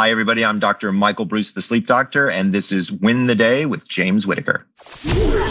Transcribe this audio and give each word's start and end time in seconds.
Hi, 0.00 0.10
everybody. 0.10 0.46
I'm 0.46 0.58
Dr. 0.58 0.92
Michael 0.92 1.26
Breus, 1.26 1.52
the 1.52 1.60
sleep 1.60 1.86
doctor, 1.86 2.30
and 2.30 2.54
this 2.54 2.72
is 2.72 2.90
Win 2.90 3.26
the 3.26 3.34
Day 3.34 3.66
with 3.66 3.86
James 3.86 4.26
Whitaker. 4.26 4.66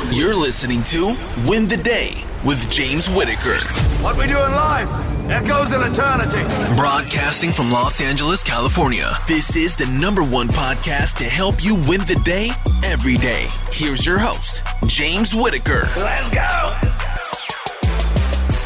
You're 0.09 0.33
listening 0.33 0.83
to 0.85 1.15
Win 1.45 1.67
the 1.67 1.77
Day 1.77 2.13
with 2.43 2.67
James 2.71 3.07
Whitaker. 3.07 3.57
What 4.01 4.17
we 4.17 4.25
do 4.25 4.43
in 4.43 4.51
life 4.53 4.89
echoes 5.29 5.71
in 5.71 5.83
eternity. 5.83 6.41
Broadcasting 6.75 7.51
from 7.51 7.71
Los 7.71 8.01
Angeles, 8.01 8.43
California. 8.43 9.11
This 9.27 9.55
is 9.55 9.75
the 9.75 9.85
number 9.85 10.23
one 10.23 10.47
podcast 10.47 11.17
to 11.17 11.25
help 11.25 11.63
you 11.63 11.75
win 11.87 11.99
the 11.99 12.19
day 12.25 12.49
every 12.83 13.17
day. 13.17 13.45
Here's 13.71 14.03
your 14.03 14.17
host, 14.17 14.65
James 14.87 15.35
Whitaker. 15.35 15.87
Let's 15.95 16.33
go. 16.33 17.08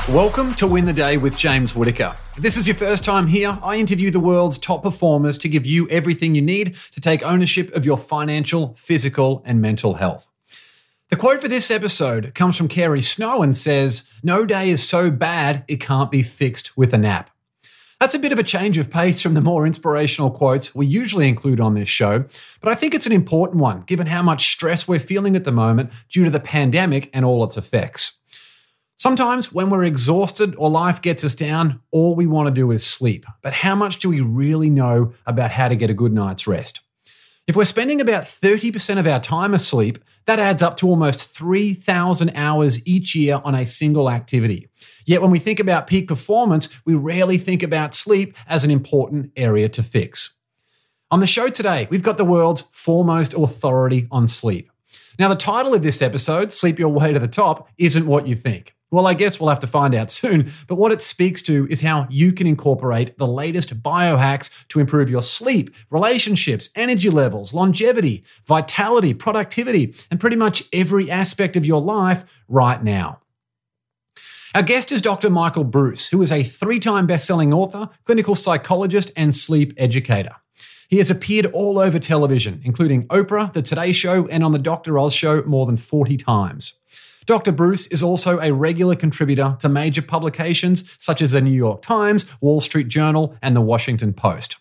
Welcome 0.10 0.54
to 0.56 0.68
Win 0.68 0.84
the 0.84 0.92
Day 0.92 1.16
with 1.16 1.38
James 1.38 1.78
Whitaker. 1.78 2.14
If 2.14 2.40
this 2.42 2.58
is 2.58 2.68
your 2.68 2.76
first 2.76 3.06
time 3.06 3.26
here, 3.26 3.58
I 3.64 3.78
interview 3.78 4.12
the 4.12 4.20
world's 4.20 4.58
top 4.58 4.84
performers 4.84 5.38
to 5.38 5.48
give 5.48 5.66
you 5.66 5.88
everything 5.88 6.36
you 6.36 6.42
need 6.42 6.76
to 6.92 7.00
take 7.00 7.24
ownership 7.24 7.74
of 7.74 7.86
your 7.86 7.98
financial, 7.98 8.74
physical, 8.74 9.42
and 9.46 9.62
mental 9.62 9.94
health. 9.94 10.30
The 11.08 11.16
quote 11.16 11.40
for 11.40 11.48
this 11.48 11.72
episode 11.72 12.34
comes 12.36 12.58
from 12.58 12.68
Carrie 12.68 13.02
Snow 13.02 13.42
and 13.42 13.56
says, 13.56 14.04
No 14.22 14.46
day 14.46 14.70
is 14.70 14.86
so 14.86 15.10
bad 15.10 15.64
it 15.70 15.80
can't 15.80 16.12
be 16.12 16.22
fixed 16.22 16.76
with 16.76 16.94
a 16.94 16.98
nap. 16.98 17.30
That's 18.02 18.14
a 18.14 18.20
bit 18.20 18.34
of 18.34 18.40
a 18.40 18.44
change 18.44 18.78
of 18.78 18.90
pace 18.90 19.22
from 19.22 19.36
the 19.36 19.42
more 19.42 19.66
inspirational 19.66 20.32
quotes 20.32 20.76
we 20.76 20.86
usually 20.86 21.30
include 21.30 21.62
on 21.62 21.76
this 21.76 21.88
show, 21.88 22.26
but 22.60 22.70
I 22.70 22.76
think 22.76 22.94
it's 22.94 23.06
an 23.06 23.14
important 23.14 23.62
one 23.62 23.84
given 23.84 24.08
how 24.08 24.22
much 24.22 24.52
stress 24.52 24.86
we're 24.86 25.00
feeling 25.00 25.38
at 25.38 25.46
the 25.46 25.54
moment 25.54 25.92
due 26.10 26.26
to 26.26 26.30
the 26.30 26.42
pandemic 26.42 27.10
and 27.14 27.24
all 27.24 27.42
its 27.46 27.56
effects. 27.56 28.13
Sometimes 28.96 29.52
when 29.52 29.70
we're 29.70 29.84
exhausted 29.84 30.56
or 30.58 30.70
life 30.70 31.02
gets 31.02 31.24
us 31.26 31.36
down, 31.36 31.82
all 31.92 32.16
we 32.16 32.28
want 32.28 32.48
to 32.48 32.54
do 32.54 32.72
is 32.72 32.86
sleep. 32.86 33.26
But 33.42 33.54
how 33.54 33.76
much 33.76 34.00
do 34.00 34.10
we 34.10 34.22
really 34.22 34.70
know 34.70 35.14
about 35.26 35.52
how 35.52 35.68
to 35.68 35.76
get 35.76 35.90
a 35.90 35.96
good 35.96 36.14
night's 36.14 36.48
rest? 36.48 36.82
If 37.46 37.58
we're 37.58 37.66
spending 37.66 38.00
about 38.00 38.24
30% 38.24 39.00
of 39.00 39.08
our 39.08 39.20
time 39.20 39.54
asleep, 39.54 39.98
that 40.26 40.40
adds 40.40 40.62
up 40.62 40.78
to 40.78 40.88
almost 40.88 41.36
3,000 41.36 42.32
hours 42.36 42.86
each 42.88 43.16
year 43.16 43.42
on 43.44 43.56
a 43.56 43.66
single 43.66 44.10
activity. 44.10 44.70
Yet 45.06 45.22
when 45.22 45.32
we 45.32 45.40
think 45.40 45.60
about 45.60 45.88
peak 45.88 46.08
performance, 46.08 46.80
we 46.86 46.94
rarely 46.94 47.38
think 47.38 47.62
about 47.62 47.96
sleep 47.96 48.38
as 48.48 48.64
an 48.64 48.72
important 48.72 49.32
area 49.36 49.68
to 49.70 49.84
fix. 49.84 50.38
On 51.12 51.20
the 51.20 51.28
show 51.28 51.50
today, 51.50 51.88
we've 51.92 52.02
got 52.02 52.18
the 52.18 52.24
world's 52.24 52.62
foremost 52.72 53.34
authority 53.34 54.08
on 54.10 54.28
sleep. 54.28 54.72
Now, 55.20 55.28
the 55.28 55.36
title 55.36 55.74
of 55.74 55.84
this 55.84 56.02
episode, 56.02 56.52
Sleep 56.52 56.80
Your 56.80 56.90
Way 56.90 57.12
to 57.12 57.20
the 57.20 57.28
Top, 57.28 57.70
isn't 57.78 58.08
what 58.08 58.26
you 58.26 58.36
think. 58.36 58.76
Well, 58.94 59.08
I 59.08 59.16
guess 59.16 59.40
we'll 59.40 59.50
have 59.50 59.60
to 59.62 59.68
find 59.68 59.96
out 59.96 60.12
soon. 60.22 60.52
But 60.68 60.76
what 60.76 60.92
it 60.92 61.02
speaks 61.02 61.42
to 61.44 61.68
is 61.72 61.82
how 61.82 62.06
you 62.12 62.32
can 62.32 62.46
incorporate 62.46 63.18
the 63.18 63.26
latest 63.26 63.82
biohacks 63.82 64.68
to 64.68 64.80
improve 64.80 65.10
your 65.10 65.24
sleep, 65.24 65.74
relationships, 65.90 66.70
energy 66.76 67.10
levels, 67.10 67.56
longevity, 67.56 68.24
vitality, 68.46 69.16
productivity, 69.16 69.96
and 70.12 70.20
pretty 70.20 70.36
much 70.36 70.66
every 70.72 71.10
aspect 71.10 71.56
of 71.56 71.66
your 71.66 71.82
life 71.82 72.24
right 72.48 72.84
now. 72.84 73.20
Our 74.54 74.62
guest 74.62 74.92
is 74.92 75.02
Dr. 75.02 75.32
Michael 75.32 75.66
Breus, 75.66 76.12
who 76.12 76.22
is 76.22 76.32
a 76.32 76.44
three 76.44 76.80
time 76.80 77.08
best-selling 77.08 77.52
author, 77.52 77.90
clinical 78.04 78.36
psychologist, 78.36 79.12
and 79.18 79.36
sleep 79.36 79.74
educator. 79.76 80.36
He 80.88 81.00
has 81.00 81.10
appeared 81.10 81.48
all 81.48 81.80
over 81.80 81.98
television, 81.98 82.62
including 82.64 83.08
Oprah, 83.08 83.52
The 83.52 83.64
Today 83.64 83.92
Show, 83.92 84.28
and 84.28 84.44
on 84.44 84.52
The 84.52 84.60
Dr. 84.60 85.00
Oz 85.00 85.16
Show 85.16 85.42
more 85.48 85.66
than 85.66 85.78
40 85.78 86.18
times. 86.18 86.78
Dr. 87.26 87.52
Breus 87.52 87.92
is 87.92 88.04
also 88.04 88.40
a 88.40 88.54
regular 88.54 88.96
contributor 88.96 89.56
to 89.60 89.70
major 89.70 90.02
publications 90.02 90.84
such 90.98 91.22
as 91.22 91.32
the 91.32 91.42
New 91.42 91.52
York 91.52 91.82
Times, 91.82 92.26
Wall 92.42 92.62
Street 92.62 92.88
Journal, 92.88 93.36
and 93.42 93.56
the 93.56 93.62
Washington 93.62 94.14
Post. 94.14 94.58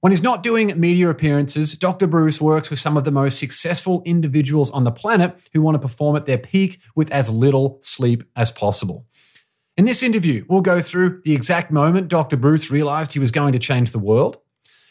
When 0.00 0.12
he's 0.12 0.22
not 0.22 0.42
doing 0.42 0.78
media 0.80 1.10
appearances, 1.10 1.74
Dr. 1.74 2.08
Breus 2.08 2.40
works 2.40 2.70
with 2.70 2.78
some 2.78 2.96
of 2.96 3.04
the 3.04 3.10
most 3.10 3.38
successful 3.38 4.02
individuals 4.06 4.70
on 4.70 4.84
the 4.84 4.90
planet 4.90 5.38
who 5.52 5.60
want 5.60 5.74
to 5.74 5.78
perform 5.78 6.16
at 6.16 6.24
their 6.24 6.38
peak 6.38 6.80
with 6.96 7.10
as 7.10 7.28
little 7.28 7.78
sleep 7.82 8.22
as 8.34 8.50
possible. 8.50 9.06
In 9.76 9.84
this 9.84 10.02
interview, 10.02 10.46
we'll 10.48 10.62
go 10.62 10.80
through 10.80 11.20
the 11.24 11.34
exact 11.34 11.70
moment 11.70 12.08
Dr. 12.08 12.38
Breus 12.38 12.70
realized 12.70 13.12
he 13.12 13.18
was 13.18 13.30
going 13.30 13.52
to 13.52 13.58
change 13.58 13.92
the 13.92 13.98
world, 13.98 14.38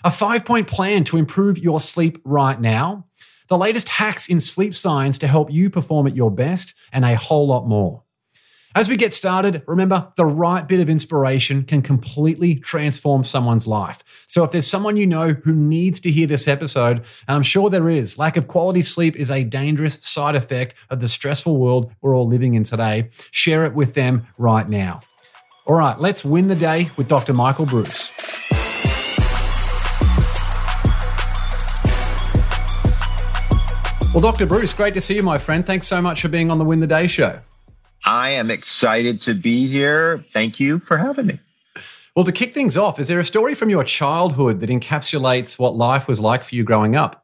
a 0.04 0.12
five 0.12 0.46
point 0.46 0.68
plan 0.68 1.04
to 1.06 1.18
improve 1.18 1.58
your 1.58 1.80
sleep 1.80 2.20
right 2.24 2.60
now, 2.62 3.08
the 3.50 3.58
latest 3.58 3.90
hacks 3.90 4.30
in 4.30 4.40
sleep 4.40 4.76
science 4.76 5.18
to 5.20 5.28
help 5.28 5.52
you 5.52 5.70
perform 5.70 6.08
at 6.08 6.16
your 6.16 6.32
best, 6.32 6.74
and 6.92 7.04
a 7.04 7.16
whole 7.16 7.48
lot 7.48 7.68
more. 7.68 8.04
As 8.76 8.88
we 8.88 8.98
get 8.98 9.16
started, 9.16 9.64
remember 9.68 10.14
the 10.16 10.28
right 10.28 10.68
bit 10.68 10.80
of 10.80 10.92
inspiration 10.92 11.64
can 11.64 11.82
completely 11.82 12.54
transform 12.54 13.24
someone's 13.24 13.66
life. 13.66 14.04
So 14.28 14.44
if 14.44 14.52
there's 14.52 14.68
someone 14.68 14.96
you 14.96 15.08
know 15.08 15.34
who 15.34 15.54
needs 15.54 16.00
to 16.02 16.12
hear 16.12 16.28
this 16.28 16.48
episode, 16.48 16.98
and 16.98 17.36
I'm 17.36 17.42
sure 17.42 17.72
there 17.72 17.90
is, 17.90 18.20
lack 18.20 18.38
of 18.38 18.48
quality 18.48 18.84
sleep 18.84 19.16
is 19.16 19.32
a 19.32 19.44
dangerous 19.44 19.98
side 20.02 20.36
effect 20.36 20.76
of 20.92 21.00
the 21.00 21.08
stressful 21.08 21.58
world 21.58 21.92
we're 22.02 22.16
all 22.16 22.28
living 22.28 22.54
in 22.54 22.64
today, 22.64 23.10
share 23.32 23.66
it 23.66 23.74
with 23.74 23.96
them 23.96 24.28
right 24.38 24.70
now. 24.70 25.02
All 25.66 25.76
right, 25.76 26.00
let's 26.00 26.24
win 26.24 26.48
the 26.48 26.56
day 26.56 26.86
with 26.96 27.08
Dr. 27.08 27.34
Michael 27.34 27.66
Breus. 27.66 28.19
Well, 34.12 34.24
Dr. 34.24 34.48
Breus, 34.48 34.76
great 34.76 34.96
to 34.96 35.02
see 35.02 35.16
you, 35.16 35.22
my 35.22 35.38
friend. 35.38 35.64
Thanks 35.64 35.86
so 35.86 36.02
much 36.02 36.24
for 36.24 36.30
being 36.30 36.50
on 36.50 36.58
the 36.58 36.66
Win 36.66 36.80
the 36.80 36.88
Day 36.88 37.06
show. 37.06 37.42
I 38.06 38.32
am 38.32 38.50
excited 38.50 39.22
to 39.22 39.36
be 39.36 39.68
here. 39.68 40.26
Thank 40.34 40.60
you 40.60 40.80
for 40.80 40.98
having 40.98 41.28
me. 41.28 41.40
Well, 42.16 42.26
to 42.26 42.32
kick 42.32 42.56
things 42.56 42.76
off, 42.76 42.98
is 42.98 43.08
there 43.08 43.20
a 43.20 43.24
story 43.24 43.54
from 43.54 43.70
your 43.70 43.84
childhood 43.84 44.62
that 44.62 44.70
encapsulates 44.72 45.60
what 45.60 45.76
life 45.76 46.08
was 46.08 46.20
like 46.20 46.42
for 46.42 46.56
you 46.56 46.64
growing 46.64 46.96
up? 46.96 47.24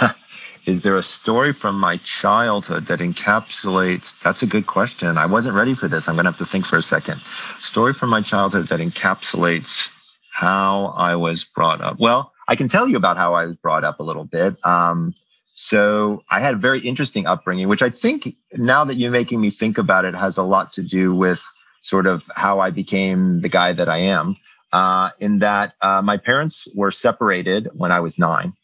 is 0.66 0.80
there 0.80 0.96
a 0.96 1.02
story 1.02 1.52
from 1.52 1.78
my 1.78 1.98
childhood 1.98 2.86
that 2.86 3.00
encapsulates? 3.00 4.18
That's 4.22 4.42
a 4.42 4.46
good 4.46 4.66
question. 4.66 5.18
I 5.18 5.26
wasn't 5.26 5.56
ready 5.56 5.74
for 5.74 5.88
this. 5.88 6.08
I'm 6.08 6.14
going 6.14 6.24
to 6.24 6.30
have 6.30 6.38
to 6.38 6.46
think 6.46 6.64
for 6.64 6.76
a 6.76 6.82
second. 6.82 7.20
Story 7.60 7.92
from 7.92 8.08
my 8.08 8.22
childhood 8.22 8.68
that 8.68 8.80
encapsulates 8.80 9.90
how 10.30 10.94
I 10.96 11.16
was 11.16 11.44
brought 11.44 11.82
up. 11.82 12.00
Well, 12.00 12.32
I 12.48 12.56
can 12.56 12.68
tell 12.68 12.88
you 12.88 12.96
about 12.96 13.18
how 13.18 13.34
I 13.34 13.44
was 13.44 13.56
brought 13.56 13.84
up 13.84 14.00
a 14.00 14.02
little 14.02 14.24
bit. 14.24 14.56
Um, 14.64 15.14
so 15.54 16.22
I 16.30 16.40
had 16.40 16.54
a 16.54 16.58
very 16.58 16.80
interesting 16.80 17.26
upbringing, 17.26 17.68
which 17.68 17.82
I 17.82 17.90
think 17.90 18.28
now 18.54 18.84
that 18.84 18.96
you're 18.96 19.10
making 19.10 19.40
me 19.40 19.50
think 19.50 19.78
about 19.78 20.04
it 20.04 20.14
has 20.14 20.38
a 20.38 20.42
lot 20.42 20.72
to 20.74 20.82
do 20.82 21.14
with 21.14 21.44
sort 21.82 22.06
of 22.06 22.28
how 22.34 22.60
I 22.60 22.70
became 22.70 23.40
the 23.40 23.48
guy 23.48 23.72
that 23.72 23.88
I 23.88 23.98
am. 23.98 24.34
Uh, 24.72 25.10
in 25.20 25.40
that 25.40 25.74
uh, 25.82 26.00
my 26.00 26.16
parents 26.16 26.66
were 26.74 26.90
separated 26.90 27.68
when 27.74 27.92
I 27.92 28.00
was 28.00 28.18
nine. 28.18 28.54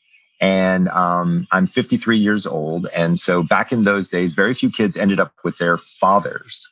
And 0.41 0.89
um, 0.89 1.47
I'm 1.51 1.67
53 1.67 2.17
years 2.17 2.47
old. 2.47 2.87
And 2.87 3.19
so 3.19 3.43
back 3.43 3.73
in 3.73 3.85
those 3.85 4.09
days, 4.09 4.33
very 4.33 4.55
few 4.55 4.71
kids 4.71 4.97
ended 4.97 5.21
up 5.21 5.35
with 5.45 5.59
their 5.59 5.77
fathers. 5.77 6.67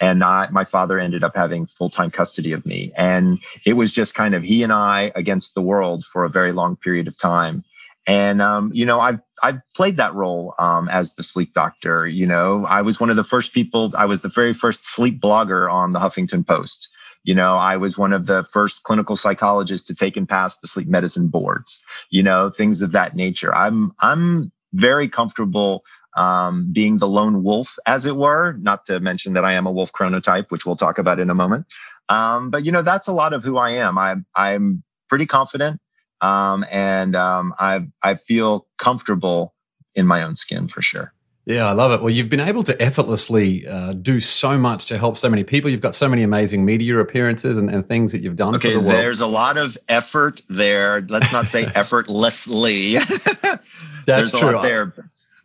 And 0.00 0.24
I, 0.24 0.48
my 0.50 0.64
father 0.64 0.98
ended 0.98 1.22
up 1.22 1.36
having 1.36 1.66
full 1.66 1.90
time 1.90 2.10
custody 2.10 2.52
of 2.52 2.64
me. 2.64 2.92
And 2.96 3.40
it 3.66 3.74
was 3.74 3.92
just 3.92 4.14
kind 4.14 4.34
of 4.34 4.42
he 4.42 4.62
and 4.62 4.72
I 4.72 5.12
against 5.14 5.54
the 5.54 5.60
world 5.60 6.04
for 6.04 6.24
a 6.24 6.30
very 6.30 6.52
long 6.52 6.76
period 6.76 7.08
of 7.08 7.18
time. 7.18 7.64
And 8.08 8.40
um, 8.40 8.70
you 8.72 8.86
know, 8.86 9.00
I've 9.00 9.20
I've 9.42 9.60
played 9.76 9.98
that 9.98 10.14
role 10.14 10.54
um, 10.58 10.88
as 10.88 11.14
the 11.14 11.22
sleep 11.22 11.52
doctor. 11.52 12.06
You 12.06 12.26
know, 12.26 12.64
I 12.64 12.80
was 12.80 12.98
one 12.98 13.10
of 13.10 13.16
the 13.16 13.22
first 13.22 13.52
people. 13.52 13.92
I 13.96 14.06
was 14.06 14.22
the 14.22 14.30
very 14.30 14.54
first 14.54 14.86
sleep 14.86 15.20
blogger 15.20 15.70
on 15.70 15.92
the 15.92 15.98
Huffington 16.00 16.46
Post. 16.46 16.88
You 17.22 17.34
know, 17.34 17.58
I 17.58 17.76
was 17.76 17.98
one 17.98 18.14
of 18.14 18.24
the 18.24 18.44
first 18.44 18.82
clinical 18.84 19.14
psychologists 19.14 19.86
to 19.88 19.94
take 19.94 20.16
and 20.16 20.26
pass 20.26 20.58
the 20.58 20.68
sleep 20.68 20.88
medicine 20.88 21.28
boards. 21.28 21.84
You 22.08 22.22
know, 22.22 22.48
things 22.48 22.80
of 22.80 22.92
that 22.92 23.14
nature. 23.14 23.54
I'm 23.54 23.92
I'm 24.00 24.52
very 24.72 25.08
comfortable 25.08 25.84
um, 26.16 26.72
being 26.72 26.96
the 26.96 27.08
lone 27.08 27.44
wolf, 27.44 27.76
as 27.84 28.06
it 28.06 28.16
were. 28.16 28.54
Not 28.54 28.86
to 28.86 29.00
mention 29.00 29.34
that 29.34 29.44
I 29.44 29.52
am 29.52 29.66
a 29.66 29.70
wolf 29.70 29.92
chronotype, 29.92 30.50
which 30.50 30.64
we'll 30.64 30.76
talk 30.76 30.96
about 30.96 31.20
in 31.20 31.28
a 31.28 31.34
moment. 31.34 31.66
Um, 32.08 32.48
but 32.48 32.64
you 32.64 32.72
know, 32.72 32.80
that's 32.80 33.06
a 33.06 33.12
lot 33.12 33.34
of 33.34 33.44
who 33.44 33.58
I 33.58 33.72
am. 33.72 33.98
I 33.98 34.16
I'm 34.34 34.82
pretty 35.10 35.26
confident 35.26 35.78
um, 36.20 36.64
and 36.70 37.14
um, 37.16 37.54
I 37.58 37.86
I 38.02 38.14
feel 38.14 38.66
comfortable 38.78 39.54
in 39.94 40.06
my 40.06 40.22
own 40.22 40.36
skin 40.36 40.68
for 40.68 40.82
sure. 40.82 41.12
Yeah, 41.48 41.66
I 41.66 41.72
love 41.72 41.92
it. 41.92 42.02
Well, 42.02 42.10
you've 42.10 42.28
been 42.28 42.40
able 42.40 42.62
to 42.64 42.80
effortlessly 42.80 43.66
uh, 43.66 43.94
do 43.94 44.20
so 44.20 44.58
much 44.58 44.84
to 44.88 44.98
help 44.98 45.16
so 45.16 45.30
many 45.30 45.44
people. 45.44 45.70
You've 45.70 45.80
got 45.80 45.94
so 45.94 46.06
many 46.06 46.22
amazing 46.22 46.62
media 46.62 46.98
appearances 46.98 47.56
and, 47.56 47.70
and 47.70 47.88
things 47.88 48.12
that 48.12 48.20
you've 48.20 48.36
done. 48.36 48.54
Okay, 48.56 48.74
the 48.74 48.80
there's 48.80 49.22
a 49.22 49.26
lot 49.26 49.56
of 49.56 49.78
effort 49.88 50.42
there. 50.50 51.00
Let's 51.08 51.32
not 51.32 51.48
say 51.48 51.64
effortlessly. 51.74 52.96
That's 53.42 53.62
there's 54.04 54.32
true. 54.32 54.60
there, 54.60 54.94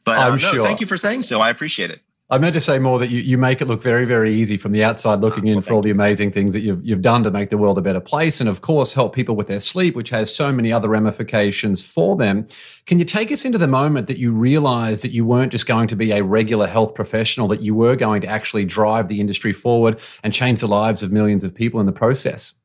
but 0.04 0.18
I'm 0.20 0.34
uh, 0.34 0.36
no, 0.36 0.38
sure. 0.38 0.66
Thank 0.66 0.82
you 0.82 0.88
for 0.88 0.98
saying 0.98 1.22
so. 1.22 1.40
I 1.40 1.50
appreciate 1.50 1.90
it. 1.90 2.02
I 2.34 2.40
meant 2.40 2.56
to 2.56 2.62
say 2.62 2.80
more 2.80 2.98
that 2.98 3.12
you, 3.12 3.22
you 3.22 3.38
make 3.38 3.62
it 3.62 3.66
look 3.66 3.84
very, 3.84 4.06
very 4.06 4.34
easy 4.34 4.58
from 4.58 4.72
the 4.72 4.84
outside 4.84 5.20
looking 5.20 5.46
in 5.46 5.62
for 5.62 5.76
all 5.76 5.84
the 5.84 5.92
amazing 5.92 6.32
things 6.32 6.56
that 6.56 6.62
you've, 6.62 6.84
you've 6.84 7.04
done 7.04 7.22
to 7.26 7.30
make 7.30 7.52
the 7.52 7.60
world 7.60 7.78
a 7.78 7.82
better 7.84 8.00
place. 8.00 8.40
And 8.40 8.50
of 8.50 8.62
course, 8.62 8.96
help 8.96 9.14
people 9.14 9.36
with 9.36 9.46
their 9.46 9.60
sleep, 9.60 9.96
which 9.96 10.10
has 10.10 10.36
so 10.36 10.52
many 10.52 10.74
other 10.74 10.90
ramifications 10.90 11.86
for 11.86 12.18
them. 12.18 12.48
Can 12.88 12.98
you 12.98 13.06
take 13.06 13.32
us 13.32 13.46
into 13.46 13.60
the 13.60 13.68
moment 13.68 14.08
that 14.08 14.18
you 14.18 14.32
realized 14.32 15.04
that 15.04 15.12
you 15.12 15.28
weren't 15.28 15.52
just 15.52 15.68
going 15.68 15.88
to 15.90 15.96
be 15.96 16.12
a 16.12 16.24
regular 16.24 16.66
health 16.66 16.96
professional, 16.96 17.48
that 17.50 17.62
you 17.62 17.76
were 17.76 17.96
going 17.96 18.22
to 18.22 18.28
actually 18.28 18.66
drive 18.66 19.10
the 19.10 19.20
industry 19.20 19.54
forward 19.54 20.00
and 20.24 20.34
change 20.34 20.62
the 20.62 20.68
lives 20.68 21.04
of 21.04 21.12
millions 21.12 21.44
of 21.44 21.54
people 21.54 21.80
in 21.80 21.86
the 21.86 21.92
process? 21.92 22.56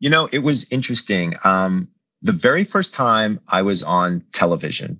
You 0.00 0.08
know, 0.08 0.26
it 0.32 0.38
was 0.38 0.66
interesting. 0.70 1.34
Um, 1.44 1.86
the 2.22 2.32
very 2.32 2.64
first 2.64 2.94
time 2.94 3.40
I 3.46 3.60
was 3.60 3.82
on 3.82 4.24
television, 4.32 4.98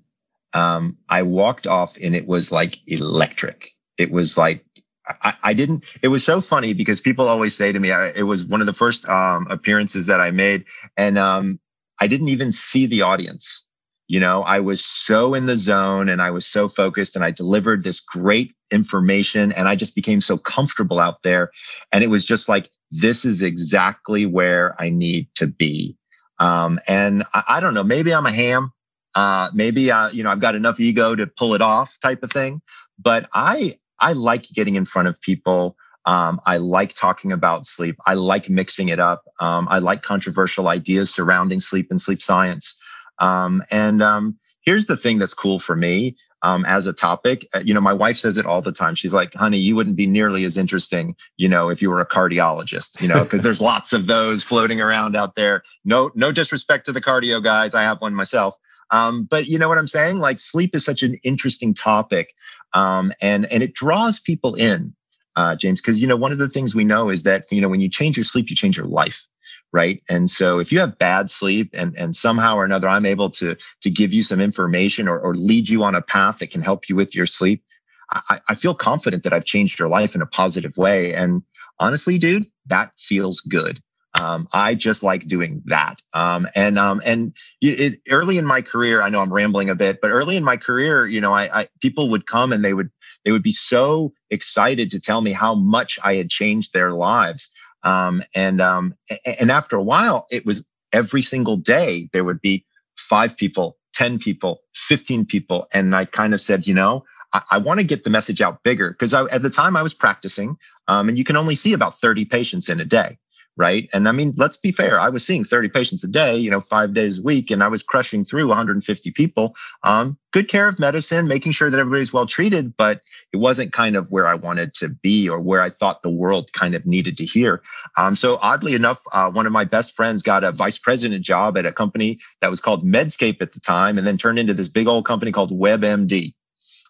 um, 0.53 0.99
I 1.09 1.23
walked 1.23 1.67
off 1.67 1.97
and 1.97 2.15
it 2.15 2.27
was 2.27 2.53
like 2.53 2.79
electric. 2.87 3.72
It 3.99 4.11
was 4.11 4.39
like 4.39 4.65
I, 5.07 5.35
I, 5.43 5.53
didn't. 5.55 5.85
It 6.03 6.09
was 6.09 6.25
so 6.25 6.41
funny 6.41 6.75
because 6.75 7.01
people 7.01 7.29
always 7.29 7.55
say 7.55 7.73
to 7.73 7.81
me, 7.81 7.91
I, 7.91 8.11
it 8.11 8.23
was 8.23 8.45
one 8.45 8.61
of 8.61 8.67
the 8.67 8.73
first 8.73 9.09
um, 9.09 9.47
appearances 9.51 10.07
that 10.07 10.21
I 10.21 10.31
made, 10.31 10.65
and 10.97 11.19
um, 11.19 11.61
I 12.01 12.07
didn't 12.07 12.29
even 12.29 12.53
see 12.53 12.87
the 12.87 13.03
audience. 13.03 13.67
You 14.09 14.21
know, 14.21 14.43
I 14.43 14.61
was 14.61 14.85
so 14.85 15.35
in 15.35 15.47
the 15.47 15.57
zone 15.57 16.09
and 16.09 16.21
I 16.21 16.31
was 16.31 16.47
so 16.47 16.69
focused, 16.69 17.17
and 17.17 17.25
I 17.25 17.31
delivered 17.31 17.83
this 17.83 18.01
great 18.01 18.55
information, 18.71 19.53
and 19.53 19.69
I 19.69 19.75
just 19.75 19.95
became 19.95 20.21
so 20.21 20.39
comfortable 20.39 21.01
out 21.01 21.23
there, 21.23 21.51
and 21.93 22.05
it 22.05 22.09
was 22.09 22.25
just 22.25 22.49
like 22.49 22.71
this 22.91 23.25
is 23.25 23.43
exactly 23.43 24.27
where 24.27 24.81
I 24.81 24.91
need 24.91 25.29
to 25.37 25.47
be. 25.47 25.97
Um, 26.39 26.79
and 26.87 27.25
I, 27.35 27.43
I 27.49 27.61
don't 27.61 27.75
know, 27.75 27.85
maybe 27.85 28.15
I'm 28.15 28.27
a 28.27 28.33
ham. 28.33 28.73
Uh, 29.15 29.51
maybe 29.53 29.91
uh, 29.91 30.11
you 30.11 30.23
know 30.23 30.31
I've 30.31 30.41
got 30.41 30.55
enough 30.55 30.81
ego 30.81 31.15
to 31.15 31.27
pull 31.27 31.55
it 31.55 31.61
off, 31.61 31.99
type 32.01 32.23
of 32.23 32.31
thing. 32.31 32.63
But 32.99 33.29
I 33.35 33.75
I 34.03 34.13
like 34.13 34.43
getting 34.49 34.75
in 34.75 34.85
front 34.85 35.09
of 35.09 35.21
people. 35.21 35.77
Um, 36.05 36.41
I 36.45 36.57
like 36.57 36.95
talking 36.95 37.33
about 37.33 37.65
sleep. 37.65 37.97
I 38.07 38.15
like 38.15 38.51
mixing 38.51 38.89
it 38.89 38.99
up. 38.99 39.23
Um, 39.41 39.69
I 39.71 39.79
like 39.79 40.03
controversial 40.03 40.69
ideas 40.69 41.15
surrounding 41.15 41.61
sleep 41.61 41.87
and 41.91 42.01
sleep 42.01 42.21
science. 42.21 42.79
Um, 43.19 43.63
and 43.71 44.03
um, 44.03 44.39
here's 44.63 44.87
the 44.87 44.97
thing 44.97 45.19
that's 45.19 45.35
cool 45.35 45.61
for 45.61 45.77
me 45.77 46.17
um, 46.43 46.65
as 46.65 46.87
a 46.87 46.93
topic. 46.93 47.47
Uh, 47.55 47.61
you 47.65 47.73
know, 47.73 47.81
my 47.81 47.93
wife 47.93 48.17
says 48.19 48.37
it 48.37 48.47
all 48.47 48.63
the 48.63 48.73
time. 48.73 48.95
She's 48.95 49.15
like, 49.15 49.35
honey, 49.35 49.59
you 49.59 49.77
wouldn't 49.77 49.97
be 49.97 50.07
nearly 50.07 50.45
as 50.45 50.59
interesting, 50.59 51.15
you 51.37 51.49
know, 51.49 51.69
if 51.69 51.81
you 51.81 51.89
were 51.89 52.01
a 52.01 52.07
cardiologist, 52.07 53.01
you 53.01 53.09
know, 53.09 53.23
because 53.23 53.43
there's 53.43 53.61
lots 53.61 53.93
of 53.93 54.07
those 54.07 54.43
floating 54.43 54.81
around 54.81 55.17
out 55.17 55.37
there. 55.37 55.63
No, 55.85 56.11
no 56.15 56.33
disrespect 56.33 56.87
to 56.87 56.93
the 56.93 57.01
cardio 57.01 57.43
guys. 57.43 57.75
I 57.75 57.85
have 57.85 58.01
one 58.01 58.15
myself. 58.15 58.57
Um, 58.93 59.25
but 59.25 59.47
you 59.47 59.59
know 59.59 59.69
what 59.69 59.79
I'm 59.79 59.89
saying? 59.89 60.19
Like 60.19 60.39
sleep 60.39 60.77
is 60.77 60.85
such 60.85 61.03
an 61.03 61.15
interesting 61.25 61.75
topic, 61.75 62.35
um, 62.75 63.13
and 63.21 63.51
and 63.51 63.63
it 63.63 63.75
draws 63.75 64.21
people 64.21 64.55
in, 64.55 64.95
uh, 65.35 65.57
James. 65.57 65.81
Because 65.81 66.01
you 66.01 66.07
know 66.07 66.17
one 66.17 66.31
of 66.33 66.39
the 66.39 66.49
things 66.49 66.75
we 66.75 66.85
know 66.85 67.09
is 67.09 67.23
that 67.25 67.45
you 67.51 67.61
know 67.61 67.69
when 67.69 67.81
you 67.81 67.89
change 67.89 68.17
your 68.17 68.25
sleep, 68.25 68.51
you 68.51 68.57
change 68.57 68.77
your 68.77 68.87
life, 68.87 69.27
right? 69.73 70.03
And 70.09 70.29
so 70.31 70.59
if 70.59 70.71
you 70.71 70.81
have 70.81 70.99
bad 70.99 71.31
sleep, 71.31 71.71
and 71.73 71.97
and 71.97 72.15
somehow 72.15 72.57
or 72.57 72.65
another 72.65 72.89
I'm 72.89 73.07
able 73.07 73.31
to 73.31 73.57
to 73.81 73.91
give 73.91 74.13
you 74.13 74.23
some 74.23 74.41
information 74.41 75.09
or 75.09 75.19
or 75.19 75.35
lead 75.35 75.71
you 75.71 75.83
on 75.85 75.95
a 75.95 76.03
path 76.03 76.41
that 76.41 76.51
can 76.51 76.61
help 76.63 76.89
you 76.91 76.95
with 76.95 77.15
your 77.15 77.27
sleep, 77.27 77.65
I, 78.13 78.41
I 78.51 78.55
feel 78.55 78.75
confident 78.75 79.23
that 79.23 79.33
I've 79.33 79.47
changed 79.47 79.79
your 79.79 79.89
life 79.89 80.15
in 80.15 80.23
a 80.23 80.27
positive 80.27 80.77
way. 80.77 81.15
And 81.15 81.43
honestly, 81.81 82.19
dude, 82.19 82.47
that 82.67 82.93
feels 82.99 83.41
good. 83.41 83.81
Um, 84.21 84.47
I 84.53 84.75
just 84.75 85.03
like 85.03 85.27
doing 85.27 85.63
that. 85.67 86.03
Um, 86.15 86.47
and 86.55 86.79
um, 86.79 87.01
and 87.05 87.33
it, 87.61 87.81
it, 87.81 88.01
early 88.11 88.37
in 88.39 88.45
my 88.45 88.61
career, 88.61 89.03
I 89.03 89.09
know 89.09 89.21
I'm 89.21 89.33
rambling 89.33 89.71
a 89.71 89.75
bit, 89.75 90.01
but 90.03 90.11
early 90.11 90.37
in 90.37 90.45
my 90.45 90.59
career, 90.59 91.07
you 91.07 91.21
know, 91.21 91.33
I, 91.33 91.63
I 91.63 91.69
people 91.81 92.11
would 92.11 92.27
come 92.27 92.53
and 92.53 92.65
they 92.65 92.75
would 92.75 92.91
they 93.25 93.33
would 93.33 93.43
be 93.43 93.53
so 93.53 94.13
excited 94.31 94.91
to 94.91 95.01
tell 95.01 95.21
me 95.21 95.33
how 95.33 95.55
much 95.55 95.99
I 96.03 96.17
had 96.17 96.29
changed 96.29 96.73
their 96.73 96.93
lives. 96.93 97.51
Um, 97.85 98.23
and 98.35 98.61
um, 98.61 98.95
and 99.41 99.51
after 99.51 99.77
a 99.77 99.83
while, 99.83 100.27
it 100.31 100.45
was 100.45 100.67
every 100.93 101.23
single 101.23 101.57
day 101.57 102.09
there 102.13 102.25
would 102.25 102.41
be 102.41 102.67
five 102.97 103.37
people, 103.37 103.79
ten 103.95 104.19
people, 104.19 104.61
fifteen 104.75 105.25
people, 105.25 105.67
and 105.73 105.97
I 105.97 106.05
kind 106.05 106.35
of 106.35 106.41
said, 106.41 106.67
you 106.67 106.75
know, 106.75 107.05
I, 107.51 107.59
want 107.59 107.81
to 107.81 107.85
get 107.85 108.05
the 108.05 108.11
message 108.11 108.43
out 108.43 108.63
bigger 108.63 108.91
because 108.91 109.15
at 109.15 109.41
the 109.41 109.51
time 109.51 109.75
I 109.75 109.83
was 109.83 109.95
practicing, 109.95 110.59
um, 110.87 111.09
and 111.09 111.17
you 111.17 111.25
can 111.25 111.37
only 111.37 111.55
see 111.55 111.73
about 111.73 111.99
thirty 111.99 112.27
patients 112.27 112.69
in 112.69 112.79
a 112.79 112.85
day 112.85 113.19
right? 113.57 113.89
And 113.93 114.09
I 114.09 114.13
mean, 114.13 114.33
let's 114.37 114.57
be 114.57 114.73
fair. 114.73 114.99
I 114.99 115.11
was 115.11 115.27
seeing 115.27 115.45
30 115.45 115.69
patients 115.69 116.05
a 116.05 116.09
day, 116.09 116.37
you 116.37 116.51
know, 116.51 116.61
five 116.61 116.95
days 116.95 117.19
a 117.19 117.23
week, 117.23 117.51
and 117.51 117.63
I 117.63 117.69
was 117.69 117.83
crushing 117.83 118.25
through 118.25 118.49
150 118.49 119.11
people. 119.11 119.55
Um, 119.83 120.19
good 120.33 120.49
care 120.49 120.69
of 120.69 120.79
medicine, 120.79 121.29
making 121.29 121.53
sure 121.53 121.69
that 121.69 121.79
everybody's 121.79 122.13
well 122.13 122.27
treated, 122.27 122.77
but 122.77 123.03
it 123.33 123.37
wasn't 123.37 123.73
kind 123.73 123.97
of 123.97 124.11
where 124.11 124.27
I 124.27 124.35
wanted 124.35 124.75
to 124.75 124.89
be 124.89 125.29
or 125.29 125.39
where 125.39 125.61
I 125.61 125.69
thought 125.69 126.03
the 126.03 126.11
world 126.11 126.53
kind 126.53 126.75
of 126.75 126.87
needed 126.87 127.19
to 127.19 127.27
hear. 127.27 127.63
Um, 127.97 128.17
so 128.17 128.39
oddly 128.41 128.75
enough, 128.75 129.03
uh, 129.13 129.31
one 129.31 129.47
of 129.47 129.53
my 129.53 129.65
best 129.65 129.95
friends 129.95 130.23
got 130.23 130.45
a 130.45 130.53
vice 130.53 130.79
president 130.79 131.25
job 131.25 131.59
at 131.59 131.67
a 131.67 131.73
company 131.73 132.19
that 132.41 132.51
was 132.51 132.61
called 132.61 132.85
Medscape 132.85 133.43
at 133.43 133.53
the 133.53 133.61
time, 133.61 133.99
and 133.99 134.07
then 134.07 134.17
turned 134.17 134.39
into 134.39 134.55
this 134.55 134.69
big 134.69 134.89
old 134.89 135.05
company 135.05 135.33
called 135.33 135.51
WebMD. 135.51 136.33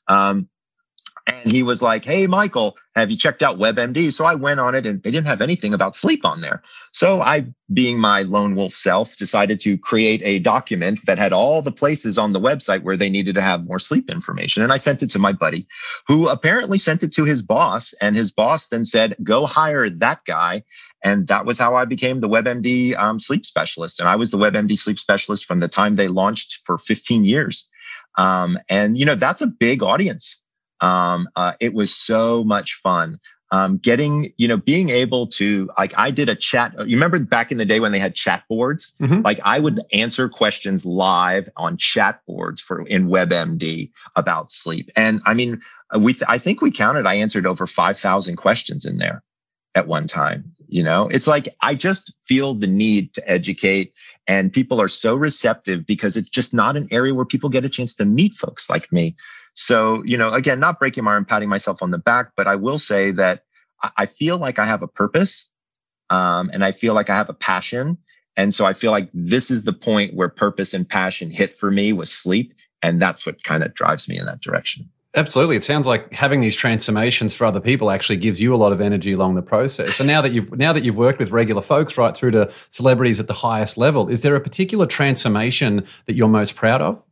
Um, 0.08 0.48
and 1.26 1.50
he 1.50 1.62
was 1.62 1.80
like, 1.80 2.04
Hey, 2.04 2.26
Michael, 2.26 2.76
have 2.94 3.10
you 3.10 3.16
checked 3.16 3.42
out 3.42 3.58
WebMD? 3.58 4.12
So 4.12 4.24
I 4.24 4.34
went 4.34 4.60
on 4.60 4.74
it 4.74 4.86
and 4.86 5.02
they 5.02 5.10
didn't 5.10 5.28
have 5.28 5.40
anything 5.40 5.72
about 5.72 5.94
sleep 5.94 6.24
on 6.24 6.40
there. 6.40 6.62
So 6.92 7.20
I, 7.20 7.46
being 7.72 7.98
my 7.98 8.22
lone 8.22 8.54
wolf 8.54 8.72
self, 8.72 9.16
decided 9.16 9.60
to 9.60 9.78
create 9.78 10.20
a 10.24 10.40
document 10.40 11.00
that 11.06 11.18
had 11.18 11.32
all 11.32 11.62
the 11.62 11.72
places 11.72 12.18
on 12.18 12.32
the 12.32 12.40
website 12.40 12.82
where 12.82 12.96
they 12.96 13.08
needed 13.08 13.36
to 13.36 13.40
have 13.40 13.64
more 13.64 13.78
sleep 13.78 14.10
information. 14.10 14.62
And 14.62 14.72
I 14.72 14.76
sent 14.78 15.02
it 15.02 15.10
to 15.10 15.18
my 15.18 15.32
buddy 15.32 15.66
who 16.08 16.28
apparently 16.28 16.78
sent 16.78 17.02
it 17.02 17.14
to 17.14 17.24
his 17.24 17.42
boss. 17.42 17.94
And 18.00 18.16
his 18.16 18.32
boss 18.32 18.68
then 18.68 18.84
said, 18.84 19.14
Go 19.22 19.46
hire 19.46 19.88
that 19.88 20.20
guy. 20.26 20.64
And 21.04 21.26
that 21.28 21.46
was 21.46 21.58
how 21.58 21.76
I 21.76 21.84
became 21.84 22.20
the 22.20 22.28
WebMD 22.28 22.96
um, 22.96 23.18
sleep 23.18 23.46
specialist. 23.46 24.00
And 24.00 24.08
I 24.08 24.16
was 24.16 24.30
the 24.30 24.38
WebMD 24.38 24.76
sleep 24.76 24.98
specialist 24.98 25.46
from 25.46 25.60
the 25.60 25.68
time 25.68 25.96
they 25.96 26.08
launched 26.08 26.60
for 26.64 26.78
15 26.78 27.24
years. 27.24 27.68
Um, 28.16 28.58
and, 28.68 28.98
you 28.98 29.06
know, 29.06 29.14
that's 29.14 29.40
a 29.40 29.46
big 29.46 29.82
audience 29.82 30.41
um, 30.82 31.28
uh, 31.36 31.54
it 31.60 31.72
was 31.72 31.94
so 31.94 32.44
much 32.44 32.74
fun. 32.82 33.18
Um, 33.50 33.76
getting, 33.76 34.32
you 34.38 34.48
know, 34.48 34.56
being 34.56 34.88
able 34.88 35.26
to, 35.26 35.70
like, 35.76 35.92
I 35.98 36.10
did 36.10 36.30
a 36.30 36.34
chat. 36.34 36.72
You 36.78 36.96
remember 36.96 37.22
back 37.22 37.52
in 37.52 37.58
the 37.58 37.66
day 37.66 37.80
when 37.80 37.92
they 37.92 37.98
had 37.98 38.14
chat 38.14 38.44
boards? 38.48 38.94
Mm-hmm. 38.98 39.20
Like, 39.20 39.40
I 39.44 39.60
would 39.60 39.78
answer 39.92 40.30
questions 40.30 40.86
live 40.86 41.50
on 41.54 41.76
chat 41.76 42.20
boards 42.26 42.62
for 42.62 42.80
in 42.80 43.08
WebMD 43.08 43.90
about 44.16 44.50
sleep. 44.50 44.90
And 44.96 45.20
I 45.26 45.34
mean, 45.34 45.60
we, 45.98 46.16
I 46.26 46.38
think 46.38 46.62
we 46.62 46.70
counted, 46.70 47.06
I 47.06 47.16
answered 47.16 47.46
over 47.46 47.66
5,000 47.66 48.36
questions 48.36 48.86
in 48.86 48.96
there 48.96 49.22
at 49.74 49.86
one 49.86 50.06
time. 50.06 50.54
You 50.68 50.82
know, 50.82 51.08
it's 51.08 51.26
like 51.26 51.48
I 51.60 51.74
just 51.74 52.14
feel 52.24 52.54
the 52.54 52.66
need 52.66 53.12
to 53.14 53.30
educate, 53.30 53.92
and 54.26 54.50
people 54.50 54.80
are 54.80 54.88
so 54.88 55.14
receptive 55.14 55.84
because 55.84 56.16
it's 56.16 56.30
just 56.30 56.54
not 56.54 56.78
an 56.78 56.88
area 56.90 57.12
where 57.12 57.26
people 57.26 57.50
get 57.50 57.66
a 57.66 57.68
chance 57.68 57.94
to 57.96 58.06
meet 58.06 58.32
folks 58.32 58.70
like 58.70 58.90
me. 58.90 59.14
So, 59.54 60.02
you 60.04 60.16
know, 60.16 60.32
again, 60.32 60.60
not 60.60 60.78
breaking 60.78 61.04
my 61.04 61.12
arm, 61.12 61.24
patting 61.24 61.48
myself 61.48 61.82
on 61.82 61.90
the 61.90 61.98
back, 61.98 62.32
but 62.36 62.46
I 62.46 62.56
will 62.56 62.78
say 62.78 63.10
that 63.12 63.44
I 63.96 64.06
feel 64.06 64.38
like 64.38 64.58
I 64.58 64.66
have 64.66 64.82
a 64.82 64.88
purpose 64.88 65.50
um, 66.10 66.50
and 66.52 66.64
I 66.64 66.72
feel 66.72 66.94
like 66.94 67.10
I 67.10 67.16
have 67.16 67.28
a 67.28 67.34
passion. 67.34 67.98
And 68.36 68.54
so 68.54 68.64
I 68.64 68.72
feel 68.72 68.90
like 68.90 69.10
this 69.12 69.50
is 69.50 69.64
the 69.64 69.72
point 69.72 70.14
where 70.14 70.28
purpose 70.28 70.72
and 70.72 70.88
passion 70.88 71.30
hit 71.30 71.52
for 71.52 71.70
me 71.70 71.92
with 71.92 72.08
sleep. 72.08 72.54
And 72.82 73.00
that's 73.00 73.26
what 73.26 73.42
kind 73.44 73.62
of 73.62 73.74
drives 73.74 74.08
me 74.08 74.18
in 74.18 74.26
that 74.26 74.40
direction. 74.40 74.88
Absolutely. 75.14 75.56
It 75.56 75.64
sounds 75.64 75.86
like 75.86 76.10
having 76.12 76.40
these 76.40 76.56
transformations 76.56 77.34
for 77.34 77.44
other 77.44 77.60
people 77.60 77.90
actually 77.90 78.16
gives 78.16 78.40
you 78.40 78.54
a 78.54 78.56
lot 78.56 78.72
of 78.72 78.80
energy 78.80 79.12
along 79.12 79.34
the 79.34 79.42
process. 79.42 80.00
And 80.00 80.06
now 80.06 80.22
that 80.22 80.32
you've 80.32 80.56
now 80.56 80.72
that 80.72 80.84
you've 80.84 80.96
worked 80.96 81.18
with 81.18 81.30
regular 81.30 81.60
folks 81.60 81.98
right 81.98 82.16
through 82.16 82.30
to 82.30 82.50
celebrities 82.70 83.20
at 83.20 83.26
the 83.26 83.34
highest 83.34 83.76
level, 83.76 84.08
is 84.08 84.22
there 84.22 84.34
a 84.34 84.40
particular 84.40 84.86
transformation 84.86 85.86
that 86.06 86.14
you're 86.14 86.28
most 86.28 86.56
proud 86.56 86.80
of? 86.80 87.04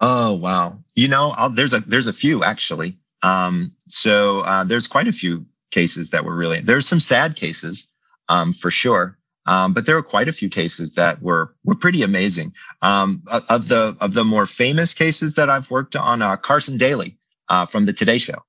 Oh 0.00 0.34
wow! 0.34 0.78
You 0.94 1.08
know, 1.08 1.32
I'll, 1.36 1.50
there's 1.50 1.72
a 1.72 1.80
there's 1.80 2.06
a 2.06 2.12
few 2.12 2.44
actually. 2.44 2.98
Um, 3.22 3.72
so 3.88 4.40
uh, 4.40 4.64
there's 4.64 4.88
quite 4.88 5.08
a 5.08 5.12
few 5.12 5.46
cases 5.70 6.10
that 6.10 6.24
were 6.24 6.36
really 6.36 6.60
there's 6.60 6.86
some 6.86 7.00
sad 7.00 7.36
cases 7.36 7.88
um, 8.28 8.52
for 8.52 8.70
sure, 8.70 9.18
um, 9.46 9.72
but 9.72 9.86
there 9.86 9.94
were 9.94 10.02
quite 10.02 10.28
a 10.28 10.32
few 10.32 10.48
cases 10.48 10.94
that 10.94 11.22
were 11.22 11.54
were 11.64 11.74
pretty 11.74 12.02
amazing. 12.02 12.52
Um, 12.82 13.22
of 13.48 13.68
the 13.68 13.96
of 14.00 14.12
the 14.14 14.24
more 14.24 14.46
famous 14.46 14.92
cases 14.92 15.36
that 15.36 15.48
I've 15.48 15.70
worked 15.70 15.96
on, 15.96 16.20
uh, 16.20 16.36
Carson 16.36 16.76
Daly 16.76 17.16
uh, 17.48 17.64
from 17.64 17.86
the 17.86 17.92
Today 17.92 18.18
Show. 18.18 18.44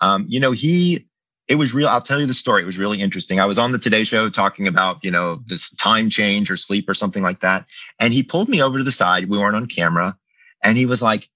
Um, 0.00 0.26
you 0.28 0.40
know, 0.40 0.52
he 0.52 1.08
it 1.48 1.56
was 1.56 1.74
real. 1.74 1.88
I'll 1.88 2.00
tell 2.00 2.20
you 2.20 2.26
the 2.26 2.34
story. 2.34 2.62
It 2.62 2.66
was 2.66 2.78
really 2.78 3.00
interesting. 3.00 3.40
I 3.40 3.46
was 3.46 3.58
on 3.58 3.72
the 3.72 3.78
Today 3.78 4.04
Show 4.04 4.30
talking 4.30 4.68
about, 4.68 5.02
you 5.02 5.10
know, 5.10 5.40
this 5.46 5.74
time 5.74 6.08
change 6.08 6.50
or 6.50 6.56
sleep 6.56 6.88
or 6.88 6.94
something 6.94 7.22
like 7.22 7.40
that. 7.40 7.66
And 7.98 8.12
he 8.12 8.22
pulled 8.22 8.48
me 8.48 8.62
over 8.62 8.78
to 8.78 8.84
the 8.84 8.92
side. 8.92 9.28
We 9.28 9.38
weren't 9.38 9.56
on 9.56 9.66
camera. 9.66 10.16
And 10.62 10.76
he 10.76 10.86
was 10.86 11.02
like, 11.02 11.28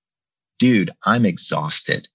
dude, 0.59 0.92
I'm 1.04 1.26
exhausted. 1.26 2.09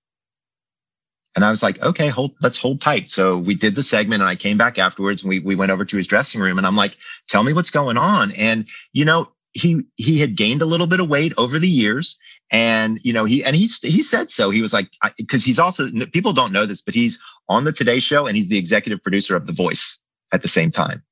And 1.35 1.45
I 1.45 1.49
was 1.49 1.63
like, 1.63 1.81
okay, 1.81 2.07
hold, 2.07 2.35
let's 2.41 2.57
hold 2.57 2.81
tight. 2.81 3.09
So 3.09 3.37
we 3.37 3.55
did 3.55 3.75
the 3.75 3.83
segment 3.83 4.21
and 4.21 4.29
I 4.29 4.35
came 4.35 4.57
back 4.57 4.77
afterwards 4.77 5.23
and 5.23 5.29
we, 5.29 5.39
we 5.39 5.55
went 5.55 5.71
over 5.71 5.85
to 5.85 5.97
his 5.97 6.07
dressing 6.07 6.41
room 6.41 6.57
and 6.57 6.67
I'm 6.67 6.75
like, 6.75 6.97
tell 7.29 7.43
me 7.43 7.53
what's 7.53 7.71
going 7.71 7.97
on. 7.97 8.31
And, 8.31 8.67
you 8.91 9.05
know, 9.05 9.27
he, 9.53 9.83
he 9.95 10.19
had 10.19 10.35
gained 10.35 10.61
a 10.61 10.65
little 10.65 10.87
bit 10.87 10.99
of 10.99 11.09
weight 11.09 11.33
over 11.37 11.57
the 11.57 11.67
years 11.67 12.17
and, 12.51 12.99
you 13.03 13.13
know, 13.13 13.23
he, 13.23 13.45
and 13.45 13.55
he, 13.55 13.67
he 13.81 14.03
said 14.03 14.29
so. 14.29 14.49
He 14.49 14.61
was 14.61 14.73
like, 14.73 14.89
cause 15.29 15.43
he's 15.43 15.59
also, 15.59 15.85
people 16.11 16.33
don't 16.33 16.51
know 16.51 16.65
this, 16.65 16.81
but 16.81 16.93
he's 16.93 17.23
on 17.47 17.63
the 17.63 17.71
Today 17.71 17.99
Show 17.99 18.27
and 18.27 18.35
he's 18.35 18.49
the 18.49 18.57
executive 18.57 19.01
producer 19.01 19.35
of 19.37 19.47
The 19.47 19.53
Voice 19.53 20.01
at 20.33 20.41
the 20.41 20.47
same 20.49 20.71
time. 20.71 21.03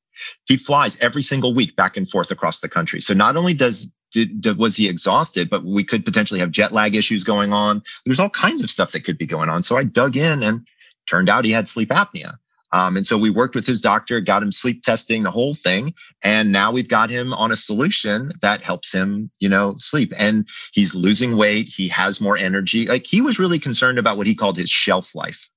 He 0.46 0.58
flies 0.58 1.00
every 1.02 1.22
single 1.22 1.54
week 1.54 1.76
back 1.76 1.98
and 1.98 2.10
forth 2.10 2.32
across 2.32 2.60
the 2.60 2.70
country. 2.70 3.02
So 3.02 3.14
not 3.14 3.38
only 3.38 3.54
does 3.54 3.92
did, 4.12 4.42
did, 4.42 4.58
was 4.58 4.76
he 4.76 4.90
exhausted? 4.90 5.50
But 5.50 5.64
we 5.64 5.84
could 5.84 6.06
potentially 6.06 6.40
have 6.40 6.52
jet 6.52 6.72
lag 6.72 6.96
issues 6.96 7.24
going 7.24 7.54
on. 7.54 7.84
There's 8.06 8.20
all 8.20 8.30
kinds 8.30 8.64
of 8.64 8.70
stuff 8.70 8.92
that 8.94 9.04
could 9.04 9.18
be 9.18 9.28
going 9.28 9.50
on. 9.50 9.64
So 9.64 9.78
I 9.78 9.84
dug 9.84 10.18
in 10.18 10.44
and 10.44 10.68
turned 11.08 11.30
out 11.30 11.46
he 11.46 11.52
had 11.52 11.68
sleep 11.68 11.90
apnea. 11.90 12.38
Um, 12.72 12.98
and 12.98 13.06
so 13.06 13.18
we 13.18 13.32
worked 13.32 13.56
with 13.56 13.66
his 13.66 13.82
doctor, 13.82 14.22
got 14.22 14.44
him 14.44 14.52
sleep 14.52 14.84
testing, 14.84 15.24
the 15.24 15.32
whole 15.32 15.56
thing. 15.56 15.94
And 16.22 16.52
now 16.52 16.72
we've 16.72 16.88
got 16.88 17.10
him 17.10 17.34
on 17.34 17.52
a 17.52 17.56
solution 17.56 18.30
that 18.42 18.62
helps 18.62 18.94
him, 18.94 19.32
you 19.40 19.50
know, 19.50 19.76
sleep. 19.80 20.14
And 20.16 20.48
he's 20.72 20.94
losing 20.94 21.36
weight. 21.36 21.68
He 21.68 21.88
has 21.88 22.22
more 22.22 22.38
energy. 22.38 22.86
Like 22.86 23.08
he 23.08 23.22
was 23.22 23.40
really 23.40 23.58
concerned 23.58 23.98
about 23.98 24.18
what 24.18 24.28
he 24.28 24.36
called 24.36 24.58
his 24.58 24.70
shelf 24.70 25.16
life. 25.16 25.50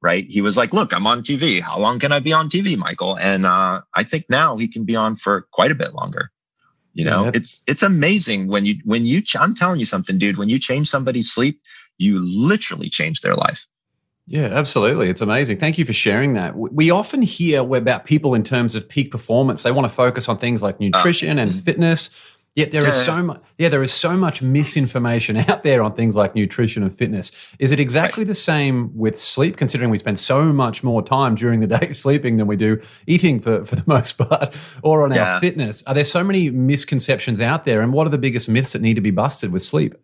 Right. 0.00 0.30
He 0.30 0.40
was 0.40 0.56
like, 0.56 0.72
look, 0.72 0.92
I'm 0.92 1.08
on 1.08 1.22
TV. 1.22 1.60
How 1.60 1.78
long 1.78 1.98
can 1.98 2.12
I 2.12 2.20
be 2.20 2.32
on 2.32 2.48
TV, 2.48 2.76
Michael? 2.76 3.18
And 3.18 3.44
uh, 3.44 3.80
I 3.94 4.04
think 4.04 4.26
now 4.30 4.56
he 4.56 4.68
can 4.68 4.84
be 4.84 4.94
on 4.94 5.16
for 5.16 5.48
quite 5.50 5.72
a 5.72 5.74
bit 5.74 5.92
longer. 5.92 6.30
You 6.94 7.04
know, 7.04 7.24
yeah. 7.24 7.30
it's 7.34 7.62
it's 7.66 7.82
amazing 7.82 8.48
when 8.48 8.64
you 8.64 8.76
when 8.84 9.04
you 9.04 9.22
I'm 9.38 9.54
telling 9.54 9.78
you 9.78 9.86
something, 9.86 10.18
dude. 10.18 10.36
When 10.36 10.48
you 10.48 10.58
change 10.58 10.88
somebody's 10.88 11.30
sleep, 11.30 11.60
you 11.98 12.18
literally 12.18 12.88
change 12.88 13.20
their 13.20 13.34
life. 13.34 13.66
Yeah, 14.26 14.46
absolutely. 14.46 15.08
It's 15.08 15.22
amazing. 15.22 15.58
Thank 15.58 15.78
you 15.78 15.86
for 15.86 15.94
sharing 15.94 16.34
that. 16.34 16.54
We 16.54 16.90
often 16.90 17.22
hear 17.22 17.60
about 17.60 18.04
people 18.04 18.34
in 18.34 18.42
terms 18.42 18.74
of 18.74 18.86
peak 18.86 19.10
performance. 19.10 19.62
They 19.62 19.72
want 19.72 19.86
to 19.86 19.92
focus 19.92 20.28
on 20.28 20.36
things 20.36 20.62
like 20.62 20.80
nutrition 20.80 21.38
uh, 21.38 21.42
and 21.42 21.54
fitness. 21.54 22.10
Yet 22.54 22.72
there 22.72 22.82
yeah. 22.82 22.88
is 22.88 23.04
so 23.04 23.22
much 23.22 23.40
yeah, 23.58 23.68
there 23.68 23.82
is 23.82 23.92
so 23.92 24.16
much 24.16 24.40
misinformation 24.40 25.36
out 25.48 25.62
there 25.62 25.82
on 25.82 25.94
things 25.94 26.16
like 26.16 26.34
nutrition 26.34 26.82
and 26.82 26.94
fitness. 26.94 27.32
Is 27.58 27.72
it 27.72 27.80
exactly 27.80 28.22
right. 28.22 28.28
the 28.28 28.34
same 28.34 28.96
with 28.96 29.18
sleep, 29.18 29.56
considering 29.56 29.90
we 29.90 29.98
spend 29.98 30.18
so 30.18 30.52
much 30.52 30.82
more 30.82 31.02
time 31.02 31.34
during 31.34 31.60
the 31.60 31.66
day 31.78 31.90
sleeping 31.90 32.36
than 32.36 32.46
we 32.46 32.56
do 32.56 32.80
eating 33.06 33.40
for, 33.40 33.64
for 33.64 33.76
the 33.76 33.84
most 33.86 34.12
part, 34.12 34.54
or 34.82 35.04
on 35.04 35.12
yeah. 35.12 35.34
our 35.34 35.40
fitness? 35.40 35.82
Are 35.84 35.94
there 35.94 36.04
so 36.04 36.22
many 36.22 36.50
misconceptions 36.50 37.40
out 37.40 37.64
there? 37.64 37.80
And 37.80 37.92
what 37.92 38.06
are 38.06 38.10
the 38.10 38.18
biggest 38.18 38.48
myths 38.48 38.72
that 38.72 38.82
need 38.82 38.94
to 38.94 39.00
be 39.00 39.10
busted 39.10 39.52
with 39.52 39.62
sleep? 39.62 39.94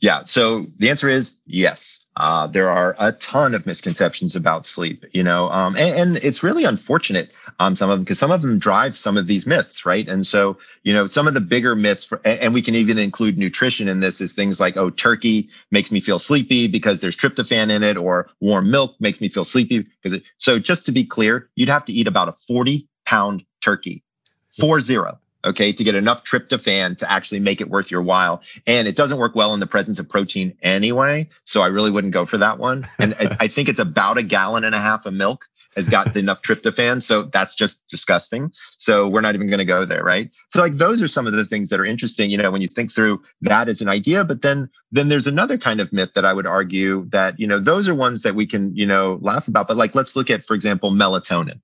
Yeah. 0.00 0.24
So 0.24 0.66
the 0.78 0.90
answer 0.90 1.08
is 1.08 1.38
yes. 1.46 2.03
Uh, 2.16 2.46
there 2.46 2.70
are 2.70 2.94
a 3.00 3.10
ton 3.10 3.54
of 3.54 3.66
misconceptions 3.66 4.36
about 4.36 4.64
sleep, 4.64 5.04
you 5.12 5.22
know, 5.22 5.50
um, 5.50 5.74
and, 5.76 5.96
and, 5.96 6.16
it's 6.18 6.44
really 6.44 6.62
unfortunate, 6.62 7.32
um, 7.58 7.74
some 7.74 7.90
of 7.90 7.98
them, 7.98 8.04
because 8.04 8.20
some 8.20 8.30
of 8.30 8.40
them 8.40 8.56
drive 8.56 8.96
some 8.96 9.16
of 9.16 9.26
these 9.26 9.48
myths, 9.48 9.84
right? 9.84 10.08
And 10.08 10.24
so, 10.24 10.56
you 10.84 10.94
know, 10.94 11.08
some 11.08 11.26
of 11.26 11.34
the 11.34 11.40
bigger 11.40 11.74
myths, 11.74 12.04
for, 12.04 12.20
and 12.24 12.54
we 12.54 12.62
can 12.62 12.76
even 12.76 12.98
include 12.98 13.36
nutrition 13.36 13.88
in 13.88 13.98
this, 13.98 14.20
is 14.20 14.32
things 14.32 14.60
like, 14.60 14.76
oh, 14.76 14.90
turkey 14.90 15.48
makes 15.72 15.90
me 15.90 15.98
feel 15.98 16.20
sleepy 16.20 16.68
because 16.68 17.00
there's 17.00 17.16
tryptophan 17.16 17.72
in 17.72 17.82
it, 17.82 17.96
or 17.96 18.28
warm 18.40 18.70
milk 18.70 18.94
makes 19.00 19.20
me 19.20 19.28
feel 19.28 19.44
sleepy 19.44 19.80
because 19.80 20.12
it. 20.12 20.22
So 20.36 20.60
just 20.60 20.86
to 20.86 20.92
be 20.92 21.04
clear, 21.04 21.50
you'd 21.56 21.68
have 21.68 21.84
to 21.86 21.92
eat 21.92 22.06
about 22.06 22.28
a 22.28 22.32
40 22.32 22.88
pound 23.04 23.44
turkey, 23.60 24.04
four 24.50 24.80
zero 24.80 25.18
okay, 25.44 25.72
to 25.72 25.84
get 25.84 25.94
enough 25.94 26.24
tryptophan 26.24 26.98
to 26.98 27.10
actually 27.10 27.40
make 27.40 27.60
it 27.60 27.68
worth 27.68 27.90
your 27.90 28.02
while. 28.02 28.42
And 28.66 28.88
it 28.88 28.96
doesn't 28.96 29.18
work 29.18 29.34
well 29.34 29.54
in 29.54 29.60
the 29.60 29.66
presence 29.66 29.98
of 29.98 30.08
protein 30.08 30.56
anyway. 30.62 31.28
So 31.44 31.62
I 31.62 31.66
really 31.66 31.90
wouldn't 31.90 32.14
go 32.14 32.24
for 32.24 32.38
that 32.38 32.58
one. 32.58 32.86
And 32.98 33.14
I, 33.38 33.48
think 33.54 33.68
it's 33.68 33.78
about 33.78 34.18
a 34.18 34.22
gallon 34.22 34.64
and 34.64 34.74
a 34.74 34.78
half 34.78 35.06
of 35.06 35.14
milk 35.14 35.46
has 35.76 35.88
got 35.88 36.14
enough 36.16 36.42
tryptophan. 36.42 37.02
So 37.02 37.24
that's 37.24 37.54
just 37.54 37.86
disgusting. 37.88 38.52
So 38.76 39.08
we're 39.08 39.20
not 39.20 39.34
even 39.34 39.48
going 39.48 39.58
to 39.58 39.64
go 39.64 39.84
there, 39.84 40.02
right? 40.02 40.30
So 40.48 40.60
like 40.60 40.74
those 40.74 41.02
are 41.02 41.08
some 41.08 41.26
of 41.26 41.32
the 41.32 41.44
things 41.44 41.70
that 41.70 41.80
are 41.80 41.84
interesting, 41.84 42.30
you 42.30 42.38
know, 42.38 42.50
when 42.50 42.62
you 42.62 42.68
think 42.68 42.92
through 42.92 43.22
that 43.42 43.68
as 43.68 43.80
an 43.80 43.88
idea, 43.88 44.24
but 44.24 44.42
then 44.42 44.70
then 44.92 45.08
there's 45.08 45.26
another 45.26 45.58
kind 45.58 45.80
of 45.80 45.92
myth 45.92 46.12
that 46.14 46.24
I 46.24 46.32
would 46.32 46.46
argue 46.46 47.06
that, 47.10 47.40
you 47.40 47.46
know, 47.46 47.58
those 47.58 47.88
are 47.88 47.94
ones 47.94 48.22
that 48.22 48.34
we 48.34 48.46
can, 48.46 48.76
you 48.76 48.86
know, 48.86 49.18
laugh 49.20 49.48
about. 49.48 49.66
But 49.66 49.76
like 49.76 49.94
let's 49.94 50.14
look 50.14 50.30
at, 50.30 50.44
for 50.44 50.54
example, 50.54 50.92
melatonin 50.92 51.60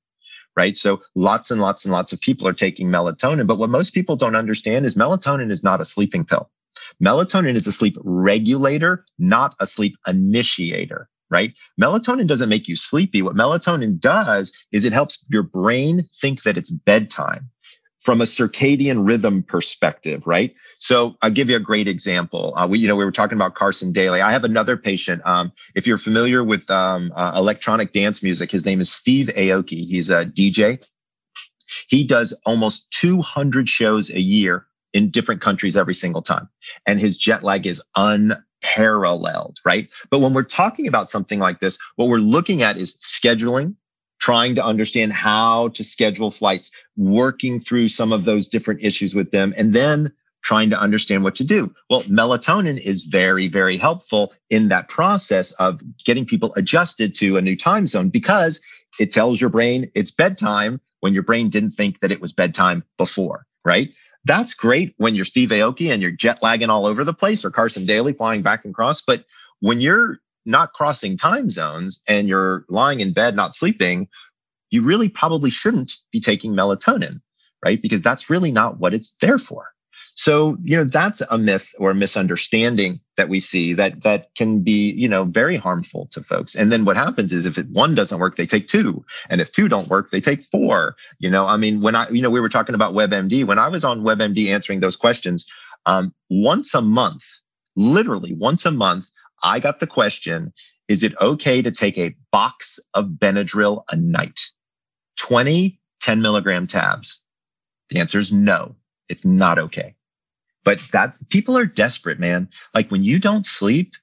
right? 0.56 0.76
So 0.76 1.02
lots 1.14 1.50
and 1.50 1.60
lots 1.60 1.84
and 1.84 1.92
lots 1.92 2.12
of 2.12 2.20
people 2.20 2.46
are 2.48 2.52
taking 2.52 2.88
melatonin. 2.88 3.46
But 3.46 3.58
what 3.58 3.70
most 3.70 3.94
people 3.94 4.16
don't 4.16 4.36
understand 4.36 4.86
is 4.86 4.96
melatonin 4.96 5.50
is 5.50 5.64
not 5.64 5.80
a 5.80 5.84
sleeping 5.84 6.24
pill. 6.24 6.50
Melatonin 7.02 7.54
is 7.54 7.66
a 7.66 7.72
sleep 7.72 7.96
regulator, 8.02 9.04
not 9.18 9.54
a 9.60 9.66
sleep 9.66 9.96
initiator, 10.06 11.08
right? 11.30 11.56
Melatonin 11.80 12.26
doesn't 12.26 12.48
make 12.48 12.68
you 12.68 12.76
sleepy. 12.76 13.22
What 13.22 13.36
melatonin 13.36 13.98
does 13.98 14.52
is 14.72 14.84
it 14.84 14.92
helps 14.92 15.24
your 15.28 15.42
brain 15.42 16.08
think 16.20 16.42
that 16.42 16.56
it's 16.56 16.70
bedtime 16.70 17.50
from 18.00 18.20
a 18.20 18.24
circadian 18.24 19.06
rhythm 19.06 19.42
perspective, 19.42 20.26
right? 20.26 20.54
So 20.78 21.16
I'll 21.20 21.30
give 21.30 21.50
you 21.50 21.56
a 21.56 21.60
great 21.60 21.86
example. 21.86 22.54
Uh, 22.56 22.66
we, 22.66 22.78
you 22.78 22.88
know, 22.88 22.96
we 22.96 23.04
were 23.04 23.12
talking 23.12 23.36
about 23.36 23.54
Carson 23.54 23.92
Daly. 23.92 24.20
I 24.20 24.32
have 24.32 24.44
another 24.44 24.76
patient. 24.76 25.22
Um, 25.24 25.52
if 25.74 25.86
you're 25.86 25.98
familiar 25.98 26.42
with 26.42 26.68
um, 26.70 27.12
uh, 27.14 27.32
electronic 27.36 27.92
dance 27.92 28.22
music, 28.22 28.50
his 28.50 28.64
name 28.64 28.80
is 28.80 28.90
Steve 28.90 29.28
Aoki. 29.36 29.86
He's 29.86 30.08
a 30.08 30.24
DJ. 30.24 30.84
He 31.88 32.06
does 32.06 32.32
almost 32.46 32.90
200 32.92 33.68
shows 33.68 34.10
a 34.10 34.20
year 34.20 34.66
in 34.92 35.10
different 35.10 35.40
countries 35.40 35.76
every 35.76 35.94
single 35.94 36.22
time, 36.22 36.48
and 36.86 36.98
his 36.98 37.16
jet 37.16 37.44
lag 37.44 37.66
is 37.66 37.80
unparalleled, 37.96 39.58
right? 39.64 39.88
But 40.10 40.18
when 40.18 40.34
we're 40.34 40.42
talking 40.42 40.88
about 40.88 41.08
something 41.08 41.38
like 41.38 41.60
this, 41.60 41.78
what 41.94 42.08
we're 42.08 42.18
looking 42.18 42.62
at 42.62 42.76
is 42.76 42.96
scheduling 42.96 43.76
trying 44.20 44.54
to 44.54 44.64
understand 44.64 45.12
how 45.12 45.68
to 45.68 45.82
schedule 45.82 46.30
flights, 46.30 46.70
working 46.96 47.58
through 47.58 47.88
some 47.88 48.12
of 48.12 48.24
those 48.24 48.48
different 48.48 48.82
issues 48.82 49.14
with 49.14 49.30
them, 49.30 49.54
and 49.56 49.72
then 49.72 50.12
trying 50.42 50.70
to 50.70 50.80
understand 50.80 51.24
what 51.24 51.34
to 51.36 51.44
do. 51.44 51.74
Well, 51.88 52.02
melatonin 52.02 52.78
is 52.80 53.02
very, 53.02 53.48
very 53.48 53.76
helpful 53.76 54.32
in 54.48 54.68
that 54.68 54.88
process 54.88 55.52
of 55.52 55.80
getting 56.04 56.24
people 56.24 56.52
adjusted 56.56 57.14
to 57.16 57.36
a 57.36 57.42
new 57.42 57.56
time 57.56 57.86
zone 57.86 58.08
because 58.08 58.60
it 58.98 59.12
tells 59.12 59.40
your 59.40 59.50
brain 59.50 59.90
it's 59.94 60.10
bedtime 60.10 60.80
when 61.00 61.14
your 61.14 61.22
brain 61.22 61.48
didn't 61.48 61.70
think 61.70 62.00
that 62.00 62.12
it 62.12 62.20
was 62.20 62.32
bedtime 62.32 62.84
before, 62.96 63.46
right? 63.64 63.92
That's 64.24 64.54
great 64.54 64.94
when 64.98 65.14
you're 65.14 65.24
Steve 65.24 65.48
Aoki 65.50 65.90
and 65.90 66.02
you're 66.02 66.10
jet 66.10 66.42
lagging 66.42 66.70
all 66.70 66.86
over 66.86 67.04
the 67.04 67.14
place 67.14 67.44
or 67.44 67.50
Carson 67.50 67.86
Daly 67.86 68.12
flying 68.12 68.42
back 68.42 68.64
and 68.64 68.74
cross. 68.74 69.00
But 69.00 69.24
when 69.60 69.80
you're 69.80 70.18
not 70.46 70.72
crossing 70.72 71.16
time 71.16 71.50
zones 71.50 72.00
and 72.06 72.28
you're 72.28 72.64
lying 72.68 73.00
in 73.00 73.12
bed, 73.12 73.36
not 73.36 73.54
sleeping, 73.54 74.08
you 74.70 74.82
really 74.82 75.08
probably 75.08 75.50
shouldn't 75.50 75.92
be 76.12 76.20
taking 76.20 76.52
melatonin, 76.52 77.20
right? 77.64 77.80
Because 77.82 78.02
that's 78.02 78.30
really 78.30 78.52
not 78.52 78.78
what 78.78 78.94
it's 78.94 79.12
there 79.20 79.38
for. 79.38 79.70
So, 80.14 80.58
you 80.62 80.76
know, 80.76 80.84
that's 80.84 81.22
a 81.22 81.38
myth 81.38 81.72
or 81.78 81.90
a 81.90 81.94
misunderstanding 81.94 83.00
that 83.16 83.28
we 83.28 83.40
see 83.40 83.72
that 83.74 84.02
that 84.02 84.34
can 84.34 84.60
be, 84.60 84.92
you 84.92 85.08
know, 85.08 85.24
very 85.24 85.56
harmful 85.56 86.08
to 86.12 86.22
folks. 86.22 86.54
And 86.54 86.70
then 86.70 86.84
what 86.84 86.96
happens 86.96 87.32
is 87.32 87.46
if 87.46 87.56
it, 87.56 87.68
one 87.70 87.94
doesn't 87.94 88.18
work, 88.18 88.36
they 88.36 88.46
take 88.46 88.68
two. 88.68 89.04
And 89.30 89.40
if 89.40 89.52
two 89.52 89.68
don't 89.68 89.88
work, 89.88 90.10
they 90.10 90.20
take 90.20 90.42
four. 90.44 90.96
You 91.20 91.30
know, 91.30 91.46
I 91.46 91.56
mean, 91.56 91.80
when 91.80 91.94
I, 91.94 92.08
you 92.10 92.20
know, 92.20 92.30
we 92.30 92.40
were 92.40 92.48
talking 92.48 92.74
about 92.74 92.92
WebMD, 92.92 93.44
when 93.44 93.58
I 93.58 93.68
was 93.68 93.84
on 93.84 94.02
WebMD 94.02 94.48
answering 94.48 94.80
those 94.80 94.96
questions, 94.96 95.46
um, 95.86 96.12
once 96.28 96.74
a 96.74 96.82
month, 96.82 97.24
literally 97.76 98.34
once 98.34 98.66
a 98.66 98.70
month, 98.70 99.08
I 99.42 99.60
got 99.60 99.80
the 99.80 99.86
question, 99.86 100.52
is 100.88 101.02
it 101.02 101.14
okay 101.20 101.62
to 101.62 101.70
take 101.70 101.98
a 101.98 102.16
box 102.32 102.78
of 102.94 103.06
Benadryl 103.06 103.84
a 103.90 103.96
night? 103.96 104.40
20 105.18 105.80
10 106.00 106.22
milligram 106.22 106.66
tabs? 106.66 107.22
The 107.90 108.00
answer 108.00 108.18
is 108.18 108.32
no, 108.32 108.76
it's 109.08 109.24
not 109.24 109.58
okay. 109.58 109.94
But 110.64 110.80
that's 110.92 111.22
people 111.24 111.56
are 111.56 111.66
desperate, 111.66 112.18
man. 112.18 112.48
Like 112.74 112.90
when 112.90 113.02
you 113.02 113.18
don't 113.18 113.46
sleep, 113.46 113.94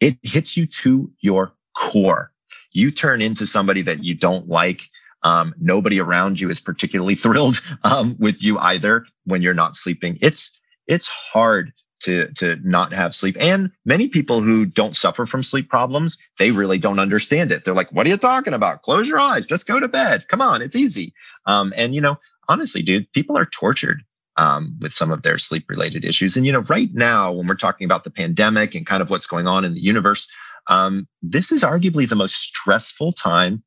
it 0.00 0.18
hits 0.22 0.56
you 0.56 0.66
to 0.66 1.10
your 1.20 1.52
core. 1.76 2.32
You 2.72 2.90
turn 2.90 3.22
into 3.22 3.46
somebody 3.46 3.82
that 3.82 4.04
you 4.04 4.14
don't 4.14 4.48
like. 4.48 4.82
Um, 5.22 5.54
nobody 5.58 6.00
around 6.00 6.38
you 6.38 6.50
is 6.50 6.60
particularly 6.60 7.14
thrilled 7.16 7.60
um, 7.82 8.16
with 8.18 8.42
you 8.42 8.58
either 8.58 9.06
when 9.24 9.42
you're 9.42 9.54
not 9.54 9.76
sleeping. 9.76 10.18
It's 10.20 10.60
it's 10.86 11.08
hard 11.08 11.72
to 12.00 12.28
to 12.34 12.56
not 12.62 12.92
have 12.92 13.14
sleep. 13.14 13.36
And 13.40 13.70
many 13.84 14.08
people 14.08 14.40
who 14.40 14.66
don't 14.66 14.96
suffer 14.96 15.26
from 15.26 15.42
sleep 15.42 15.68
problems 15.68 16.18
they 16.38 16.50
really 16.50 16.78
don't 16.78 16.98
understand 16.98 17.52
it. 17.52 17.64
They're 17.64 17.74
like 17.74 17.92
what 17.92 18.06
are 18.06 18.10
you 18.10 18.16
talking 18.16 18.54
about? 18.54 18.82
Close 18.82 19.08
your 19.08 19.20
eyes. 19.20 19.46
Just 19.46 19.66
go 19.66 19.80
to 19.80 19.88
bed. 19.88 20.28
Come 20.28 20.40
on. 20.40 20.62
It's 20.62 20.76
easy. 20.76 21.14
Um, 21.46 21.72
and 21.76 21.94
you 21.94 22.00
know 22.00 22.18
honestly 22.48 22.82
dude 22.82 23.10
people 23.12 23.36
are 23.36 23.46
tortured 23.46 24.02
um, 24.36 24.76
with 24.80 24.92
some 24.92 25.10
of 25.10 25.22
their 25.22 25.38
sleep 25.38 25.64
related 25.68 26.04
issues. 26.04 26.36
And 26.36 26.44
you 26.44 26.52
know 26.52 26.62
right 26.62 26.90
now 26.92 27.32
when 27.32 27.46
we're 27.46 27.54
talking 27.54 27.86
about 27.86 28.04
the 28.04 28.10
pandemic 28.10 28.74
and 28.74 28.86
kind 28.86 29.02
of 29.02 29.10
what's 29.10 29.26
going 29.26 29.46
on 29.46 29.64
in 29.64 29.74
the 29.74 29.80
universe 29.80 30.30
um, 30.68 31.06
this 31.22 31.52
is 31.52 31.62
arguably 31.62 32.08
the 32.08 32.16
most 32.16 32.34
stressful 32.34 33.12
time 33.12 33.62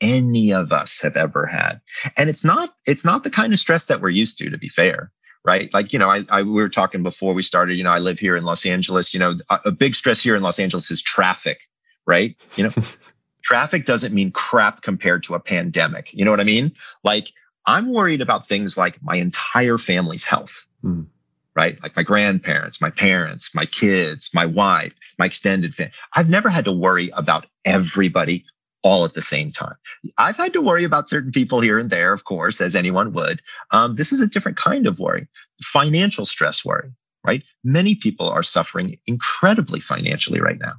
any 0.00 0.52
of 0.52 0.72
us 0.72 1.00
have 1.02 1.16
ever 1.16 1.46
had. 1.46 1.80
And 2.16 2.30
it's 2.30 2.44
not 2.44 2.70
it's 2.86 3.04
not 3.04 3.24
the 3.24 3.30
kind 3.30 3.52
of 3.52 3.58
stress 3.58 3.86
that 3.86 4.00
we're 4.00 4.10
used 4.10 4.38
to 4.38 4.50
to 4.50 4.58
be 4.58 4.68
fair 4.68 5.12
right? 5.44 5.72
Like, 5.72 5.92
you 5.92 5.98
know, 5.98 6.08
I, 6.08 6.24
I, 6.30 6.42
we 6.42 6.52
were 6.52 6.68
talking 6.68 7.02
before 7.02 7.34
we 7.34 7.42
started, 7.42 7.74
you 7.74 7.84
know, 7.84 7.90
I 7.90 7.98
live 7.98 8.18
here 8.18 8.36
in 8.36 8.44
Los 8.44 8.66
Angeles, 8.66 9.14
you 9.14 9.20
know, 9.20 9.36
a, 9.50 9.60
a 9.66 9.70
big 9.70 9.94
stress 9.94 10.20
here 10.20 10.36
in 10.36 10.42
Los 10.42 10.58
Angeles 10.58 10.90
is 10.90 11.02
traffic, 11.02 11.60
right? 12.06 12.36
You 12.56 12.64
know, 12.64 12.70
traffic 13.42 13.86
doesn't 13.86 14.14
mean 14.14 14.30
crap 14.30 14.82
compared 14.82 15.22
to 15.24 15.34
a 15.34 15.40
pandemic. 15.40 16.12
You 16.12 16.24
know 16.24 16.30
what 16.30 16.40
I 16.40 16.44
mean? 16.44 16.72
Like, 17.04 17.28
I'm 17.66 17.92
worried 17.92 18.20
about 18.20 18.46
things 18.46 18.76
like 18.76 19.02
my 19.02 19.16
entire 19.16 19.78
family's 19.78 20.24
health. 20.24 20.66
Mm. 20.84 21.06
Right? 21.54 21.82
Like 21.82 21.96
my 21.96 22.04
grandparents, 22.04 22.80
my 22.80 22.90
parents, 22.90 23.52
my 23.52 23.66
kids, 23.66 24.30
my 24.32 24.46
wife, 24.46 24.92
my 25.18 25.26
extended 25.26 25.74
family. 25.74 25.92
I've 26.14 26.28
never 26.28 26.48
had 26.48 26.64
to 26.66 26.72
worry 26.72 27.10
about 27.14 27.46
everybody 27.64 28.44
all 28.82 29.04
at 29.04 29.14
the 29.14 29.22
same 29.22 29.50
time. 29.50 29.74
I've 30.18 30.36
had 30.36 30.52
to 30.52 30.62
worry 30.62 30.84
about 30.84 31.08
certain 31.08 31.32
people 31.32 31.60
here 31.60 31.78
and 31.78 31.90
there, 31.90 32.12
of 32.12 32.24
course, 32.24 32.60
as 32.60 32.76
anyone 32.76 33.12
would. 33.12 33.40
Um, 33.72 33.96
this 33.96 34.12
is 34.12 34.20
a 34.20 34.26
different 34.26 34.56
kind 34.56 34.86
of 34.86 34.98
worry, 34.98 35.26
financial 35.60 36.24
stress 36.24 36.64
worry, 36.64 36.90
right? 37.24 37.42
Many 37.64 37.94
people 37.94 38.28
are 38.28 38.42
suffering 38.42 38.98
incredibly 39.06 39.80
financially 39.80 40.40
right 40.40 40.58
now, 40.58 40.74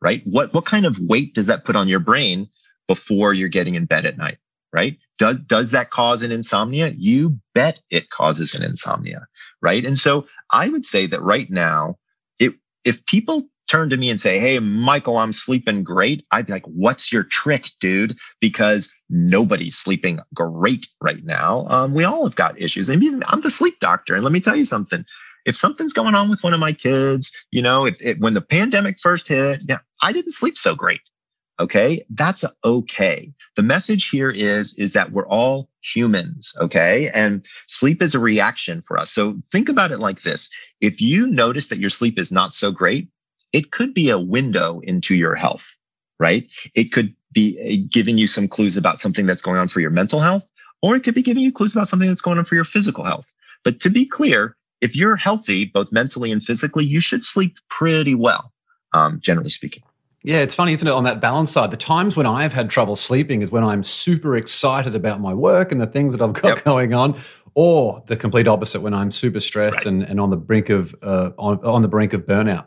right? 0.00 0.22
What, 0.24 0.54
what 0.54 0.64
kind 0.64 0.86
of 0.86 0.98
weight 0.98 1.34
does 1.34 1.46
that 1.46 1.64
put 1.64 1.76
on 1.76 1.88
your 1.88 2.00
brain 2.00 2.48
before 2.88 3.34
you're 3.34 3.48
getting 3.48 3.74
in 3.74 3.84
bed 3.84 4.06
at 4.06 4.18
night, 4.18 4.38
right? 4.72 4.96
Does, 5.18 5.38
does 5.40 5.70
that 5.72 5.90
cause 5.90 6.22
an 6.22 6.32
insomnia? 6.32 6.94
You 6.96 7.38
bet 7.54 7.80
it 7.90 8.10
causes 8.10 8.54
an 8.54 8.64
insomnia, 8.64 9.26
right? 9.60 9.84
And 9.84 9.98
so 9.98 10.26
I 10.50 10.68
would 10.68 10.84
say 10.84 11.06
that 11.06 11.22
right 11.22 11.50
now, 11.50 11.98
it, 12.40 12.54
if 12.84 13.04
people 13.06 13.48
turn 13.68 13.90
to 13.90 13.96
me 13.96 14.10
and 14.10 14.20
say, 14.20 14.38
Hey, 14.38 14.58
Michael, 14.58 15.16
I'm 15.16 15.32
sleeping 15.32 15.84
great. 15.84 16.24
I'd 16.30 16.46
be 16.46 16.52
like, 16.52 16.66
What's 16.66 17.12
your 17.12 17.24
trick, 17.24 17.68
dude? 17.80 18.18
Because 18.40 18.92
nobody's 19.08 19.76
sleeping 19.76 20.20
great 20.34 20.86
right 21.00 21.24
now. 21.24 21.66
Um, 21.68 21.94
we 21.94 22.04
all 22.04 22.24
have 22.24 22.36
got 22.36 22.60
issues. 22.60 22.88
And 22.88 23.02
even 23.02 23.22
I'm 23.26 23.40
the 23.40 23.50
sleep 23.50 23.78
doctor. 23.80 24.14
And 24.14 24.24
let 24.24 24.32
me 24.32 24.40
tell 24.40 24.56
you 24.56 24.64
something. 24.64 25.04
If 25.44 25.56
something's 25.56 25.92
going 25.92 26.14
on 26.14 26.30
with 26.30 26.44
one 26.44 26.54
of 26.54 26.60
my 26.60 26.72
kids, 26.72 27.32
you 27.50 27.62
know, 27.62 27.86
if 27.86 28.18
when 28.18 28.34
the 28.34 28.40
pandemic 28.40 29.00
first 29.00 29.26
hit, 29.26 29.60
yeah, 29.68 29.78
I 30.00 30.12
didn't 30.12 30.32
sleep 30.32 30.56
so 30.56 30.74
great. 30.76 31.00
Okay. 31.60 32.02
That's 32.10 32.44
okay. 32.64 33.32
The 33.56 33.62
message 33.62 34.08
here 34.08 34.30
is, 34.30 34.74
is 34.78 34.94
that 34.94 35.12
we're 35.12 35.28
all 35.28 35.68
humans. 35.80 36.52
Okay. 36.58 37.10
And 37.12 37.46
sleep 37.68 38.02
is 38.02 38.14
a 38.14 38.18
reaction 38.18 38.82
for 38.82 38.98
us. 38.98 39.12
So 39.12 39.36
think 39.52 39.68
about 39.68 39.92
it 39.92 39.98
like 39.98 40.22
this. 40.22 40.50
If 40.80 41.00
you 41.00 41.26
notice 41.28 41.68
that 41.68 41.78
your 41.78 41.90
sleep 41.90 42.18
is 42.18 42.32
not 42.32 42.52
so 42.52 42.72
great, 42.72 43.08
it 43.52 43.70
could 43.70 43.94
be 43.94 44.10
a 44.10 44.18
window 44.18 44.80
into 44.80 45.14
your 45.14 45.34
health, 45.34 45.76
right? 46.18 46.48
It 46.74 46.92
could 46.92 47.14
be 47.32 47.58
uh, 47.60 47.86
giving 47.90 48.18
you 48.18 48.26
some 48.26 48.48
clues 48.48 48.76
about 48.76 48.98
something 48.98 49.26
that's 49.26 49.42
going 49.42 49.58
on 49.58 49.68
for 49.68 49.80
your 49.80 49.90
mental 49.90 50.20
health, 50.20 50.48
or 50.82 50.96
it 50.96 51.00
could 51.00 51.14
be 51.14 51.22
giving 51.22 51.42
you 51.42 51.52
clues 51.52 51.74
about 51.74 51.88
something 51.88 52.08
that's 52.08 52.22
going 52.22 52.38
on 52.38 52.44
for 52.44 52.54
your 52.54 52.64
physical 52.64 53.04
health. 53.04 53.32
But 53.64 53.80
to 53.80 53.90
be 53.90 54.04
clear, 54.04 54.56
if 54.80 54.96
you're 54.96 55.16
healthy, 55.16 55.66
both 55.66 55.92
mentally 55.92 56.32
and 56.32 56.42
physically, 56.42 56.84
you 56.84 57.00
should 57.00 57.24
sleep 57.24 57.56
pretty 57.68 58.14
well, 58.14 58.52
um, 58.92 59.20
generally 59.22 59.50
speaking. 59.50 59.82
Yeah, 60.24 60.38
it's 60.38 60.54
funny, 60.54 60.72
isn't 60.72 60.86
it? 60.86 60.92
On 60.92 61.04
that 61.04 61.20
balance 61.20 61.50
side, 61.50 61.72
the 61.72 61.76
times 61.76 62.16
when 62.16 62.26
I've 62.26 62.52
had 62.52 62.70
trouble 62.70 62.94
sleeping 62.94 63.42
is 63.42 63.50
when 63.50 63.64
I'm 63.64 63.82
super 63.82 64.36
excited 64.36 64.94
about 64.94 65.20
my 65.20 65.34
work 65.34 65.72
and 65.72 65.80
the 65.80 65.86
things 65.86 66.16
that 66.16 66.22
I've 66.22 66.32
got 66.32 66.56
yep. 66.56 66.64
going 66.64 66.94
on, 66.94 67.18
or 67.54 68.02
the 68.06 68.16
complete 68.16 68.46
opposite 68.46 68.82
when 68.82 68.94
I'm 68.94 69.10
super 69.10 69.40
stressed 69.40 69.78
right. 69.78 69.86
and, 69.86 70.02
and 70.04 70.20
on 70.20 70.30
the 70.30 70.36
brink 70.36 70.70
of 70.70 70.94
uh, 71.02 71.30
on, 71.38 71.64
on 71.64 71.82
the 71.82 71.88
brink 71.88 72.12
of 72.12 72.24
burnout. 72.26 72.66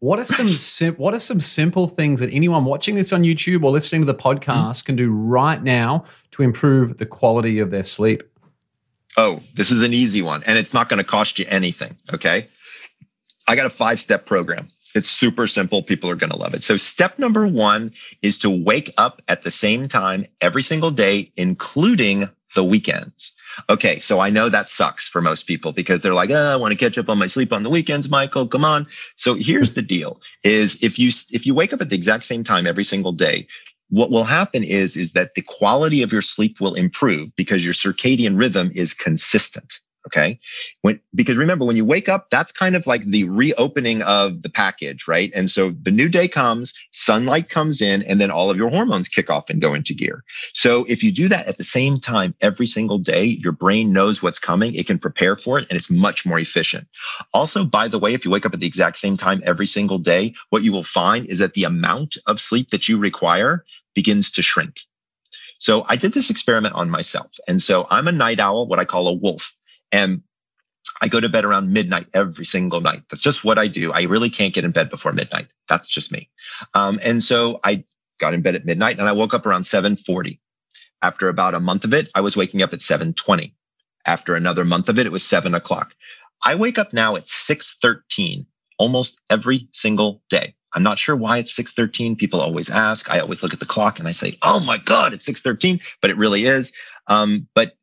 What 0.00 0.18
are 0.18 0.24
some 0.24 0.48
sim- 0.48 0.96
what 0.96 1.14
are 1.14 1.20
some 1.20 1.40
simple 1.40 1.86
things 1.86 2.20
that 2.20 2.32
anyone 2.32 2.64
watching 2.64 2.94
this 2.94 3.12
on 3.12 3.22
YouTube 3.22 3.64
or 3.64 3.70
listening 3.70 4.02
to 4.02 4.06
the 4.06 4.14
podcast 4.14 4.84
can 4.84 4.96
do 4.96 5.10
right 5.10 5.62
now 5.62 6.04
to 6.32 6.42
improve 6.42 6.98
the 6.98 7.06
quality 7.06 7.58
of 7.58 7.70
their 7.70 7.82
sleep? 7.82 8.22
Oh, 9.16 9.40
this 9.54 9.70
is 9.70 9.82
an 9.82 9.92
easy 9.92 10.22
one 10.22 10.42
and 10.44 10.58
it's 10.58 10.74
not 10.74 10.88
going 10.88 10.98
to 10.98 11.04
cost 11.04 11.38
you 11.38 11.46
anything, 11.48 11.96
okay? 12.12 12.48
I 13.48 13.56
got 13.56 13.66
a 13.66 13.70
5-step 13.70 14.26
program. 14.26 14.68
It's 14.94 15.10
super 15.10 15.46
simple. 15.46 15.82
People 15.82 16.10
are 16.10 16.16
going 16.16 16.30
to 16.30 16.36
love 16.36 16.54
it. 16.54 16.64
So 16.64 16.76
step 16.76 17.18
number 17.18 17.46
1 17.46 17.92
is 18.22 18.38
to 18.40 18.50
wake 18.50 18.92
up 18.98 19.22
at 19.28 19.42
the 19.42 19.50
same 19.50 19.88
time 19.88 20.24
every 20.40 20.62
single 20.62 20.90
day 20.90 21.30
including 21.36 22.28
the 22.54 22.64
weekends. 22.64 23.35
Okay, 23.68 23.98
so 23.98 24.20
I 24.20 24.30
know 24.30 24.48
that 24.48 24.68
sucks 24.68 25.08
for 25.08 25.20
most 25.20 25.46
people 25.46 25.72
because 25.72 26.02
they're 26.02 26.14
like, 26.14 26.30
oh, 26.30 26.52
I 26.52 26.56
want 26.56 26.72
to 26.72 26.78
catch 26.78 26.98
up 26.98 27.08
on 27.08 27.18
my 27.18 27.26
sleep 27.26 27.52
on 27.52 27.62
the 27.62 27.70
weekends, 27.70 28.08
Michael. 28.08 28.46
Come 28.46 28.64
on. 28.64 28.86
So 29.16 29.34
here's 29.34 29.74
the 29.74 29.82
deal: 29.82 30.20
is 30.44 30.82
if 30.82 30.98
you 30.98 31.10
if 31.30 31.46
you 31.46 31.54
wake 31.54 31.72
up 31.72 31.80
at 31.80 31.90
the 31.90 31.96
exact 31.96 32.24
same 32.24 32.44
time 32.44 32.66
every 32.66 32.84
single 32.84 33.12
day, 33.12 33.46
what 33.90 34.10
will 34.10 34.24
happen 34.24 34.64
is 34.64 34.96
is 34.96 35.12
that 35.12 35.34
the 35.34 35.42
quality 35.42 36.02
of 36.02 36.12
your 36.12 36.22
sleep 36.22 36.60
will 36.60 36.74
improve 36.74 37.34
because 37.36 37.64
your 37.64 37.74
circadian 37.74 38.38
rhythm 38.38 38.70
is 38.74 38.94
consistent. 38.94 39.80
Okay. 40.06 40.38
When, 40.82 41.00
because 41.14 41.36
remember, 41.36 41.64
when 41.64 41.76
you 41.76 41.84
wake 41.84 42.08
up, 42.08 42.30
that's 42.30 42.52
kind 42.52 42.76
of 42.76 42.86
like 42.86 43.02
the 43.02 43.24
reopening 43.24 44.02
of 44.02 44.42
the 44.42 44.48
package, 44.48 45.08
right? 45.08 45.32
And 45.34 45.50
so 45.50 45.70
the 45.70 45.90
new 45.90 46.08
day 46.08 46.28
comes, 46.28 46.74
sunlight 46.92 47.48
comes 47.48 47.82
in, 47.82 48.04
and 48.04 48.20
then 48.20 48.30
all 48.30 48.48
of 48.48 48.56
your 48.56 48.70
hormones 48.70 49.08
kick 49.08 49.30
off 49.30 49.50
and 49.50 49.60
go 49.60 49.74
into 49.74 49.94
gear. 49.94 50.22
So 50.52 50.84
if 50.88 51.02
you 51.02 51.10
do 51.10 51.28
that 51.28 51.48
at 51.48 51.58
the 51.58 51.64
same 51.64 51.98
time 51.98 52.34
every 52.40 52.66
single 52.66 52.98
day, 52.98 53.24
your 53.24 53.52
brain 53.52 53.92
knows 53.92 54.22
what's 54.22 54.38
coming. 54.38 54.74
It 54.74 54.86
can 54.86 55.00
prepare 55.00 55.34
for 55.34 55.58
it 55.58 55.66
and 55.68 55.76
it's 55.76 55.90
much 55.90 56.24
more 56.24 56.38
efficient. 56.38 56.86
Also, 57.34 57.64
by 57.64 57.88
the 57.88 57.98
way, 57.98 58.14
if 58.14 58.24
you 58.24 58.30
wake 58.30 58.46
up 58.46 58.54
at 58.54 58.60
the 58.60 58.66
exact 58.66 58.96
same 58.96 59.16
time 59.16 59.42
every 59.44 59.66
single 59.66 59.98
day, 59.98 60.34
what 60.50 60.62
you 60.62 60.72
will 60.72 60.84
find 60.84 61.26
is 61.26 61.38
that 61.38 61.54
the 61.54 61.64
amount 61.64 62.16
of 62.26 62.40
sleep 62.40 62.70
that 62.70 62.88
you 62.88 62.98
require 62.98 63.64
begins 63.94 64.30
to 64.32 64.42
shrink. 64.42 64.80
So 65.58 65.84
I 65.88 65.96
did 65.96 66.12
this 66.12 66.30
experiment 66.30 66.74
on 66.74 66.90
myself. 66.90 67.32
And 67.48 67.62
so 67.62 67.86
I'm 67.90 68.08
a 68.08 68.12
night 68.12 68.40
owl, 68.40 68.66
what 68.66 68.78
I 68.78 68.84
call 68.84 69.08
a 69.08 69.14
wolf. 69.14 69.54
And 69.96 70.22
I 71.02 71.08
go 71.08 71.20
to 71.20 71.28
bed 71.28 71.44
around 71.44 71.72
midnight 71.72 72.08
every 72.14 72.44
single 72.44 72.80
night. 72.80 73.02
That's 73.10 73.22
just 73.22 73.44
what 73.44 73.58
I 73.58 73.68
do. 73.68 73.92
I 73.92 74.02
really 74.02 74.30
can't 74.30 74.54
get 74.54 74.64
in 74.64 74.72
bed 74.72 74.90
before 74.90 75.12
midnight. 75.12 75.48
That's 75.68 75.88
just 75.88 76.12
me. 76.12 76.30
Um, 76.74 77.00
and 77.02 77.22
so 77.22 77.60
I 77.64 77.84
got 78.18 78.34
in 78.34 78.42
bed 78.42 78.54
at 78.56 78.64
midnight 78.66 78.98
and 78.98 79.08
I 79.08 79.12
woke 79.12 79.34
up 79.34 79.46
around 79.46 79.64
740. 79.64 80.40
After 81.02 81.28
about 81.28 81.54
a 81.54 81.60
month 81.60 81.84
of 81.84 81.94
it, 81.94 82.08
I 82.14 82.20
was 82.20 82.36
waking 82.36 82.62
up 82.62 82.72
at 82.72 82.82
720. 82.82 83.54
After 84.06 84.34
another 84.34 84.64
month 84.64 84.88
of 84.88 84.98
it, 84.98 85.06
it 85.06 85.12
was 85.12 85.24
seven 85.24 85.54
o'clock. 85.54 85.94
I 86.42 86.54
wake 86.56 86.78
up 86.78 86.92
now 86.92 87.16
at 87.16 87.26
613 87.26 88.46
almost 88.78 89.20
every 89.30 89.68
single 89.72 90.22
day. 90.30 90.54
I'm 90.74 90.82
not 90.82 90.98
sure 90.98 91.16
why 91.16 91.38
it's 91.38 91.54
613. 91.54 92.16
People 92.16 92.40
always 92.40 92.70
ask. 92.70 93.10
I 93.10 93.20
always 93.20 93.42
look 93.42 93.52
at 93.54 93.60
the 93.60 93.66
clock 93.66 93.98
and 93.98 94.08
I 94.08 94.12
say, 94.12 94.38
oh 94.42 94.60
my 94.60 94.78
God, 94.78 95.12
it's 95.14 95.26
613, 95.26 95.80
but 96.00 96.10
it 96.10 96.16
really 96.16 96.44
is. 96.44 96.72
Um, 97.08 97.48
but 97.54 97.74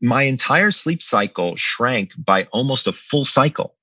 my 0.00 0.22
entire 0.22 0.70
sleep 0.70 1.02
cycle 1.02 1.56
shrank 1.56 2.12
by 2.16 2.44
almost 2.52 2.86
a 2.86 2.92
full 2.92 3.24
cycle, 3.24 3.74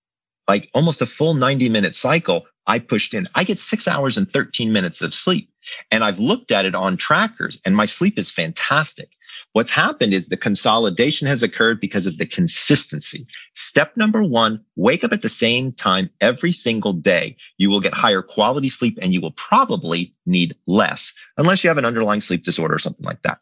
like 0.47 0.69
almost 0.73 1.01
a 1.01 1.05
full 1.05 1.33
90 1.33 1.69
minute 1.69 1.95
cycle. 1.95 2.45
I 2.65 2.79
pushed 2.79 3.13
in. 3.13 3.29
I 3.33 3.45
get 3.45 3.59
six 3.59 3.87
hours 3.87 4.17
and 4.17 4.29
13 4.29 4.73
minutes 4.73 5.01
of 5.01 5.13
sleep. 5.15 5.49
And 5.89 6.03
I've 6.03 6.19
looked 6.19 6.51
at 6.51 6.65
it 6.65 6.75
on 6.75 6.97
trackers 6.97 7.61
and 7.65 7.75
my 7.75 7.85
sleep 7.85 8.19
is 8.19 8.29
fantastic. 8.29 9.09
What's 9.53 9.71
happened 9.71 10.13
is 10.13 10.27
the 10.27 10.37
consolidation 10.37 11.27
has 11.27 11.43
occurred 11.43 11.79
because 11.79 12.07
of 12.07 12.17
the 12.17 12.25
consistency. 12.25 13.27
Step 13.53 13.95
number 13.95 14.23
one, 14.23 14.63
wake 14.75 15.03
up 15.03 15.13
at 15.13 15.21
the 15.21 15.29
same 15.29 15.71
time 15.71 16.09
every 16.19 16.51
single 16.51 16.93
day. 16.93 17.37
You 17.57 17.69
will 17.69 17.79
get 17.79 17.93
higher 17.93 18.21
quality 18.21 18.69
sleep 18.69 18.97
and 19.01 19.13
you 19.13 19.21
will 19.21 19.31
probably 19.31 20.13
need 20.25 20.55
less 20.65 21.13
unless 21.37 21.63
you 21.63 21.69
have 21.69 21.77
an 21.77 21.85
underlying 21.85 22.21
sleep 22.21 22.43
disorder 22.43 22.75
or 22.75 22.79
something 22.79 23.05
like 23.05 23.21
that. 23.21 23.39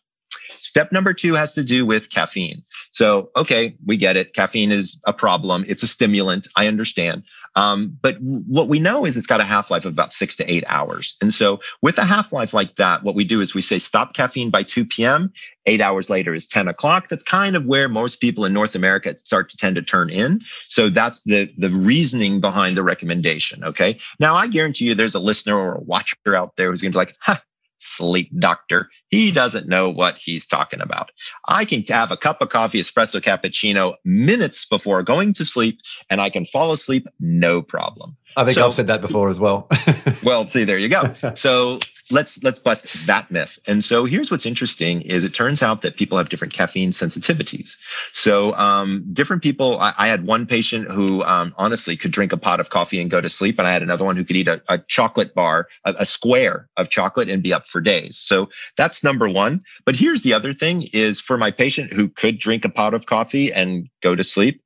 Step 0.57 0.91
number 0.91 1.13
two 1.13 1.33
has 1.33 1.53
to 1.53 1.63
do 1.63 1.85
with 1.85 2.09
caffeine. 2.09 2.61
So, 2.91 3.29
okay, 3.35 3.75
we 3.85 3.97
get 3.97 4.17
it. 4.17 4.33
Caffeine 4.33 4.71
is 4.71 5.01
a 5.05 5.13
problem. 5.13 5.65
It's 5.67 5.83
a 5.83 5.87
stimulant. 5.87 6.47
I 6.55 6.67
understand. 6.67 7.23
Um, 7.55 7.97
but 8.01 8.17
what 8.19 8.67
we 8.67 8.79
know 8.79 9.05
is 9.05 9.15
it's 9.15 9.27
got 9.27 9.39
a 9.39 9.45
half 9.45 9.71
life 9.71 9.85
of 9.85 9.93
about 9.93 10.11
six 10.11 10.35
to 10.37 10.51
eight 10.51 10.65
hours. 10.67 11.15
And 11.21 11.33
so, 11.33 11.61
with 11.81 11.97
a 11.97 12.03
half 12.03 12.33
life 12.33 12.53
like 12.53 12.75
that, 12.75 13.03
what 13.03 13.15
we 13.15 13.23
do 13.23 13.39
is 13.39 13.53
we 13.55 13.61
say 13.61 13.79
stop 13.79 14.13
caffeine 14.13 14.49
by 14.49 14.63
2 14.63 14.85
p.m. 14.85 15.31
Eight 15.65 15.81
hours 15.81 16.09
later 16.09 16.33
is 16.33 16.47
10 16.47 16.67
o'clock. 16.67 17.07
That's 17.07 17.23
kind 17.23 17.55
of 17.55 17.65
where 17.65 17.87
most 17.87 18.19
people 18.19 18.45
in 18.45 18.53
North 18.53 18.75
America 18.75 19.17
start 19.17 19.49
to 19.49 19.57
tend 19.57 19.77
to 19.77 19.81
turn 19.81 20.09
in. 20.09 20.41
So 20.67 20.89
that's 20.89 21.21
the 21.23 21.49
the 21.57 21.69
reasoning 21.69 22.41
behind 22.41 22.75
the 22.75 22.83
recommendation. 22.83 23.63
Okay. 23.63 23.99
Now 24.19 24.35
I 24.35 24.47
guarantee 24.47 24.85
you, 24.85 24.95
there's 24.95 25.15
a 25.15 25.19
listener 25.19 25.57
or 25.57 25.75
a 25.75 25.81
watcher 25.81 26.35
out 26.35 26.57
there 26.57 26.69
who's 26.69 26.81
going 26.81 26.91
to 26.91 26.95
be 26.95 26.99
like, 26.99 27.15
"Ha, 27.21 27.41
sleep 27.77 28.29
doctor. 28.37 28.89
He 29.09 29.31
doesn't 29.31 29.67
know 29.67 29.89
what 29.89 30.17
he's 30.17 30.47
talking 30.47 30.81
about. 30.81 31.11
I 31.47 31.65
can 31.65 31.83
have 31.89 32.11
a 32.11 32.17
cup 32.17 32.41
of 32.41 32.49
coffee, 32.49 32.81
espresso 32.81 33.21
cappuccino 33.21 33.95
minutes 34.03 34.65
before 34.65 35.03
going 35.03 35.33
to 35.33 35.45
sleep, 35.45 35.77
and 36.09 36.19
I 36.21 36.29
can 36.29 36.45
fall 36.45 36.71
asleep 36.71 37.07
no 37.19 37.61
problem. 37.61 38.17
I 38.37 38.43
think 38.43 38.55
so, 38.55 38.65
I've 38.65 38.73
said 38.73 38.87
that 38.87 39.01
before 39.01 39.29
as 39.29 39.39
well. 39.39 39.69
well, 40.23 40.45
see, 40.45 40.65
there 40.65 40.77
you 40.77 40.89
go. 40.89 41.13
So 41.35 41.79
let's 42.11 42.43
let's 42.43 42.59
bust 42.59 43.07
that 43.07 43.31
myth. 43.31 43.57
And 43.67 43.83
so 43.83 44.05
here's 44.05 44.29
what's 44.29 44.45
interesting: 44.45 45.01
is 45.01 45.23
it 45.23 45.33
turns 45.33 45.63
out 45.63 45.81
that 45.81 45.97
people 45.97 46.17
have 46.17 46.29
different 46.29 46.53
caffeine 46.53 46.91
sensitivities. 46.91 47.77
So 48.13 48.53
um, 48.55 49.05
different 49.11 49.43
people. 49.43 49.79
I, 49.79 49.93
I, 49.97 50.07
had 50.07 50.25
one 50.25 50.45
patient 50.45 50.89
who 50.89 51.23
um, 51.23 51.53
honestly 51.57 51.97
could 51.97 52.11
drink 52.11 52.31
a 52.31 52.37
pot 52.37 52.59
of 52.59 52.69
coffee 52.69 53.01
and 53.01 53.09
go 53.09 53.21
to 53.21 53.29
sleep, 53.29 53.57
and 53.57 53.67
I 53.67 53.73
had 53.73 53.83
another 53.83 54.05
one 54.05 54.15
who 54.15 54.23
could 54.23 54.35
eat 54.35 54.47
a, 54.47 54.61
a 54.69 54.77
chocolate 54.79 55.33
bar, 55.33 55.67
a, 55.83 55.95
a 55.99 56.05
square 56.05 56.69
of 56.77 56.89
chocolate, 56.89 57.29
and 57.29 57.41
be 57.41 57.53
up 57.53 57.67
for 57.67 57.81
days. 57.81 58.17
So 58.17 58.49
that's 58.77 59.03
number 59.03 59.27
one. 59.27 59.63
But 59.85 59.95
here's 59.95 60.21
the 60.21 60.33
other 60.33 60.53
thing: 60.53 60.85
is 60.93 61.19
for 61.19 61.37
my 61.37 61.51
patient 61.51 61.93
who 61.93 62.07
could 62.07 62.39
drink 62.39 62.65
a 62.65 62.69
pot 62.69 62.93
of 62.93 63.05
coffee 63.05 63.51
and 63.51 63.89
go 64.01 64.15
to 64.15 64.23
sleep. 64.23 64.61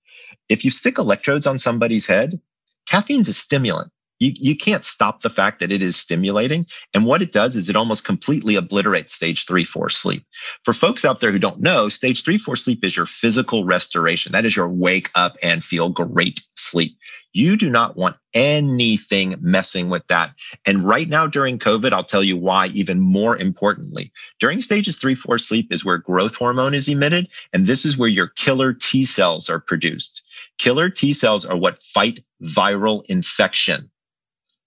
If 0.49 0.65
you 0.65 0.71
stick 0.71 0.97
electrodes 0.97 1.45
on 1.45 1.59
somebody's 1.59 2.07
head, 2.07 2.39
caffeine's 2.87 3.29
a 3.29 3.33
stimulant. 3.33 3.91
You, 4.19 4.33
you 4.35 4.55
can't 4.55 4.83
stop 4.83 5.21
the 5.21 5.29
fact 5.29 5.59
that 5.59 5.71
it 5.71 5.81
is 5.81 5.95
stimulating. 5.95 6.65
And 6.93 7.05
what 7.05 7.21
it 7.21 7.31
does 7.31 7.55
is 7.55 7.69
it 7.69 7.75
almost 7.75 8.03
completely 8.03 8.55
obliterates 8.55 9.13
stage 9.13 9.45
three, 9.45 9.63
four 9.63 9.89
sleep. 9.89 10.25
For 10.63 10.73
folks 10.73 11.05
out 11.05 11.21
there 11.21 11.31
who 11.31 11.39
don't 11.39 11.61
know, 11.61 11.89
stage 11.89 12.23
three, 12.23 12.37
four 12.37 12.55
sleep 12.55 12.83
is 12.83 12.95
your 12.95 13.05
physical 13.05 13.65
restoration. 13.65 14.31
That 14.33 14.45
is 14.45 14.55
your 14.55 14.69
wake 14.69 15.09
up 15.15 15.37
and 15.41 15.63
feel 15.63 15.89
great 15.89 16.41
sleep. 16.55 16.97
You 17.31 17.57
do 17.57 17.69
not 17.69 17.95
want 17.95 18.17
anything 18.33 19.35
messing 19.39 19.89
with 19.89 20.05
that. 20.07 20.33
And 20.65 20.83
right 20.83 21.07
now 21.07 21.27
during 21.27 21.59
COVID, 21.59 21.93
I'll 21.93 22.03
tell 22.03 22.23
you 22.23 22.35
why 22.35 22.67
even 22.67 22.99
more 22.99 23.37
importantly. 23.37 24.11
During 24.39 24.61
stages 24.61 24.97
three, 24.97 25.15
four 25.15 25.37
sleep 25.37 25.71
is 25.71 25.85
where 25.85 25.99
growth 25.99 26.35
hormone 26.35 26.73
is 26.73 26.89
emitted. 26.89 27.27
And 27.53 27.67
this 27.67 27.85
is 27.85 27.97
where 27.97 28.09
your 28.09 28.27
killer 28.27 28.73
T 28.73 29.05
cells 29.05 29.49
are 29.49 29.59
produced. 29.59 30.23
Killer 30.57 30.89
T 30.89 31.13
cells 31.13 31.45
are 31.45 31.55
what 31.55 31.83
fight 31.83 32.19
viral 32.41 33.05
infection. 33.05 33.91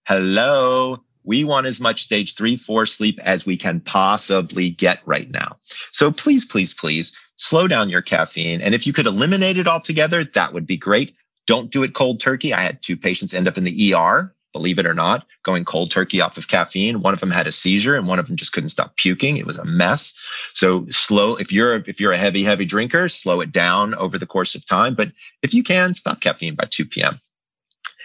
Hello. 0.04 0.98
we 1.22 1.44
want 1.44 1.68
as 1.68 1.78
much 1.78 2.02
stage 2.02 2.34
three, 2.34 2.56
four 2.56 2.86
sleep 2.86 3.20
as 3.22 3.46
we 3.46 3.56
can 3.56 3.78
possibly 3.78 4.68
get 4.68 4.98
right 5.06 5.30
now. 5.30 5.56
So 5.92 6.10
please, 6.10 6.44
please, 6.44 6.74
please 6.74 7.16
slow 7.36 7.68
down 7.68 7.88
your 7.88 8.02
caffeine. 8.02 8.60
And 8.60 8.74
if 8.74 8.84
you 8.84 8.92
could 8.92 9.06
eliminate 9.06 9.58
it 9.58 9.68
altogether, 9.68 10.24
that 10.24 10.52
would 10.52 10.66
be 10.66 10.76
great. 10.76 11.14
Don't 11.46 11.70
do 11.70 11.84
it 11.84 11.94
cold 11.94 12.18
turkey. 12.18 12.52
I 12.52 12.62
had 12.62 12.82
two 12.82 12.96
patients 12.96 13.32
end 13.32 13.46
up 13.46 13.56
in 13.56 13.62
the 13.62 13.94
ER, 13.94 14.34
believe 14.52 14.80
it 14.80 14.86
or 14.86 14.94
not, 14.94 15.24
going 15.44 15.64
cold 15.64 15.92
turkey 15.92 16.20
off 16.20 16.36
of 16.36 16.48
caffeine. 16.48 17.00
One 17.00 17.14
of 17.14 17.20
them 17.20 17.30
had 17.30 17.46
a 17.46 17.52
seizure 17.52 17.94
and 17.94 18.08
one 18.08 18.18
of 18.18 18.26
them 18.26 18.34
just 18.34 18.52
couldn't 18.52 18.70
stop 18.70 18.96
puking. 18.96 19.36
It 19.36 19.46
was 19.46 19.58
a 19.58 19.64
mess. 19.64 20.18
So 20.52 20.86
slow, 20.88 21.36
if 21.36 21.52
you're 21.52 21.76
if 21.86 22.00
you're 22.00 22.12
a 22.12 22.18
heavy, 22.18 22.42
heavy 22.42 22.64
drinker, 22.64 23.08
slow 23.08 23.40
it 23.40 23.52
down 23.52 23.94
over 23.94 24.18
the 24.18 24.26
course 24.26 24.56
of 24.56 24.66
time. 24.66 24.96
But 24.96 25.12
if 25.42 25.54
you 25.54 25.62
can, 25.62 25.94
stop 25.94 26.20
caffeine 26.20 26.56
by 26.56 26.64
2 26.68 26.86
p.m. 26.86 27.14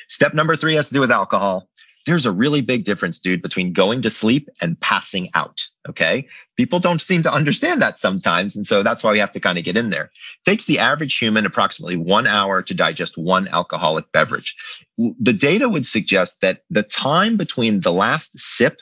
Step 0.08 0.36
number 0.36 0.56
three 0.56 0.76
has 0.76 0.90
to 0.90 0.94
do 0.94 1.00
with 1.00 1.12
alcohol 1.12 1.68
there's 2.08 2.26
a 2.26 2.32
really 2.32 2.62
big 2.62 2.86
difference, 2.86 3.20
dude, 3.20 3.42
between 3.42 3.74
going 3.74 4.02
to 4.04 4.10
sleep 4.10 4.50
and 4.62 4.80
passing 4.80 5.30
out. 5.34 5.66
Okay. 5.90 6.28
People 6.56 6.80
don't 6.80 7.02
seem 7.02 7.22
to 7.24 7.32
understand 7.32 7.82
that 7.82 8.00
sometimes. 8.00 8.56
And 8.56 8.66
so 8.66 8.82
that's 8.82 9.04
why 9.04 9.12
we 9.12 9.20
have 9.20 9.34
to 9.34 9.42
kind 9.42 9.58
of 9.58 9.66
get 9.66 9.76
in 9.76 9.90
there. 9.90 10.06
It 10.06 10.50
takes 10.50 10.66
the 10.66 10.80
average 10.80 11.18
human 11.18 11.46
approximately 11.46 11.98
one 11.98 12.26
hour 12.26 12.62
to 12.62 12.74
digest 12.74 13.18
one 13.18 13.50
alcoholic 13.50 14.10
beverage. 14.14 14.56
The 14.98 15.34
data 15.34 15.68
would 15.68 15.86
suggest 15.86 16.40
that 16.42 16.64
the 16.70 16.84
time 16.84 17.36
between 17.36 17.82
the 17.82 17.92
last 17.92 18.38
sip 18.38 18.80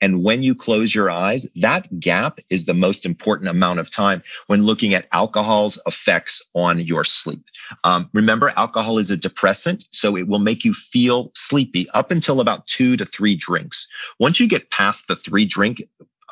and 0.00 0.22
when 0.22 0.42
you 0.42 0.54
close 0.54 0.94
your 0.94 1.10
eyes, 1.10 1.50
that 1.54 2.00
gap 2.00 2.38
is 2.50 2.66
the 2.66 2.74
most 2.74 3.06
important 3.06 3.48
amount 3.48 3.80
of 3.80 3.90
time 3.90 4.22
when 4.46 4.64
looking 4.64 4.94
at 4.94 5.08
alcohol's 5.12 5.80
effects 5.86 6.42
on 6.54 6.80
your 6.80 7.04
sleep. 7.04 7.44
Um, 7.84 8.10
remember, 8.12 8.52
alcohol 8.56 8.98
is 8.98 9.10
a 9.10 9.16
depressant, 9.16 9.84
so 9.90 10.16
it 10.16 10.28
will 10.28 10.38
make 10.38 10.64
you 10.64 10.74
feel 10.74 11.32
sleepy 11.34 11.88
up 11.90 12.10
until 12.10 12.40
about 12.40 12.66
two 12.66 12.96
to 12.96 13.06
three 13.06 13.36
drinks. 13.36 13.88
Once 14.18 14.38
you 14.38 14.48
get 14.48 14.70
past 14.70 15.08
the 15.08 15.16
three 15.16 15.46
drink 15.46 15.82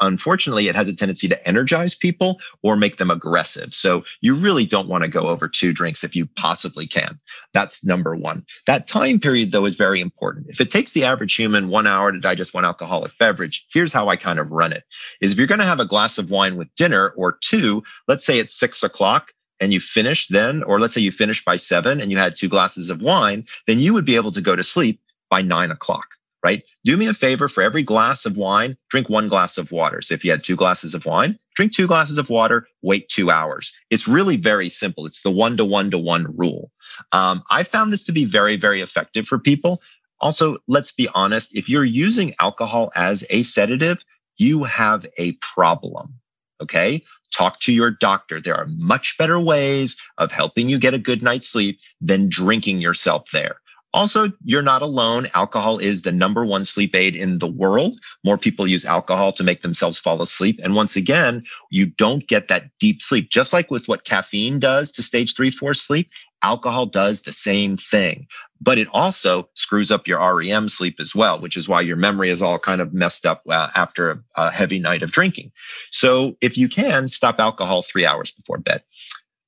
unfortunately, 0.00 0.68
it 0.68 0.76
has 0.76 0.88
a 0.88 0.94
tendency 0.94 1.28
to 1.28 1.48
energize 1.48 1.94
people 1.94 2.40
or 2.62 2.76
make 2.76 2.96
them 2.96 3.10
aggressive. 3.10 3.74
So 3.74 4.04
you 4.20 4.34
really 4.34 4.66
don't 4.66 4.88
want 4.88 5.02
to 5.04 5.08
go 5.08 5.28
over 5.28 5.48
two 5.48 5.72
drinks 5.72 6.04
if 6.04 6.16
you 6.16 6.26
possibly 6.26 6.86
can. 6.86 7.18
That's 7.52 7.84
number 7.84 8.14
one. 8.14 8.44
That 8.66 8.86
time 8.86 9.18
period, 9.18 9.52
though, 9.52 9.66
is 9.66 9.76
very 9.76 10.00
important. 10.00 10.46
If 10.48 10.60
it 10.60 10.70
takes 10.70 10.92
the 10.92 11.04
average 11.04 11.34
human 11.34 11.68
one 11.68 11.86
hour 11.86 12.12
to 12.12 12.20
digest 12.20 12.54
one 12.54 12.64
alcoholic 12.64 13.16
beverage, 13.18 13.66
here's 13.72 13.92
how 13.92 14.08
I 14.08 14.16
kind 14.16 14.38
of 14.38 14.50
run 14.50 14.72
it 14.72 14.84
is 15.20 15.32
if 15.32 15.38
you're 15.38 15.46
going 15.46 15.60
to 15.60 15.64
have 15.64 15.80
a 15.80 15.86
glass 15.86 16.18
of 16.18 16.30
wine 16.30 16.56
with 16.56 16.74
dinner 16.74 17.10
or 17.10 17.38
two, 17.40 17.82
let's 18.08 18.26
say 18.26 18.38
it's 18.38 18.54
six 18.54 18.82
o'clock, 18.82 19.32
and 19.60 19.72
you 19.72 19.80
finish 19.80 20.26
then, 20.28 20.62
or 20.64 20.80
let's 20.80 20.94
say 20.94 21.00
you 21.00 21.12
finish 21.12 21.44
by 21.44 21.56
seven 21.56 22.00
and 22.00 22.10
you 22.10 22.18
had 22.18 22.36
two 22.36 22.48
glasses 22.48 22.90
of 22.90 23.00
wine, 23.00 23.44
then 23.66 23.78
you 23.78 23.94
would 23.94 24.04
be 24.04 24.16
able 24.16 24.32
to 24.32 24.40
go 24.40 24.56
to 24.56 24.62
sleep 24.62 25.00
by 25.30 25.42
nine 25.42 25.70
o'clock 25.70 26.13
right? 26.44 26.62
Do 26.84 26.96
me 26.98 27.06
a 27.06 27.14
favor 27.14 27.48
for 27.48 27.62
every 27.62 27.82
glass 27.82 28.26
of 28.26 28.36
wine, 28.36 28.76
drink 28.90 29.08
one 29.08 29.28
glass 29.28 29.56
of 29.56 29.72
water. 29.72 30.02
So 30.02 30.12
if 30.12 30.24
you 30.24 30.30
had 30.30 30.44
two 30.44 30.56
glasses 30.56 30.94
of 30.94 31.06
wine, 31.06 31.38
drink 31.56 31.72
two 31.72 31.86
glasses 31.86 32.18
of 32.18 32.28
water, 32.28 32.68
wait 32.82 33.08
two 33.08 33.30
hours. 33.30 33.72
It's 33.90 34.06
really 34.06 34.36
very 34.36 34.68
simple. 34.68 35.06
It's 35.06 35.22
the 35.22 35.30
one 35.30 35.56
to 35.56 35.64
one 35.64 35.90
to 35.90 35.98
one 35.98 36.36
rule. 36.36 36.70
Um, 37.12 37.42
I 37.50 37.62
found 37.62 37.92
this 37.92 38.04
to 38.04 38.12
be 38.12 38.26
very, 38.26 38.56
very 38.56 38.82
effective 38.82 39.26
for 39.26 39.38
people. 39.38 39.80
Also, 40.20 40.58
let's 40.68 40.92
be 40.92 41.08
honest, 41.14 41.56
if 41.56 41.68
you're 41.70 41.82
using 41.82 42.34
alcohol 42.38 42.92
as 42.94 43.24
a 43.30 43.42
sedative, 43.42 44.04
you 44.36 44.64
have 44.64 45.06
a 45.16 45.32
problem. 45.32 46.14
Okay. 46.60 47.02
Talk 47.34 47.58
to 47.60 47.72
your 47.72 47.90
doctor. 47.90 48.40
There 48.40 48.54
are 48.54 48.66
much 48.76 49.16
better 49.18 49.40
ways 49.40 49.96
of 50.18 50.30
helping 50.30 50.68
you 50.68 50.78
get 50.78 50.94
a 50.94 50.98
good 50.98 51.22
night's 51.22 51.48
sleep 51.48 51.80
than 52.00 52.28
drinking 52.28 52.80
yourself 52.80 53.24
there. 53.32 53.56
Also, 53.94 54.32
you're 54.44 54.60
not 54.60 54.82
alone. 54.82 55.28
Alcohol 55.34 55.78
is 55.78 56.02
the 56.02 56.10
number 56.10 56.44
one 56.44 56.64
sleep 56.64 56.96
aid 56.96 57.14
in 57.14 57.38
the 57.38 57.46
world. 57.46 57.96
More 58.24 58.36
people 58.36 58.66
use 58.66 58.84
alcohol 58.84 59.30
to 59.30 59.44
make 59.44 59.62
themselves 59.62 59.98
fall 59.98 60.20
asleep. 60.20 60.58
And 60.64 60.74
once 60.74 60.96
again, 60.96 61.44
you 61.70 61.86
don't 61.86 62.26
get 62.26 62.48
that 62.48 62.70
deep 62.80 63.00
sleep. 63.00 63.30
Just 63.30 63.52
like 63.52 63.70
with 63.70 63.86
what 63.86 64.02
caffeine 64.02 64.58
does 64.58 64.90
to 64.92 65.02
stage 65.02 65.36
three, 65.36 65.52
four 65.52 65.74
sleep, 65.74 66.10
alcohol 66.42 66.86
does 66.86 67.22
the 67.22 67.32
same 67.32 67.76
thing. 67.76 68.26
But 68.60 68.78
it 68.78 68.88
also 68.92 69.48
screws 69.54 69.92
up 69.92 70.08
your 70.08 70.18
REM 70.38 70.68
sleep 70.68 70.96
as 70.98 71.14
well, 71.14 71.40
which 71.40 71.56
is 71.56 71.68
why 71.68 71.82
your 71.82 71.96
memory 71.96 72.30
is 72.30 72.42
all 72.42 72.58
kind 72.58 72.80
of 72.80 72.92
messed 72.92 73.24
up 73.24 73.42
uh, 73.48 73.68
after 73.76 74.24
a 74.36 74.50
heavy 74.50 74.80
night 74.80 75.04
of 75.04 75.12
drinking. 75.12 75.52
So 75.92 76.36
if 76.40 76.58
you 76.58 76.68
can, 76.68 77.06
stop 77.08 77.38
alcohol 77.38 77.82
three 77.82 78.06
hours 78.06 78.32
before 78.32 78.58
bed. 78.58 78.82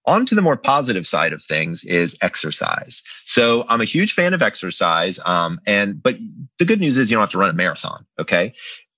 On 0.07 0.25
to 0.27 0.35
the 0.37 0.43
more 0.43 0.57
positive 0.57 1.07
side 1.07 1.33
of 1.33 1.43
things 1.43 1.83
is 1.85 2.17
exercise. 2.23 3.03
So 3.25 3.65
I'm 3.69 3.81
a 3.81 3.85
huge 3.85 4.13
fan 4.13 4.35
of 4.35 4.43
exercise. 4.43 5.19
Um, 5.25 5.61
and 5.67 6.01
but 6.01 6.17
the 6.59 6.65
good 6.65 6.81
news 6.81 6.97
is 6.97 7.11
you 7.11 7.17
don't 7.17 7.23
have 7.23 7.31
to 7.31 7.39
run 7.39 7.51
a 7.51 7.55
marathon. 7.55 8.07
Okay. 8.19 8.53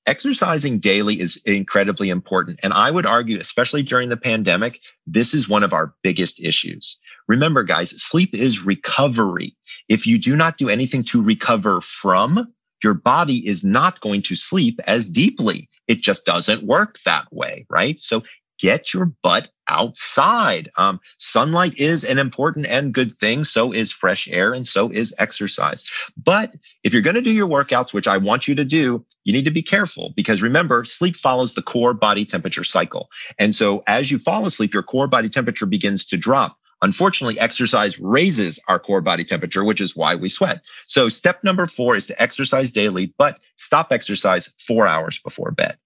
Exercising 0.06 0.78
daily 0.78 1.20
is 1.20 1.36
incredibly 1.44 2.08
important. 2.08 2.60
And 2.62 2.72
I 2.72 2.90
would 2.90 3.06
argue, 3.06 3.38
especially 3.38 3.82
during 3.82 4.08
the 4.08 4.16
pandemic, 4.16 4.80
this 5.06 5.34
is 5.34 5.48
one 5.48 5.62
of 5.62 5.74
our 5.74 5.94
biggest 6.02 6.40
issues. 6.40 6.98
Remember, 7.26 7.62
guys, 7.62 7.90
sleep 7.90 8.34
is 8.34 8.64
recovery. 8.64 9.54
If 9.88 10.06
you 10.06 10.18
do 10.18 10.34
not 10.34 10.56
do 10.56 10.70
anything 10.70 11.02
to 11.04 11.22
recover 11.22 11.82
from, 11.82 12.52
your 12.82 12.94
body 12.94 13.46
is 13.46 13.64
not 13.64 14.00
going 14.00 14.22
to 14.22 14.36
sleep 14.36 14.80
as 14.86 15.08
deeply. 15.08 15.68
It 15.88 16.00
just 16.00 16.24
doesn't 16.24 16.62
work 16.62 16.98
that 17.04 17.26
way, 17.32 17.66
right? 17.68 17.98
So 17.98 18.22
get 18.58 18.94
your 18.94 19.12
butt 19.22 19.50
outside. 19.68 20.70
Um, 20.76 21.00
sunlight 21.18 21.78
is 21.78 22.04
an 22.04 22.18
important 22.18 22.66
and 22.66 22.92
good 22.92 23.12
thing. 23.12 23.44
So 23.44 23.72
is 23.72 23.92
fresh 23.92 24.28
air 24.28 24.52
and 24.52 24.66
so 24.66 24.90
is 24.90 25.14
exercise. 25.18 25.84
But 26.16 26.54
if 26.82 26.92
you're 26.92 27.02
going 27.02 27.16
to 27.16 27.22
do 27.22 27.32
your 27.32 27.48
workouts, 27.48 27.92
which 27.92 28.08
I 28.08 28.16
want 28.16 28.48
you 28.48 28.54
to 28.56 28.64
do, 28.64 29.04
you 29.24 29.32
need 29.32 29.44
to 29.44 29.50
be 29.50 29.62
careful 29.62 30.12
because 30.16 30.42
remember, 30.42 30.84
sleep 30.84 31.16
follows 31.16 31.54
the 31.54 31.62
core 31.62 31.94
body 31.94 32.24
temperature 32.24 32.64
cycle. 32.64 33.10
And 33.38 33.54
so 33.54 33.82
as 33.86 34.10
you 34.10 34.18
fall 34.18 34.46
asleep, 34.46 34.72
your 34.72 34.82
core 34.82 35.08
body 35.08 35.28
temperature 35.28 35.66
begins 35.66 36.06
to 36.06 36.16
drop. 36.16 36.56
Unfortunately, 36.80 37.38
exercise 37.38 37.98
raises 37.98 38.60
our 38.68 38.78
core 38.78 39.00
body 39.00 39.24
temperature, 39.24 39.64
which 39.64 39.80
is 39.80 39.96
why 39.96 40.14
we 40.14 40.28
sweat. 40.28 40.64
So 40.86 41.08
step 41.08 41.42
number 41.42 41.66
four 41.66 41.96
is 41.96 42.06
to 42.06 42.22
exercise 42.22 42.70
daily, 42.70 43.12
but 43.18 43.40
stop 43.56 43.92
exercise 43.92 44.54
four 44.58 44.86
hours 44.86 45.18
before 45.18 45.50
bed. 45.50 45.76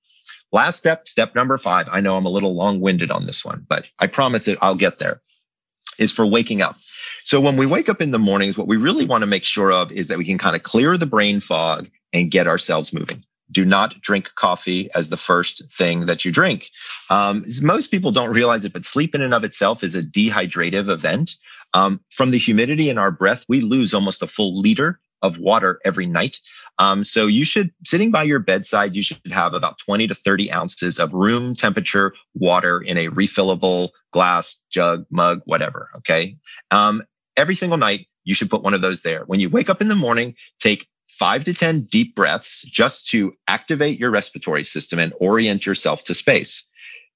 Last 0.53 0.77
step, 0.77 1.09
step 1.09 1.35
number 1.35 1.57
five. 1.57 1.89
I 1.91 2.01
know 2.01 2.17
I'm 2.17 2.27
a 2.27 2.31
little 2.31 2.55
long 2.55 2.81
winded 2.81 3.11
on 3.11 3.25
this 3.25 3.45
one, 3.45 3.65
but 3.67 3.91
I 3.99 4.07
promise 4.07 4.49
it, 4.49 4.59
I'll 4.61 4.75
get 4.75 4.99
there, 4.99 5.23
is 5.99 6.13
for 6.13 6.27
waking 6.27 6.61
up. 6.61 6.77
So 7.25 7.41
when 7.41 7.57
we 7.57 7.67
wake 7.67 7.89
up 7.89 8.01
in 8.03 8.11
the 8.11 8.19
mornings, 8.19 8.59
what 8.59 8.69
we 8.69 8.77
really 8.77 9.07
want 9.07 9.23
to 9.23 9.27
make 9.27 9.45
sure 9.45 9.73
of 9.73 9.91
is 9.93 10.09
that 10.09 10.19
we 10.19 10.25
can 10.25 10.39
kind 10.39 10.55
of 10.55 10.63
clear 10.63 10.97
the 10.97 11.07
brain 11.07 11.41
fog 11.41 11.89
and 12.13 12.31
get 12.31 12.47
ourselves 12.47 12.93
moving. 12.93 13.25
Do 13.51 13.65
not 13.65 14.01
drink 14.01 14.35
coffee 14.35 14.91
as 14.95 15.09
the 15.09 15.17
first 15.17 15.71
thing 15.71 16.07
that 16.07 16.25
you 16.25 16.33
drink. 16.33 16.71
Um, 17.11 17.45
most 17.63 17.89
people 17.91 18.11
don't 18.11 18.31
realize 18.31 18.65
it, 18.65 18.73
but 18.73 18.85
sleep 18.85 19.15
in 19.15 19.21
and 19.23 19.35
of 19.35 19.45
itself 19.45 19.83
is 19.83 19.95
a 19.95 20.03
dehydrative 20.03 20.89
event. 20.89 21.37
Um, 21.75 22.01
from 22.11 22.31
the 22.31 22.39
humidity 22.39 22.91
in 22.91 22.99
our 22.99 23.11
breath, 23.11 23.45
we 23.49 23.61
lose 23.61 23.95
almost 23.95 24.23
a 24.23 24.27
full 24.27 24.59
liter 24.59 25.01
of 25.23 25.39
water 25.39 25.81
every 25.85 26.07
night. 26.07 26.41
Um, 26.79 27.05
so 27.05 27.27
you 27.27 27.45
should, 27.45 27.71
sitting 27.85 28.11
by 28.11 28.23
your 28.23 28.39
bedside, 28.39 28.97
you 28.97 29.03
should 29.03 29.21
have 29.31 29.55
about 29.55 29.79
20 29.79 30.07
to 30.09 30.15
30 30.15 30.53
ounces 30.53 30.99
of 30.99 31.13
room 31.13 31.55
temperature 31.55 32.15
water 32.35 32.81
in 32.81 32.97
a 32.97 33.09
refillable 33.09 33.91
glass, 34.13 34.61
jug, 34.71 35.05
mug, 35.11 35.43
whatever. 35.45 35.91
Okay. 35.99 36.37
Um, 36.71 37.03
every 37.37 37.55
single 37.55 37.79
night, 37.79 38.09
you 38.25 38.35
should 38.35 38.51
put 38.51 38.63
one 38.63 38.75
of 38.75 38.81
those 38.81 39.03
there. 39.03 39.25
When 39.27 39.41
you 39.41 39.49
wake 39.49 39.69
up 39.69 39.81
in 39.81 39.89
the 39.89 39.95
morning, 39.95 40.35
take 40.61 40.87
five 41.09 41.45
to 41.45 41.55
10 41.55 41.83
deep 41.83 42.15
breaths 42.15 42.63
just 42.63 43.09
to 43.09 43.35
activate 43.47 43.99
your 43.99 44.11
respiratory 44.11 44.65
system 44.65 44.99
and 44.99 45.13
orient 45.21 45.67
yourself 45.67 46.05
to 46.05 46.15
space. 46.15 46.67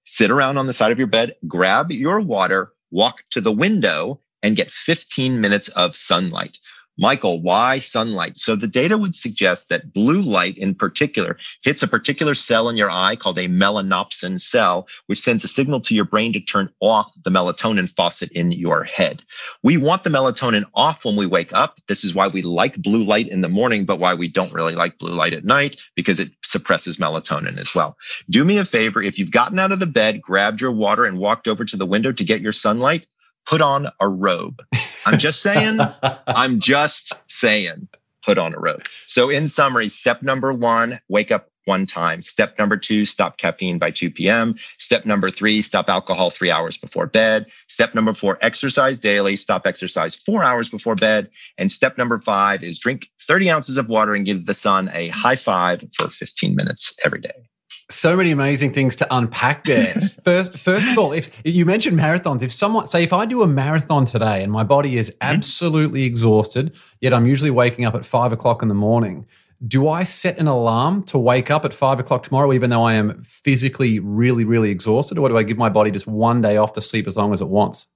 Sit 0.04 0.30
around 0.30 0.58
on 0.58 0.66
the 0.66 0.72
side 0.72 0.92
of 0.92 0.98
your 0.98 1.06
bed, 1.06 1.34
grab 1.48 1.90
your 1.90 2.20
water, 2.20 2.72
walk 2.90 3.22
to 3.30 3.40
the 3.40 3.52
window, 3.52 4.20
and 4.42 4.54
get 4.54 4.70
15 4.70 5.40
minutes 5.40 5.68
of 5.68 5.96
sunlight. 5.96 6.58
Michael, 6.98 7.42
why 7.42 7.78
sunlight? 7.78 8.38
So 8.38 8.56
the 8.56 8.66
data 8.66 8.96
would 8.96 9.14
suggest 9.14 9.68
that 9.68 9.92
blue 9.92 10.22
light 10.22 10.56
in 10.56 10.74
particular 10.74 11.36
hits 11.62 11.82
a 11.82 11.88
particular 11.88 12.34
cell 12.34 12.68
in 12.68 12.76
your 12.76 12.90
eye 12.90 13.16
called 13.16 13.38
a 13.38 13.48
melanopsin 13.48 14.40
cell, 14.40 14.88
which 15.06 15.18
sends 15.18 15.44
a 15.44 15.48
signal 15.48 15.80
to 15.82 15.94
your 15.94 16.06
brain 16.06 16.32
to 16.32 16.40
turn 16.40 16.70
off 16.80 17.12
the 17.22 17.30
melatonin 17.30 17.88
faucet 17.94 18.30
in 18.32 18.50
your 18.50 18.84
head. 18.84 19.22
We 19.62 19.76
want 19.76 20.04
the 20.04 20.10
melatonin 20.10 20.64
off 20.74 21.04
when 21.04 21.16
we 21.16 21.26
wake 21.26 21.52
up. 21.52 21.78
This 21.86 22.04
is 22.04 22.14
why 22.14 22.28
we 22.28 22.42
like 22.42 22.76
blue 22.76 23.02
light 23.02 23.28
in 23.28 23.42
the 23.42 23.48
morning, 23.48 23.84
but 23.84 23.98
why 23.98 24.14
we 24.14 24.28
don't 24.28 24.52
really 24.52 24.74
like 24.74 24.98
blue 24.98 25.12
light 25.12 25.34
at 25.34 25.44
night 25.44 25.80
because 25.96 26.18
it 26.18 26.30
suppresses 26.42 26.96
melatonin 26.96 27.58
as 27.58 27.74
well. 27.74 27.96
Do 28.30 28.42
me 28.44 28.58
a 28.58 28.64
favor. 28.64 29.02
If 29.02 29.18
you've 29.18 29.30
gotten 29.30 29.58
out 29.58 29.72
of 29.72 29.80
the 29.80 29.86
bed, 29.86 30.22
grabbed 30.22 30.60
your 30.60 30.72
water 30.72 31.04
and 31.04 31.18
walked 31.18 31.46
over 31.46 31.64
to 31.64 31.76
the 31.76 31.86
window 31.86 32.12
to 32.12 32.24
get 32.24 32.40
your 32.40 32.52
sunlight, 32.52 33.06
put 33.44 33.60
on 33.60 33.88
a 34.00 34.08
robe. 34.08 34.62
I'm 35.06 35.18
just 35.18 35.40
saying, 35.42 35.80
I'm 36.26 36.60
just 36.60 37.12
saying, 37.28 37.88
put 38.24 38.38
on 38.38 38.54
a 38.54 38.58
robe. 38.58 38.86
So, 39.06 39.30
in 39.30 39.48
summary, 39.48 39.88
step 39.88 40.22
number 40.22 40.52
one, 40.52 40.98
wake 41.08 41.30
up 41.30 41.48
one 41.66 41.84
time. 41.84 42.22
Step 42.22 42.58
number 42.58 42.76
two, 42.76 43.04
stop 43.04 43.38
caffeine 43.38 43.78
by 43.78 43.90
2 43.90 44.10
p.m. 44.10 44.54
Step 44.78 45.04
number 45.04 45.30
three, 45.30 45.60
stop 45.62 45.88
alcohol 45.88 46.30
three 46.30 46.50
hours 46.50 46.76
before 46.76 47.06
bed. 47.06 47.46
Step 47.68 47.94
number 47.94 48.12
four, 48.12 48.38
exercise 48.40 48.98
daily, 48.98 49.36
stop 49.36 49.66
exercise 49.66 50.14
four 50.14 50.42
hours 50.42 50.68
before 50.68 50.94
bed. 50.94 51.28
And 51.58 51.70
step 51.70 51.98
number 51.98 52.20
five 52.20 52.62
is 52.62 52.78
drink 52.78 53.08
30 53.20 53.50
ounces 53.50 53.76
of 53.78 53.88
water 53.88 54.14
and 54.14 54.24
give 54.24 54.46
the 54.46 54.54
sun 54.54 54.90
a 54.92 55.08
high 55.08 55.36
five 55.36 55.84
for 55.94 56.08
15 56.08 56.54
minutes 56.54 56.96
every 57.04 57.20
day. 57.20 57.48
So 57.88 58.16
many 58.16 58.32
amazing 58.32 58.72
things 58.72 58.96
to 58.96 59.16
unpack 59.16 59.64
there. 59.64 59.92
first, 60.24 60.58
first 60.58 60.90
of 60.90 60.98
all, 60.98 61.12
if, 61.12 61.40
if, 61.46 61.54
you 61.54 61.64
mentioned 61.64 61.98
marathons, 61.98 62.42
if 62.42 62.50
someone 62.50 62.86
say 62.86 63.04
if 63.04 63.12
I 63.12 63.26
do 63.26 63.42
a 63.42 63.46
marathon 63.46 64.04
today 64.04 64.42
and 64.42 64.50
my 64.50 64.64
body 64.64 64.98
is 64.98 65.10
mm-hmm. 65.10 65.34
absolutely 65.34 66.02
exhausted, 66.02 66.74
yet 67.00 67.14
I'm 67.14 67.26
usually 67.26 67.50
waking 67.50 67.84
up 67.84 67.94
at 67.94 68.04
five 68.04 68.32
o'clock 68.32 68.60
in 68.60 68.68
the 68.68 68.74
morning, 68.74 69.26
do 69.66 69.88
I 69.88 70.02
set 70.02 70.38
an 70.38 70.48
alarm 70.48 71.04
to 71.04 71.18
wake 71.18 71.50
up 71.50 71.64
at 71.64 71.72
five 71.72 72.00
o'clock 72.00 72.24
tomorrow, 72.24 72.52
even 72.52 72.70
though 72.70 72.84
I 72.84 72.94
am 72.94 73.22
physically 73.22 74.00
really, 74.00 74.44
really 74.44 74.70
exhausted, 74.70 75.16
or 75.16 75.28
do 75.28 75.38
I 75.38 75.44
give 75.44 75.56
my 75.56 75.68
body 75.68 75.90
just 75.92 76.06
one 76.06 76.42
day 76.42 76.56
off 76.56 76.72
to 76.74 76.80
sleep 76.80 77.06
as 77.06 77.16
long 77.16 77.32
as 77.32 77.40
it 77.40 77.48
wants? 77.48 77.86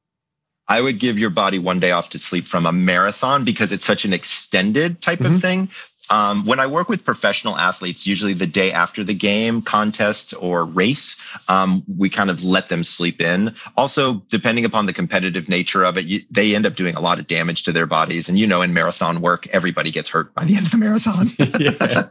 I 0.68 0.81
would 0.81 1.00
give 1.00 1.18
your 1.18 1.31
body 1.31 1.59
one 1.59 1.81
day 1.81 1.90
off 1.90 2.11
to 2.11 2.18
sleep 2.18 2.46
from 2.46 2.64
a 2.64 2.70
marathon 2.70 3.44
because 3.44 3.72
it's 3.72 3.85
such 3.85 4.05
an 4.05 4.12
extended 4.12 5.03
type 5.03 5.18
mm-hmm. 5.18 5.35
of 5.35 5.40
thing. 5.40 5.68
Um, 6.11 6.44
when 6.44 6.59
I 6.59 6.66
work 6.66 6.88
with 6.88 7.05
professional 7.05 7.57
athletes, 7.57 8.07
usually 8.07 8.35
the 8.35 8.46
day 8.46 8.73
after 8.73 9.05
the 9.05 9.14
game, 9.14 9.62
contest, 9.62 10.35
or 10.38 10.64
race, 10.64 11.16
um, 11.49 11.85
we 11.96 12.11
kind 12.11 12.31
of 12.31 12.42
let 12.42 12.68
them 12.68 12.83
sleep 12.83 13.20
in. 13.20 13.55
Also, 13.77 14.14
depending 14.29 14.64
upon 14.64 14.87
the 14.87 14.92
competitive 14.92 15.49
nature 15.49 15.85
of 15.85 15.96
it, 15.96 16.07
you, 16.07 16.20
they 16.31 16.55
end 16.55 16.66
up 16.66 16.75
doing 16.75 16.96
a 16.96 17.01
lot 17.01 17.20
of 17.20 17.27
damage 17.29 17.62
to 17.62 17.73
their 17.73 17.87
bodies. 17.87 18.29
And 18.29 18.38
you 18.38 18.46
know, 18.46 18.61
in 18.61 18.75
marathon 18.75 19.20
work, 19.20 19.46
everybody 19.49 19.90
gets 19.90 20.09
hurt 20.09 20.35
by 20.35 20.44
the 20.44 20.57
end 20.57 20.66
of 20.66 20.73
the 20.73 20.79
marathon. 20.79 21.27
yeah, 21.61 22.11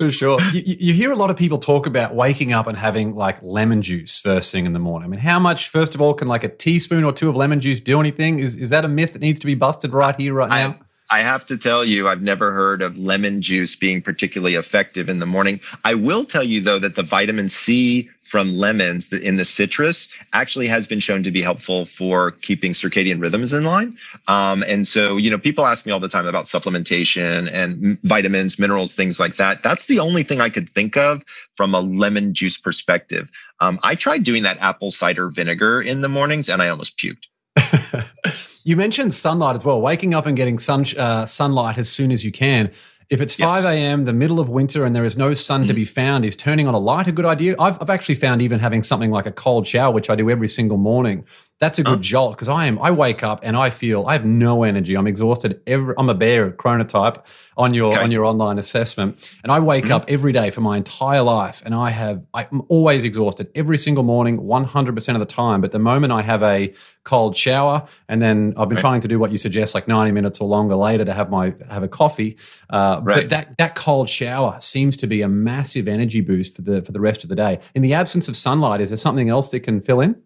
for 0.00 0.10
sure. 0.10 0.40
You, 0.52 0.62
you, 0.78 0.94
hear 0.94 1.12
a 1.12 1.16
lot 1.16 1.30
of 1.30 1.36
people 1.36 1.58
talk 1.58 1.86
about 1.86 2.14
waking 2.14 2.52
up 2.52 2.66
and 2.66 2.76
having 2.76 3.14
like 3.14 3.40
lemon 3.42 3.80
juice 3.82 4.20
first 4.20 4.50
thing 4.50 4.66
in 4.66 4.72
the 4.72 4.80
morning. 4.80 5.06
I 5.06 5.10
mean, 5.10 5.20
how 5.20 5.38
much, 5.38 5.68
first 5.68 5.94
of 5.94 6.00
all, 6.00 6.14
can 6.14 6.26
like 6.26 6.42
a 6.42 6.48
teaspoon 6.48 7.04
or 7.04 7.12
two 7.12 7.28
of 7.28 7.36
lemon 7.36 7.60
juice 7.60 7.78
do 7.78 8.00
anything? 8.00 8.40
Is, 8.40 8.56
is 8.56 8.70
that 8.70 8.84
a 8.84 8.88
myth 8.88 9.12
that 9.12 9.22
needs 9.22 9.38
to 9.40 9.46
be 9.46 9.54
busted 9.54 9.92
right 9.92 10.16
here, 10.16 10.34
right 10.34 10.48
now? 10.48 10.78
I, 10.80 10.85
I 11.08 11.20
have 11.20 11.46
to 11.46 11.56
tell 11.56 11.84
you, 11.84 12.08
I've 12.08 12.22
never 12.22 12.52
heard 12.52 12.82
of 12.82 12.98
lemon 12.98 13.40
juice 13.40 13.76
being 13.76 14.02
particularly 14.02 14.56
effective 14.56 15.08
in 15.08 15.20
the 15.20 15.26
morning. 15.26 15.60
I 15.84 15.94
will 15.94 16.24
tell 16.24 16.42
you, 16.42 16.60
though, 16.60 16.80
that 16.80 16.96
the 16.96 17.04
vitamin 17.04 17.48
C 17.48 18.10
from 18.24 18.56
lemons 18.56 19.12
in 19.12 19.36
the 19.36 19.44
citrus 19.44 20.08
actually 20.32 20.66
has 20.66 20.88
been 20.88 20.98
shown 20.98 21.22
to 21.22 21.30
be 21.30 21.40
helpful 21.40 21.86
for 21.86 22.32
keeping 22.32 22.72
circadian 22.72 23.20
rhythms 23.20 23.52
in 23.52 23.62
line. 23.62 23.96
Um, 24.26 24.64
and 24.64 24.86
so, 24.86 25.16
you 25.16 25.30
know, 25.30 25.38
people 25.38 25.64
ask 25.64 25.86
me 25.86 25.92
all 25.92 26.00
the 26.00 26.08
time 26.08 26.26
about 26.26 26.46
supplementation 26.46 27.48
and 27.52 28.00
vitamins, 28.02 28.58
minerals, 28.58 28.94
things 28.94 29.20
like 29.20 29.36
that. 29.36 29.62
That's 29.62 29.86
the 29.86 30.00
only 30.00 30.24
thing 30.24 30.40
I 30.40 30.50
could 30.50 30.68
think 30.70 30.96
of 30.96 31.22
from 31.56 31.72
a 31.72 31.80
lemon 31.80 32.34
juice 32.34 32.58
perspective. 32.58 33.30
Um, 33.60 33.78
I 33.84 33.94
tried 33.94 34.24
doing 34.24 34.42
that 34.42 34.58
apple 34.58 34.90
cider 34.90 35.28
vinegar 35.28 35.80
in 35.80 36.00
the 36.00 36.08
mornings 36.08 36.48
and 36.48 36.60
I 36.60 36.68
almost 36.68 36.98
puked. 36.98 37.26
you 38.64 38.76
mentioned 38.76 39.14
sunlight 39.14 39.56
as 39.56 39.64
well, 39.64 39.80
waking 39.80 40.14
up 40.14 40.26
and 40.26 40.36
getting 40.36 40.58
sun, 40.58 40.84
uh, 40.98 41.24
sunlight 41.24 41.78
as 41.78 41.88
soon 41.88 42.10
as 42.10 42.24
you 42.24 42.32
can. 42.32 42.70
If 43.08 43.20
it's 43.20 43.38
yes. 43.38 43.48
5 43.48 43.64
a.m., 43.66 44.04
the 44.04 44.12
middle 44.12 44.40
of 44.40 44.48
winter, 44.48 44.84
and 44.84 44.94
there 44.94 45.04
is 45.04 45.16
no 45.16 45.32
sun 45.32 45.64
mm. 45.64 45.68
to 45.68 45.74
be 45.74 45.84
found, 45.84 46.24
is 46.24 46.34
turning 46.34 46.66
on 46.66 46.74
a 46.74 46.78
light 46.78 47.06
a 47.06 47.12
good 47.12 47.24
idea? 47.24 47.54
I've, 47.58 47.80
I've 47.80 47.90
actually 47.90 48.16
found 48.16 48.42
even 48.42 48.58
having 48.58 48.82
something 48.82 49.10
like 49.10 49.26
a 49.26 49.30
cold 49.30 49.66
shower, 49.66 49.92
which 49.92 50.10
I 50.10 50.16
do 50.16 50.28
every 50.28 50.48
single 50.48 50.76
morning, 50.76 51.24
that's 51.58 51.78
a 51.78 51.82
good 51.82 52.02
jolt 52.02 52.34
because 52.34 52.50
I 52.50 52.66
am. 52.66 52.78
I 52.80 52.90
wake 52.90 53.22
up 53.22 53.40
and 53.42 53.56
I 53.56 53.70
feel 53.70 54.06
I 54.06 54.12
have 54.12 54.26
no 54.26 54.62
energy. 54.62 54.94
I'm 54.94 55.06
exhausted. 55.06 55.62
Every, 55.66 55.94
I'm 55.96 56.10
a 56.10 56.14
bear 56.14 56.50
chronotype 56.50 57.24
on 57.56 57.72
your 57.72 57.92
okay. 57.92 58.02
on 58.02 58.10
your 58.10 58.26
online 58.26 58.58
assessment, 58.58 59.34
and 59.42 59.50
I 59.50 59.58
wake 59.60 59.84
mm-hmm. 59.84 59.94
up 59.94 60.04
every 60.08 60.32
day 60.32 60.50
for 60.50 60.60
my 60.60 60.76
entire 60.76 61.22
life, 61.22 61.62
and 61.64 61.74
I 61.74 61.90
have 61.90 62.22
I'm 62.34 62.62
always 62.68 63.04
exhausted 63.04 63.50
every 63.54 63.78
single 63.78 64.04
morning, 64.04 64.42
100 64.42 64.94
percent 64.94 65.16
of 65.16 65.20
the 65.20 65.32
time. 65.32 65.62
But 65.62 65.72
the 65.72 65.78
moment 65.78 66.12
I 66.12 66.20
have 66.20 66.42
a 66.42 66.74
cold 67.04 67.34
shower, 67.34 67.86
and 68.06 68.20
then 68.20 68.52
I've 68.58 68.68
been 68.68 68.76
right. 68.76 68.80
trying 68.80 69.00
to 69.00 69.08
do 69.08 69.18
what 69.18 69.32
you 69.32 69.38
suggest, 69.38 69.74
like 69.74 69.88
90 69.88 70.12
minutes 70.12 70.40
or 70.40 70.48
longer 70.48 70.76
later, 70.76 71.06
to 71.06 71.14
have 71.14 71.30
my 71.30 71.54
have 71.70 71.82
a 71.82 71.88
coffee. 71.88 72.36
Uh, 72.68 73.00
right. 73.02 73.22
But 73.22 73.30
that 73.30 73.56
that 73.56 73.74
cold 73.74 74.10
shower 74.10 74.60
seems 74.60 74.94
to 74.98 75.06
be 75.06 75.22
a 75.22 75.28
massive 75.28 75.88
energy 75.88 76.20
boost 76.20 76.54
for 76.54 76.60
the 76.60 76.82
for 76.82 76.92
the 76.92 77.00
rest 77.00 77.22
of 77.22 77.30
the 77.30 77.36
day. 77.36 77.60
In 77.74 77.80
the 77.80 77.94
absence 77.94 78.28
of 78.28 78.36
sunlight, 78.36 78.82
is 78.82 78.90
there 78.90 78.98
something 78.98 79.30
else 79.30 79.48
that 79.50 79.60
can 79.60 79.80
fill 79.80 80.02
in? 80.02 80.16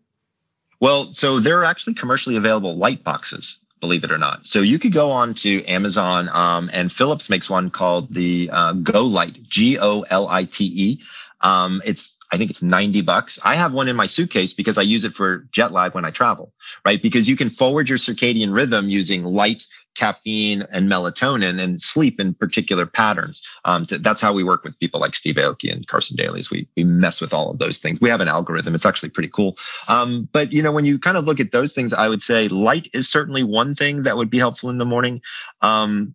Well, 0.81 1.13
so 1.13 1.41
there 1.41 1.59
are 1.61 1.65
actually 1.65 1.95
commercially 1.95 2.37
available 2.37 2.77
light 2.77 3.05
boxes, 3.05 3.59
believe 3.81 4.03
it 4.03 4.11
or 4.11 4.19
not. 4.19 4.47
So 4.47 4.63
you 4.63 4.79
could 4.79 4.93
go 4.93 5.11
on 5.11 5.35
to 5.35 5.65
Amazon, 5.67 6.29
um, 6.33 6.71
and 6.73 6.91
Philips 6.91 7.29
makes 7.29 7.51
one 7.51 7.71
called 7.71 8.13
the 8.13 8.51
uh, 8.53 8.73
Go 8.73 9.05
Light, 9.05 9.43
G 9.43 9.79
O 9.79 10.03
L 10.11 10.27
I 10.29 10.45
T 10.45 10.65
E. 10.65 11.01
Um, 11.43 11.83
it's 11.85 12.17
I 12.33 12.37
think 12.37 12.51
it's 12.51 12.63
90 12.63 13.01
bucks. 13.03 13.39
I 13.45 13.57
have 13.57 13.75
one 13.75 13.89
in 13.89 13.97
my 13.97 14.07
suitcase 14.07 14.53
because 14.53 14.79
I 14.79 14.83
use 14.83 15.05
it 15.05 15.15
for 15.15 15.49
jet 15.53 15.73
lag 15.73 15.95
when 15.95 16.05
I 16.05 16.11
travel, 16.11 16.53
right? 16.85 17.03
Because 17.03 17.29
you 17.29 17.37
can 17.37 17.51
forward 17.51 17.89
your 17.89 17.99
circadian 17.99 18.55
rhythm 18.55 18.89
using 18.89 19.25
light 19.25 19.67
caffeine 19.95 20.63
and 20.71 20.91
melatonin 20.91 21.61
and 21.61 21.81
sleep 21.81 22.21
in 22.21 22.35
particular 22.35 22.87
patterns. 22.87 23.43
Um, 23.65 23.87
that's 23.89 24.21
how 24.21 24.33
we 24.33 24.45
work 24.45 24.65
with 24.65 24.79
people 24.79 25.01
like 25.01 25.15
Steve 25.15 25.37
Aoki 25.37 25.73
and 25.73 25.87
Carson 25.87 26.17
Daly. 26.17 26.43
We 26.51 26.69
we 26.77 26.85
mess 26.85 27.21
with 27.21 27.35
all 27.35 27.51
of 27.51 27.59
those 27.59 27.79
things. 27.79 28.01
We 28.01 28.09
have 28.09 28.21
an 28.21 28.29
algorithm. 28.29 28.75
It's 28.75 28.87
actually 28.87 29.11
pretty 29.11 29.29
cool. 29.29 29.59
Um, 29.89 30.29
but 30.33 30.53
you 30.53 30.63
know, 30.63 30.73
when 30.73 30.85
you 30.85 30.99
kind 30.99 31.17
of 31.17 31.27
look 31.27 31.41
at 31.41 31.53
those 31.53 31.73
things, 31.73 31.93
I 31.93 32.09
would 32.09 32.23
say 32.23 32.49
light 32.49 32.89
is 32.95 33.09
certainly 33.09 33.43
one 33.43 33.75
thing 33.75 34.05
that 34.05 34.17
would 34.17 34.31
be 34.31 34.39
helpful 34.39 34.71
in 34.71 34.79
the 34.79 34.87
morning. 34.87 35.21
Um, 35.61 36.15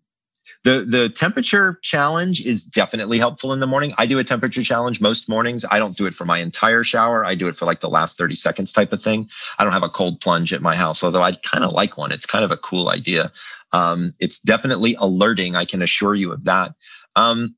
the 0.66 0.84
the 0.84 1.10
temperature 1.10 1.80
challenge 1.84 2.44
is 2.44 2.66
definitely 2.66 3.20
helpful 3.20 3.54
in 3.54 3.60
the 3.60 3.68
morning. 3.68 3.94
I 4.00 4.08
do 4.08 4.18
a 4.18 4.24
temperature 4.24 4.64
challenge 4.64 5.00
most 5.00 5.30
mornings. 5.30 5.64
I 5.70 5.78
don't 5.78 5.96
do 5.96 6.08
it 6.08 6.16
for 6.16 6.26
my 6.26 6.40
entire 6.40 6.84
shower. 6.84 7.24
I 7.24 7.36
do 7.36 7.48
it 7.48 7.56
for 7.56 7.66
like 7.66 7.82
the 7.82 7.90
last 7.90 8.18
30 8.18 8.34
seconds 8.34 8.74
type 8.74 8.92
of 8.92 9.02
thing. 9.02 9.30
I 9.60 9.64
don't 9.64 9.74
have 9.74 9.84
a 9.84 9.90
cold 9.90 10.20
plunge 10.22 10.54
at 10.54 10.64
my 10.64 10.76
house, 10.76 11.04
although 11.04 11.22
I 11.22 11.34
kind 11.34 11.64
of 11.64 11.72
like 11.72 12.00
one. 12.00 12.12
It's 12.12 12.26
kind 12.26 12.44
of 12.44 12.52
a 12.52 12.58
cool 12.58 12.90
idea. 12.90 13.32
Um, 13.74 14.14
it's 14.20 14.40
definitely 14.40 14.96
alerting. 14.96 15.56
I 15.56 15.66
can 15.66 15.84
assure 15.84 16.16
you 16.16 16.32
of 16.32 16.46
that. 16.46 16.74
Um, 17.16 17.56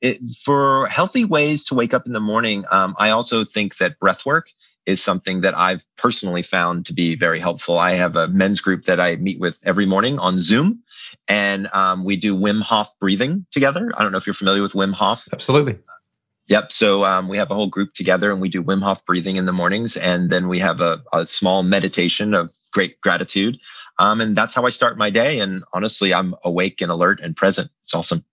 it, 0.00 0.18
for 0.42 0.86
healthy 0.86 1.26
ways 1.26 1.64
to 1.64 1.74
wake 1.74 1.92
up 1.92 2.06
in 2.06 2.14
the 2.14 2.20
morning, 2.20 2.64
um, 2.70 2.94
I 2.98 3.10
also 3.10 3.44
think 3.44 3.76
that 3.76 3.98
breath 3.98 4.24
work 4.24 4.48
is 4.86 5.02
something 5.02 5.42
that 5.42 5.56
I've 5.56 5.84
personally 5.98 6.42
found 6.42 6.86
to 6.86 6.94
be 6.94 7.14
very 7.14 7.40
helpful. 7.40 7.78
I 7.78 7.92
have 7.92 8.16
a 8.16 8.28
men's 8.28 8.62
group 8.62 8.84
that 8.84 8.98
I 8.98 9.16
meet 9.16 9.38
with 9.38 9.60
every 9.66 9.84
morning 9.84 10.18
on 10.18 10.38
Zoom, 10.38 10.82
and 11.26 11.68
um, 11.72 12.04
we 12.04 12.16
do 12.16 12.36
Wim 12.36 12.60
Hof 12.60 12.90
breathing 12.98 13.46
together. 13.50 13.90
I 13.96 14.02
don't 14.02 14.12
know 14.12 14.18
if 14.18 14.26
you're 14.26 14.34
familiar 14.34 14.62
with 14.62 14.72
Wim 14.72 14.92
Hof. 14.92 15.28
Absolutely. 15.32 15.78
Yep. 16.48 16.72
So 16.72 17.04
um, 17.04 17.28
we 17.28 17.36
have 17.36 17.50
a 17.50 17.54
whole 17.54 17.68
group 17.68 17.92
together 17.92 18.30
and 18.30 18.40
we 18.40 18.48
do 18.48 18.62
Wim 18.62 18.82
Hof 18.82 19.04
breathing 19.04 19.36
in 19.36 19.44
the 19.44 19.52
mornings. 19.52 19.96
And 19.96 20.30
then 20.30 20.48
we 20.48 20.58
have 20.60 20.80
a, 20.80 21.02
a 21.12 21.26
small 21.26 21.62
meditation 21.62 22.32
of 22.32 22.52
great 22.72 23.00
gratitude. 23.02 23.58
Um, 23.98 24.20
and 24.20 24.34
that's 24.34 24.54
how 24.54 24.64
I 24.64 24.70
start 24.70 24.96
my 24.96 25.10
day. 25.10 25.40
And 25.40 25.62
honestly, 25.74 26.14
I'm 26.14 26.34
awake 26.44 26.80
and 26.80 26.90
alert 26.90 27.20
and 27.22 27.36
present. 27.36 27.70
It's 27.80 27.94
awesome. 27.94 28.24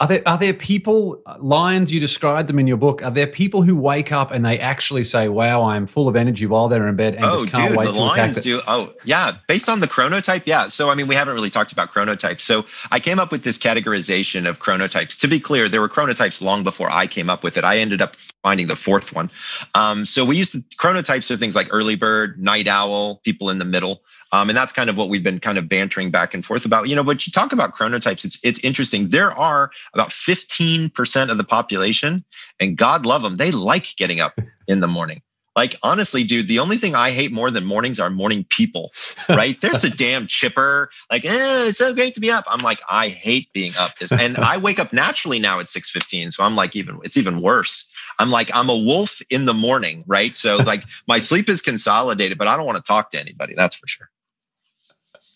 Are 0.00 0.06
there 0.06 0.22
are 0.26 0.38
there 0.38 0.54
people 0.54 1.20
lions 1.40 1.92
you 1.92 1.98
described 1.98 2.48
them 2.48 2.60
in 2.60 2.68
your 2.68 2.76
book? 2.76 3.02
Are 3.02 3.10
there 3.10 3.26
people 3.26 3.62
who 3.62 3.74
wake 3.74 4.12
up 4.12 4.30
and 4.30 4.46
they 4.46 4.56
actually 4.60 5.02
say, 5.02 5.28
"Wow, 5.28 5.64
I'm 5.64 5.88
full 5.88 6.06
of 6.06 6.14
energy" 6.14 6.46
while 6.46 6.68
they're 6.68 6.86
in 6.86 6.94
bed 6.94 7.16
and 7.16 7.24
oh, 7.24 7.32
just 7.32 7.52
can't 7.52 7.70
dude, 7.70 7.78
wait 7.78 7.86
the 7.86 7.92
to 7.94 7.98
lions 7.98 8.36
attack? 8.36 8.44
Do, 8.44 8.60
oh, 8.68 8.94
yeah, 9.04 9.38
based 9.48 9.68
on 9.68 9.80
the 9.80 9.88
chronotype, 9.88 10.42
yeah. 10.46 10.68
So 10.68 10.88
I 10.88 10.94
mean, 10.94 11.08
we 11.08 11.16
haven't 11.16 11.34
really 11.34 11.50
talked 11.50 11.72
about 11.72 11.92
chronotypes. 11.92 12.42
So 12.42 12.64
I 12.92 13.00
came 13.00 13.18
up 13.18 13.32
with 13.32 13.42
this 13.42 13.58
categorization 13.58 14.48
of 14.48 14.60
chronotypes. 14.60 15.18
To 15.18 15.26
be 15.26 15.40
clear, 15.40 15.68
there 15.68 15.80
were 15.80 15.88
chronotypes 15.88 16.40
long 16.40 16.62
before 16.62 16.88
I 16.88 17.08
came 17.08 17.28
up 17.28 17.42
with 17.42 17.56
it. 17.56 17.64
I 17.64 17.78
ended 17.78 18.00
up 18.00 18.14
finding 18.44 18.68
the 18.68 18.76
fourth 18.76 19.12
one. 19.12 19.32
Um, 19.74 20.06
so 20.06 20.24
we 20.24 20.36
used 20.36 20.52
to, 20.52 20.60
chronotypes 20.76 21.28
are 21.32 21.36
things 21.36 21.56
like 21.56 21.66
early 21.70 21.96
bird, 21.96 22.40
night 22.40 22.68
owl, 22.68 23.16
people 23.24 23.50
in 23.50 23.58
the 23.58 23.64
middle. 23.64 24.02
Um, 24.32 24.50
and 24.50 24.56
that's 24.56 24.72
kind 24.72 24.90
of 24.90 24.96
what 24.96 25.08
we've 25.08 25.22
been 25.22 25.40
kind 25.40 25.58
of 25.58 25.68
bantering 25.68 26.10
back 26.10 26.34
and 26.34 26.44
forth 26.44 26.64
about. 26.64 26.88
You 26.88 26.96
know, 26.96 27.04
but 27.04 27.26
you 27.26 27.32
talk 27.32 27.52
about 27.52 27.74
chronotypes, 27.74 28.24
it's 28.24 28.38
it's 28.42 28.58
interesting. 28.60 29.08
There 29.08 29.32
are 29.32 29.70
about 29.94 30.10
15% 30.10 31.30
of 31.30 31.36
the 31.36 31.44
population, 31.44 32.24
and 32.60 32.76
God 32.76 33.06
love 33.06 33.22
them, 33.22 33.36
they 33.36 33.50
like 33.50 33.96
getting 33.96 34.20
up 34.20 34.32
in 34.68 34.80
the 34.80 34.88
morning. 34.88 35.22
Like 35.56 35.76
honestly, 35.82 36.22
dude, 36.22 36.46
the 36.46 36.60
only 36.60 36.76
thing 36.76 36.94
I 36.94 37.10
hate 37.10 37.32
more 37.32 37.50
than 37.50 37.64
mornings 37.64 37.98
are 37.98 38.10
morning 38.10 38.46
people, 38.48 38.92
right? 39.28 39.60
There's 39.60 39.82
a 39.82 39.90
damn 39.90 40.28
chipper, 40.28 40.88
like, 41.10 41.24
eh, 41.24 41.68
it's 41.68 41.78
so 41.78 41.92
great 41.92 42.14
to 42.14 42.20
be 42.20 42.30
up. 42.30 42.44
I'm 42.46 42.60
like, 42.60 42.80
I 42.88 43.08
hate 43.08 43.52
being 43.52 43.72
up. 43.76 43.90
And 44.20 44.36
I 44.36 44.56
wake 44.62 44.78
up 44.78 44.92
naturally 44.92 45.40
now 45.40 45.58
at 45.58 45.66
6:15. 45.66 46.32
So 46.32 46.44
I'm 46.44 46.54
like, 46.54 46.76
even 46.76 47.00
it's 47.02 47.16
even 47.16 47.40
worse. 47.40 47.88
I'm 48.20 48.30
like, 48.30 48.50
I'm 48.54 48.68
a 48.68 48.76
wolf 48.76 49.20
in 49.30 49.46
the 49.46 49.54
morning, 49.54 50.04
right? 50.06 50.30
So 50.30 50.58
like 50.58 50.84
my 51.08 51.18
sleep 51.18 51.48
is 51.48 51.60
consolidated, 51.60 52.38
but 52.38 52.46
I 52.46 52.56
don't 52.56 52.66
want 52.66 52.76
to 52.76 52.84
talk 52.84 53.10
to 53.10 53.20
anybody, 53.20 53.54
that's 53.54 53.74
for 53.74 53.88
sure. 53.88 54.10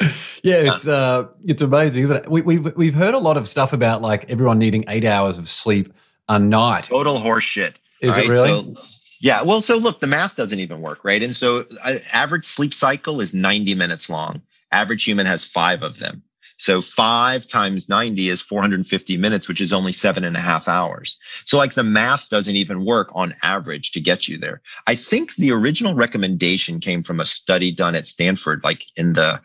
yeah, 0.43 0.73
it's 0.73 0.87
uh, 0.87 1.29
it's 1.45 1.62
amazing, 1.62 2.05
isn't 2.05 2.17
it? 2.17 2.29
We, 2.31 2.43
we've 2.43 2.77
we've 2.77 2.95
heard 2.95 3.15
a 3.15 3.19
lot 3.19 3.37
of 3.37 3.47
stuff 3.47 3.73
about 3.73 4.03
like 4.03 4.29
everyone 4.31 4.59
needing 4.59 4.85
eight 4.88 5.05
hours 5.05 5.38
of 5.38 5.49
sleep 5.49 5.93
a 6.29 6.38
night. 6.38 6.85
Total 6.85 7.17
horseshit. 7.17 7.77
Is 8.01 8.17
right? 8.17 8.27
it 8.27 8.29
really? 8.29 8.75
So, 8.75 8.83
yeah. 9.21 9.43
Well, 9.43 9.61
so 9.61 9.77
look, 9.77 10.01
the 10.01 10.07
math 10.07 10.37
doesn't 10.37 10.59
even 10.59 10.81
work, 10.81 11.05
right? 11.05 11.23
And 11.23 11.35
so, 11.35 11.65
uh, 11.85 11.99
average 12.12 12.45
sleep 12.45 12.75
cycle 12.75 13.21
is 13.21 13.33
ninety 13.33 13.75
minutes 13.75 14.11
long. 14.11 14.43
Average 14.73 15.05
human 15.05 15.27
has 15.27 15.45
five 15.45 15.83
of 15.83 15.99
them. 15.99 16.23
So 16.62 16.81
five 16.81 17.49
times 17.49 17.88
90 17.88 18.29
is 18.29 18.41
450 18.41 19.17
minutes, 19.17 19.49
which 19.49 19.61
is 19.61 19.73
only 19.73 19.91
seven 19.91 20.23
and 20.23 20.37
a 20.37 20.41
half 20.41 20.69
hours. 20.69 21.19
So 21.45 21.59
like 21.59 21.75
the 21.75 21.83
math 21.83 22.29
doesn't 22.29 22.55
even 22.55 22.85
work 22.85 23.11
on 23.15 23.35
average 23.43 23.91
to 23.93 24.01
get 24.01 24.29
you 24.29 24.38
there. 24.38 24.62
I 24.87 24.95
think 24.95 25.35
the 25.35 25.51
original 25.51 25.95
recommendation 25.95 26.79
came 26.79 27.03
from 27.03 27.19
a 27.19 27.25
study 27.25 27.73
done 27.73 27.97
at 27.97 28.07
Stanford, 28.07 28.62
like 28.62 28.85
in 28.95 29.15
the 29.15 29.41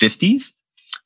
50s 0.00 0.52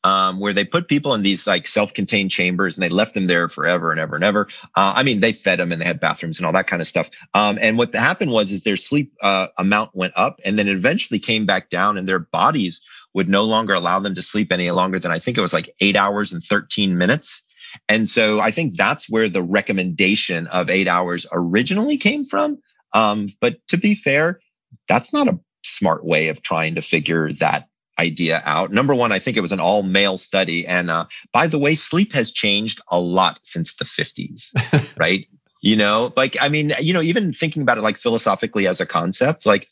um, 0.05 0.41
where 0.41 0.53
they 0.53 0.65
put 0.65 0.89
people 0.89 1.15
in 1.15 1.23
these 1.23 1.47
like 1.47 1.67
self-contained 1.67 2.31
chambers 2.31 2.77
and 2.77 2.83
they 2.83 2.89
left 2.89 3.15
them 3.15 3.27
there 3.27 3.49
forever 3.49 3.91
and 3.91 4.01
ever 4.01 4.17
and 4.17 4.25
ever. 4.25 4.49
Uh, 4.75 4.95
I 4.97 5.03
mean, 5.03 5.21
they 5.21 5.33
fed 5.33 5.61
them 5.61 5.73
and 5.73 5.81
they 5.81 5.87
had 5.87 6.01
bathrooms 6.01 6.39
and 6.39 6.47
all 6.47 6.53
that 6.53 6.67
kind 6.67 6.83
of 6.83 6.89
stuff. 6.89 7.09
Um, 7.35 7.59
and 7.61 7.79
what 7.79 7.95
happened 7.95 8.33
was 8.33 8.51
is 8.51 8.65
their 8.65 8.77
sleep 8.77 9.13
uh, 9.23 9.49
amount 9.59 9.95
went 9.95 10.15
up 10.17 10.41
and 10.45 10.59
then 10.59 10.69
it 10.69 10.77
eventually 10.77 11.21
came 11.21 11.47
back 11.47 11.71
down 11.71 11.99
and 11.99 12.09
their 12.09 12.19
bodies 12.19 12.83
would 13.15 13.29
no 13.29 13.45
longer 13.45 13.75
allow 13.75 14.01
them 14.01 14.15
to 14.15 14.23
sleep 14.23 14.51
any 14.53 14.71
longer 14.71 14.99
than 14.99 15.13
I 15.13 15.19
think 15.19 15.39
it 15.39 15.43
was 15.43 15.53
like 15.53 15.75
eight 15.81 15.97
hours 15.97 16.33
and 16.33 16.43
13 16.43 16.97
minutes. 16.99 17.45
And 17.89 18.09
so 18.09 18.41
I 18.41 18.51
think 18.51 18.77
that's 18.77 19.09
where 19.09 19.29
the 19.29 19.43
recommendation 19.43 20.47
of 20.49 20.69
eight 20.69 20.89
hours 20.89 21.27
originally 21.33 21.97
came 21.97 22.27
from. 22.27 22.59
Um, 22.93 23.29
but 23.41 23.57
to 23.69 23.77
be 23.79 23.95
fair, 23.95 24.41
that's 24.89 25.13
not 25.13 25.29
a 25.29 25.39
smart 25.65 26.05
way 26.05 26.29
of 26.29 26.43
trying 26.43 26.75
to 26.75 26.83
figure 26.83 27.33
that 27.35 27.69
idea 28.03 28.43
out. 28.45 28.73
Number 28.73 28.95
one, 28.95 29.13
I 29.13 29.19
think 29.19 29.37
it 29.37 29.41
was 29.41 29.53
an 29.53 29.61
all 29.61 29.83
male 29.83 30.17
study. 30.17 30.67
And 30.67 30.91
uh, 30.91 31.07
by 31.33 31.47
the 31.47 31.59
way, 31.59 31.75
sleep 31.75 32.13
has 32.13 32.33
changed 32.33 32.81
a 32.91 33.01
lot 33.01 33.39
since 33.43 33.77
the 33.77 33.85
50s, 33.85 34.97
right? 34.99 35.27
You 35.63 35.77
know, 35.77 36.13
like, 36.17 36.37
I 36.41 36.49
mean, 36.49 36.73
you 36.81 36.93
know, 36.93 37.03
even 37.03 37.33
thinking 37.33 37.63
about 37.63 37.79
it 37.79 37.83
like 37.83 37.97
philosophically 37.97 38.67
as 38.67 38.81
a 38.81 38.87
concept, 38.87 39.47
like, 39.47 39.69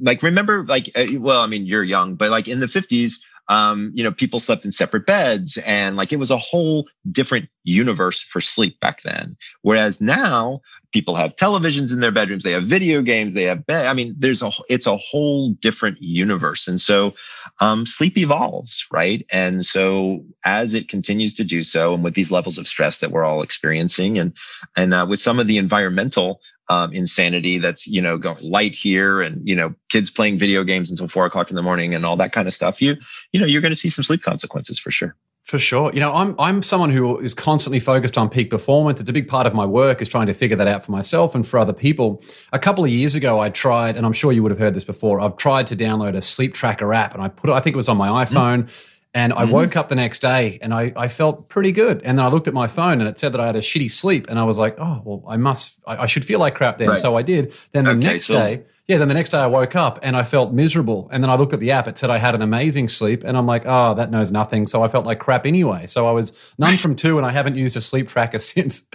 like 0.00 0.22
remember, 0.22 0.64
like, 0.64 0.90
uh, 0.96 1.06
well, 1.18 1.42
I 1.42 1.46
mean, 1.46 1.66
you're 1.66 1.84
young, 1.84 2.14
but 2.14 2.30
like 2.30 2.48
in 2.48 2.60
the 2.60 2.66
50s, 2.66 3.20
um, 3.50 3.90
you 3.94 4.04
know, 4.04 4.12
people 4.12 4.38
slept 4.38 4.64
in 4.64 4.70
separate 4.70 5.06
beds 5.06 5.58
and 5.66 5.96
like 5.96 6.12
it 6.12 6.20
was 6.20 6.30
a 6.30 6.38
whole 6.38 6.86
different 7.10 7.48
universe 7.64 8.22
for 8.22 8.40
sleep 8.40 8.78
back 8.78 9.02
then. 9.02 9.36
Whereas 9.62 10.00
now 10.00 10.60
people 10.92 11.16
have 11.16 11.36
televisions 11.36 11.92
in 11.92 12.00
their 12.00 12.10
bedrooms 12.10 12.42
they 12.42 12.52
have 12.52 12.64
video 12.64 13.00
games 13.00 13.34
they 13.34 13.44
have 13.44 13.64
bed 13.66 13.86
i 13.86 13.92
mean 13.92 14.12
there's 14.18 14.42
a 14.42 14.50
it's 14.68 14.86
a 14.86 14.96
whole 14.96 15.50
different 15.60 15.96
universe 16.00 16.66
and 16.66 16.80
so 16.80 17.14
um, 17.60 17.86
sleep 17.86 18.18
evolves 18.18 18.86
right 18.90 19.24
and 19.32 19.64
so 19.64 20.24
as 20.44 20.74
it 20.74 20.88
continues 20.88 21.34
to 21.34 21.44
do 21.44 21.62
so 21.62 21.94
and 21.94 22.02
with 22.02 22.14
these 22.14 22.32
levels 22.32 22.58
of 22.58 22.66
stress 22.66 22.98
that 22.98 23.12
we're 23.12 23.24
all 23.24 23.42
experiencing 23.42 24.18
and 24.18 24.32
and 24.76 24.92
uh, 24.92 25.06
with 25.08 25.20
some 25.20 25.38
of 25.38 25.46
the 25.46 25.58
environmental 25.58 26.40
um, 26.70 26.92
insanity 26.92 27.58
that's 27.58 27.86
you 27.86 28.00
know 28.00 28.16
going 28.16 28.38
light 28.40 28.74
here 28.74 29.20
and 29.20 29.46
you 29.46 29.56
know 29.56 29.74
kids 29.88 30.08
playing 30.08 30.38
video 30.38 30.64
games 30.64 30.90
until 30.90 31.08
four 31.08 31.26
o'clock 31.26 31.50
in 31.50 31.56
the 31.56 31.62
morning 31.62 31.94
and 31.94 32.06
all 32.06 32.16
that 32.16 32.32
kind 32.32 32.46
of 32.48 32.54
stuff 32.54 32.80
you 32.80 32.96
you 33.32 33.40
know 33.40 33.46
you're 33.46 33.60
going 33.60 33.72
to 33.72 33.78
see 33.78 33.90
some 33.90 34.04
sleep 34.04 34.22
consequences 34.22 34.78
for 34.78 34.90
sure 34.90 35.16
for 35.42 35.58
sure. 35.58 35.90
You 35.92 36.00
know, 36.00 36.14
I'm 36.14 36.36
I'm 36.38 36.62
someone 36.62 36.90
who 36.90 37.18
is 37.18 37.34
constantly 37.34 37.80
focused 37.80 38.16
on 38.16 38.28
peak 38.28 38.50
performance. 38.50 39.00
It's 39.00 39.10
a 39.10 39.12
big 39.12 39.26
part 39.26 39.46
of 39.46 39.54
my 39.54 39.64
work 39.64 40.00
is 40.00 40.08
trying 40.08 40.26
to 40.26 40.34
figure 40.34 40.56
that 40.56 40.68
out 40.68 40.84
for 40.84 40.92
myself 40.92 41.34
and 41.34 41.44
for 41.44 41.58
other 41.58 41.72
people. 41.72 42.22
A 42.52 42.58
couple 42.58 42.84
of 42.84 42.90
years 42.90 43.14
ago 43.14 43.40
I 43.40 43.48
tried 43.48 43.96
and 43.96 44.06
I'm 44.06 44.12
sure 44.12 44.30
you 44.30 44.42
would 44.42 44.52
have 44.52 44.60
heard 44.60 44.74
this 44.74 44.84
before. 44.84 45.20
I've 45.20 45.36
tried 45.36 45.66
to 45.68 45.76
download 45.76 46.14
a 46.14 46.22
sleep 46.22 46.54
tracker 46.54 46.92
app 46.92 47.14
and 47.14 47.22
I 47.22 47.28
put 47.28 47.50
it 47.50 47.54
I 47.54 47.60
think 47.60 47.74
it 47.74 47.78
was 47.78 47.88
on 47.88 47.96
my 47.96 48.08
mm-hmm. 48.08 48.70
And 49.12 49.32
I 49.32 49.42
mm-hmm. 49.42 49.52
woke 49.52 49.76
up 49.76 49.88
the 49.88 49.96
next 49.96 50.20
day 50.20 50.58
and 50.62 50.72
I, 50.72 50.92
I 50.94 51.08
felt 51.08 51.48
pretty 51.48 51.72
good. 51.72 52.00
And 52.04 52.18
then 52.18 52.24
I 52.24 52.28
looked 52.28 52.46
at 52.46 52.54
my 52.54 52.68
phone 52.68 53.00
and 53.00 53.08
it 53.08 53.18
said 53.18 53.32
that 53.32 53.40
I 53.40 53.46
had 53.46 53.56
a 53.56 53.60
shitty 53.60 53.90
sleep. 53.90 54.28
And 54.28 54.38
I 54.38 54.44
was 54.44 54.58
like, 54.58 54.76
oh, 54.78 55.02
well, 55.04 55.24
I 55.26 55.36
must, 55.36 55.80
I, 55.86 55.98
I 55.98 56.06
should 56.06 56.24
feel 56.24 56.38
like 56.38 56.54
crap 56.54 56.78
then. 56.78 56.90
Right. 56.90 56.98
So 56.98 57.16
I 57.16 57.22
did. 57.22 57.52
Then 57.72 57.84
the 57.84 57.90
okay, 57.90 58.06
next 58.06 58.26
so- 58.26 58.34
day, 58.34 58.62
yeah, 58.86 58.98
then 58.98 59.06
the 59.06 59.14
next 59.14 59.30
day 59.30 59.38
I 59.38 59.46
woke 59.46 59.76
up 59.76 60.00
and 60.02 60.16
I 60.16 60.24
felt 60.24 60.52
miserable. 60.52 61.08
And 61.12 61.22
then 61.22 61.30
I 61.30 61.36
looked 61.36 61.52
at 61.52 61.60
the 61.60 61.70
app, 61.70 61.86
it 61.86 61.96
said 61.96 62.10
I 62.10 62.18
had 62.18 62.34
an 62.34 62.42
amazing 62.42 62.88
sleep. 62.88 63.22
And 63.24 63.36
I'm 63.36 63.46
like, 63.46 63.62
oh, 63.64 63.94
that 63.94 64.10
knows 64.10 64.32
nothing. 64.32 64.66
So 64.66 64.82
I 64.82 64.88
felt 64.88 65.06
like 65.06 65.20
crap 65.20 65.46
anyway. 65.46 65.86
So 65.86 66.08
I 66.08 66.12
was 66.12 66.52
none 66.58 66.76
from 66.76 66.96
two 66.96 67.16
and 67.16 67.24
I 67.24 67.30
haven't 67.30 67.54
used 67.54 67.76
a 67.76 67.80
sleep 67.80 68.08
tracker 68.08 68.38
since. 68.40 68.88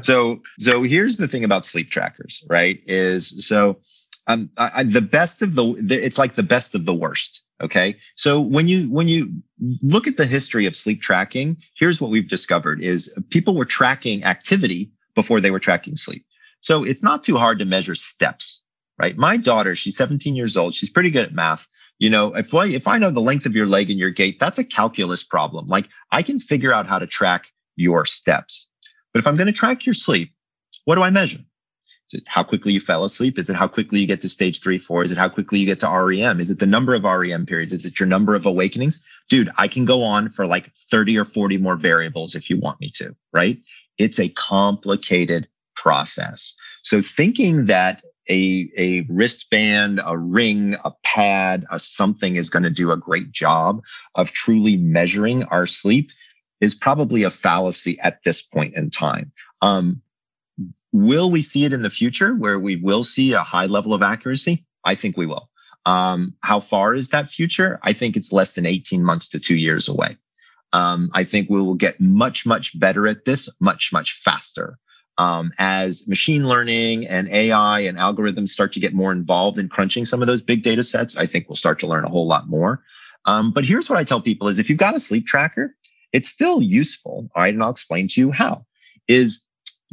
so, 0.00 0.40
so 0.58 0.82
here's 0.82 1.18
the 1.18 1.28
thing 1.28 1.44
about 1.44 1.64
sleep 1.66 1.90
trackers, 1.90 2.42
right? 2.48 2.80
Is 2.86 3.46
so 3.46 3.78
um, 4.26 4.50
I, 4.56 4.84
the 4.84 5.00
best 5.00 5.42
of 5.42 5.54
the, 5.54 5.74
it's 5.90 6.18
like 6.18 6.34
the 6.34 6.42
best 6.42 6.74
of 6.74 6.84
the 6.84 6.94
worst. 6.94 7.44
Okay. 7.60 7.96
So 8.16 8.40
when 8.40 8.66
you, 8.68 8.92
when 8.92 9.08
you 9.08 9.42
look 9.82 10.06
at 10.06 10.16
the 10.16 10.26
history 10.26 10.66
of 10.66 10.74
sleep 10.74 11.00
tracking, 11.00 11.56
here's 11.76 12.00
what 12.00 12.10
we've 12.10 12.28
discovered 12.28 12.82
is 12.82 13.16
people 13.30 13.56
were 13.56 13.64
tracking 13.64 14.24
activity 14.24 14.90
before 15.14 15.40
they 15.40 15.50
were 15.50 15.60
tracking 15.60 15.96
sleep. 15.96 16.24
So 16.60 16.84
it's 16.84 17.02
not 17.02 17.22
too 17.22 17.36
hard 17.36 17.58
to 17.60 17.64
measure 17.64 17.94
steps 17.94 18.62
right? 19.02 19.16
My 19.16 19.36
daughter, 19.36 19.74
she's 19.74 19.96
17 19.96 20.36
years 20.36 20.56
old. 20.56 20.74
She's 20.74 20.90
pretty 20.90 21.10
good 21.10 21.26
at 21.26 21.34
math. 21.34 21.68
You 21.98 22.08
know, 22.10 22.34
if 22.34 22.54
I, 22.54 22.66
if 22.66 22.88
I 22.88 22.98
know 22.98 23.10
the 23.10 23.20
length 23.20 23.46
of 23.46 23.54
your 23.54 23.66
leg 23.66 23.90
and 23.90 23.98
your 23.98 24.10
gait, 24.10 24.38
that's 24.38 24.58
a 24.58 24.64
calculus 24.64 25.22
problem. 25.22 25.66
Like 25.66 25.88
I 26.10 26.22
can 26.22 26.38
figure 26.38 26.72
out 26.72 26.86
how 26.86 26.98
to 26.98 27.06
track 27.06 27.48
your 27.76 28.06
steps. 28.06 28.68
But 29.12 29.20
if 29.20 29.26
I'm 29.26 29.36
going 29.36 29.46
to 29.46 29.52
track 29.52 29.86
your 29.86 29.94
sleep, 29.94 30.32
what 30.84 30.96
do 30.96 31.02
I 31.02 31.10
measure? 31.10 31.40
It 32.14 32.24
how 32.26 32.42
quickly 32.42 32.72
you 32.72 32.80
fell 32.80 33.04
asleep? 33.04 33.38
Is 33.38 33.50
it 33.50 33.56
how 33.56 33.68
quickly 33.68 34.00
you 34.00 34.06
get 34.06 34.20
to 34.22 34.28
stage 34.28 34.60
three, 34.60 34.78
four? 34.78 35.02
Is 35.02 35.12
it 35.12 35.18
how 35.18 35.28
quickly 35.28 35.58
you 35.58 35.66
get 35.66 35.80
to 35.80 35.88
REM? 35.88 36.40
Is 36.40 36.50
it 36.50 36.58
the 36.58 36.66
number 36.66 36.94
of 36.94 37.04
REM 37.04 37.46
periods? 37.46 37.72
Is 37.72 37.86
it 37.86 37.98
your 37.98 38.06
number 38.06 38.34
of 38.34 38.46
awakenings? 38.46 39.04
Dude, 39.28 39.50
I 39.56 39.68
can 39.68 39.84
go 39.84 40.02
on 40.02 40.28
for 40.28 40.46
like 40.46 40.66
30 40.66 41.18
or 41.18 41.24
40 41.24 41.58
more 41.58 41.76
variables 41.76 42.34
if 42.34 42.50
you 42.50 42.58
want 42.58 42.80
me 42.80 42.90
to, 42.96 43.14
right? 43.32 43.58
It's 43.98 44.18
a 44.18 44.28
complicated 44.30 45.48
process. 45.74 46.54
So 46.82 47.00
thinking 47.02 47.66
that 47.66 48.02
a, 48.28 48.70
a 48.76 49.00
wristband, 49.08 50.00
a 50.04 50.16
ring, 50.16 50.76
a 50.84 50.92
pad, 51.04 51.64
a 51.70 51.78
something 51.78 52.36
is 52.36 52.50
going 52.50 52.62
to 52.62 52.70
do 52.70 52.92
a 52.92 52.96
great 52.96 53.32
job 53.32 53.82
of 54.14 54.32
truly 54.32 54.76
measuring 54.76 55.44
our 55.44 55.66
sleep 55.66 56.10
is 56.60 56.74
probably 56.74 57.24
a 57.24 57.30
fallacy 57.30 57.98
at 58.00 58.22
this 58.22 58.40
point 58.40 58.74
in 58.76 58.90
time. 58.90 59.32
Um, 59.60 60.02
will 60.92 61.30
we 61.30 61.42
see 61.42 61.64
it 61.64 61.72
in 61.72 61.82
the 61.82 61.90
future 61.90 62.34
where 62.34 62.58
we 62.58 62.76
will 62.76 63.04
see 63.04 63.32
a 63.32 63.42
high 63.42 63.66
level 63.66 63.94
of 63.94 64.02
accuracy? 64.02 64.64
I 64.84 64.94
think 64.94 65.16
we 65.16 65.26
will. 65.26 65.48
Um, 65.84 66.34
how 66.40 66.60
far 66.60 66.94
is 66.94 67.10
that 67.10 67.28
future? 67.28 67.80
I 67.82 67.92
think 67.92 68.16
it's 68.16 68.32
less 68.32 68.54
than 68.54 68.66
18 68.66 69.02
months 69.02 69.30
to 69.30 69.40
two 69.40 69.56
years 69.56 69.88
away. 69.88 70.16
Um, 70.72 71.10
I 71.12 71.24
think 71.24 71.50
we 71.50 71.60
will 71.60 71.74
get 71.74 72.00
much, 72.00 72.46
much 72.46 72.78
better 72.78 73.06
at 73.06 73.24
this 73.24 73.48
much, 73.60 73.92
much 73.92 74.20
faster 74.24 74.78
um, 75.18 75.52
as 75.58 76.08
machine 76.08 76.48
learning 76.48 77.06
and 77.06 77.28
AI 77.28 77.80
and 77.80 77.98
algorithms 77.98 78.48
start 78.48 78.72
to 78.72 78.80
get 78.80 78.94
more 78.94 79.12
involved 79.12 79.58
in 79.58 79.68
crunching 79.68 80.04
some 80.04 80.22
of 80.22 80.26
those 80.26 80.42
big 80.42 80.62
data 80.62 80.82
sets, 80.82 81.16
I 81.16 81.26
think 81.26 81.48
we'll 81.48 81.56
start 81.56 81.80
to 81.80 81.86
learn 81.86 82.04
a 82.04 82.08
whole 82.08 82.26
lot 82.26 82.48
more. 82.48 82.82
Um, 83.24 83.52
but 83.52 83.64
here's 83.64 83.88
what 83.88 83.98
I 83.98 84.04
tell 84.04 84.20
people 84.20 84.48
is 84.48 84.58
if 84.58 84.68
you've 84.68 84.78
got 84.78 84.96
a 84.96 85.00
sleep 85.00 85.26
tracker, 85.26 85.76
it's 86.12 86.28
still 86.28 86.62
useful. 86.62 87.30
All 87.34 87.42
right. 87.42 87.52
And 87.52 87.62
I'll 87.62 87.70
explain 87.70 88.08
to 88.08 88.20
you 88.20 88.30
how 88.32 88.64
is 89.06 89.44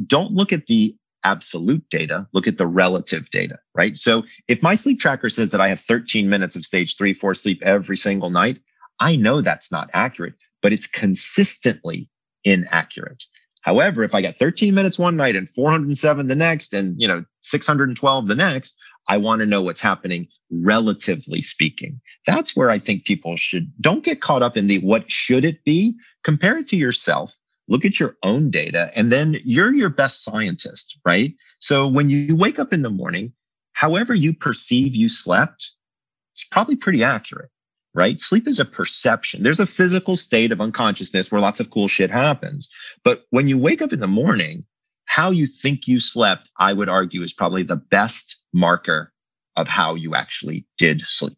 don't 0.06 0.32
look 0.32 0.52
at 0.52 0.66
the 0.66 0.96
absolute 1.24 1.84
data, 1.90 2.26
look 2.32 2.46
at 2.46 2.58
the 2.58 2.66
relative 2.66 3.30
data, 3.30 3.58
right? 3.74 3.96
So 3.96 4.22
if 4.48 4.62
my 4.62 4.74
sleep 4.74 5.00
tracker 5.00 5.28
says 5.28 5.50
that 5.50 5.60
I 5.60 5.68
have 5.68 5.80
13 5.80 6.28
minutes 6.28 6.56
of 6.56 6.64
stage 6.64 6.96
three, 6.96 7.12
four 7.12 7.34
sleep 7.34 7.62
every 7.62 7.96
single 7.96 8.30
night, 8.30 8.58
I 9.00 9.16
know 9.16 9.40
that's 9.40 9.70
not 9.70 9.90
accurate, 9.92 10.34
but 10.62 10.72
it's 10.72 10.86
consistently 10.86 12.08
inaccurate. 12.44 13.24
However, 13.62 14.02
if 14.02 14.14
I 14.14 14.22
got 14.22 14.34
13 14.34 14.74
minutes 14.74 14.98
one 14.98 15.16
night 15.16 15.36
and 15.36 15.48
407 15.48 16.28
the 16.28 16.34
next 16.34 16.72
and, 16.72 17.00
you 17.00 17.06
know, 17.06 17.24
612 17.40 18.28
the 18.28 18.34
next, 18.34 18.78
I 19.08 19.16
want 19.16 19.40
to 19.40 19.46
know 19.46 19.60
what's 19.62 19.80
happening 19.80 20.28
relatively 20.50 21.42
speaking. 21.42 22.00
That's 22.26 22.56
where 22.56 22.70
I 22.70 22.78
think 22.78 23.04
people 23.04 23.36
should 23.36 23.72
don't 23.80 24.04
get 24.04 24.20
caught 24.20 24.42
up 24.42 24.56
in 24.56 24.66
the 24.66 24.78
what 24.78 25.10
should 25.10 25.44
it 25.44 25.64
be? 25.64 25.94
Compare 26.22 26.58
it 26.58 26.68
to 26.68 26.76
yourself. 26.76 27.34
Look 27.70 27.84
at 27.86 27.98
your 27.98 28.16
own 28.22 28.50
data 28.50 28.90
and 28.94 29.10
then 29.10 29.38
you're 29.44 29.74
your 29.74 29.88
best 29.88 30.22
scientist, 30.22 30.98
right? 31.04 31.32
So 31.58 31.88
when 31.88 32.10
you 32.10 32.36
wake 32.36 32.58
up 32.58 32.72
in 32.72 32.82
the 32.82 32.90
morning, 32.90 33.32
however 33.72 34.14
you 34.14 34.34
perceive 34.34 34.94
you 34.94 35.08
slept, 35.08 35.72
it's 36.34 36.44
probably 36.44 36.76
pretty 36.76 37.02
accurate 37.02 37.50
right? 37.94 38.20
Sleep 38.20 38.46
is 38.46 38.60
a 38.60 38.64
perception. 38.64 39.42
There's 39.42 39.60
a 39.60 39.66
physical 39.66 40.16
state 40.16 40.52
of 40.52 40.60
unconsciousness 40.60 41.30
where 41.30 41.40
lots 41.40 41.60
of 41.60 41.70
cool 41.70 41.88
shit 41.88 42.10
happens. 42.10 42.70
But 43.04 43.24
when 43.30 43.48
you 43.48 43.58
wake 43.58 43.82
up 43.82 43.92
in 43.92 44.00
the 44.00 44.06
morning, 44.06 44.64
how 45.06 45.30
you 45.30 45.46
think 45.46 45.88
you 45.88 45.98
slept, 45.98 46.50
I 46.56 46.72
would 46.72 46.88
argue, 46.88 47.22
is 47.22 47.32
probably 47.32 47.64
the 47.64 47.76
best 47.76 48.42
marker 48.54 49.12
of 49.56 49.66
how 49.66 49.94
you 49.94 50.14
actually 50.14 50.66
did 50.78 51.00
sleep. 51.02 51.36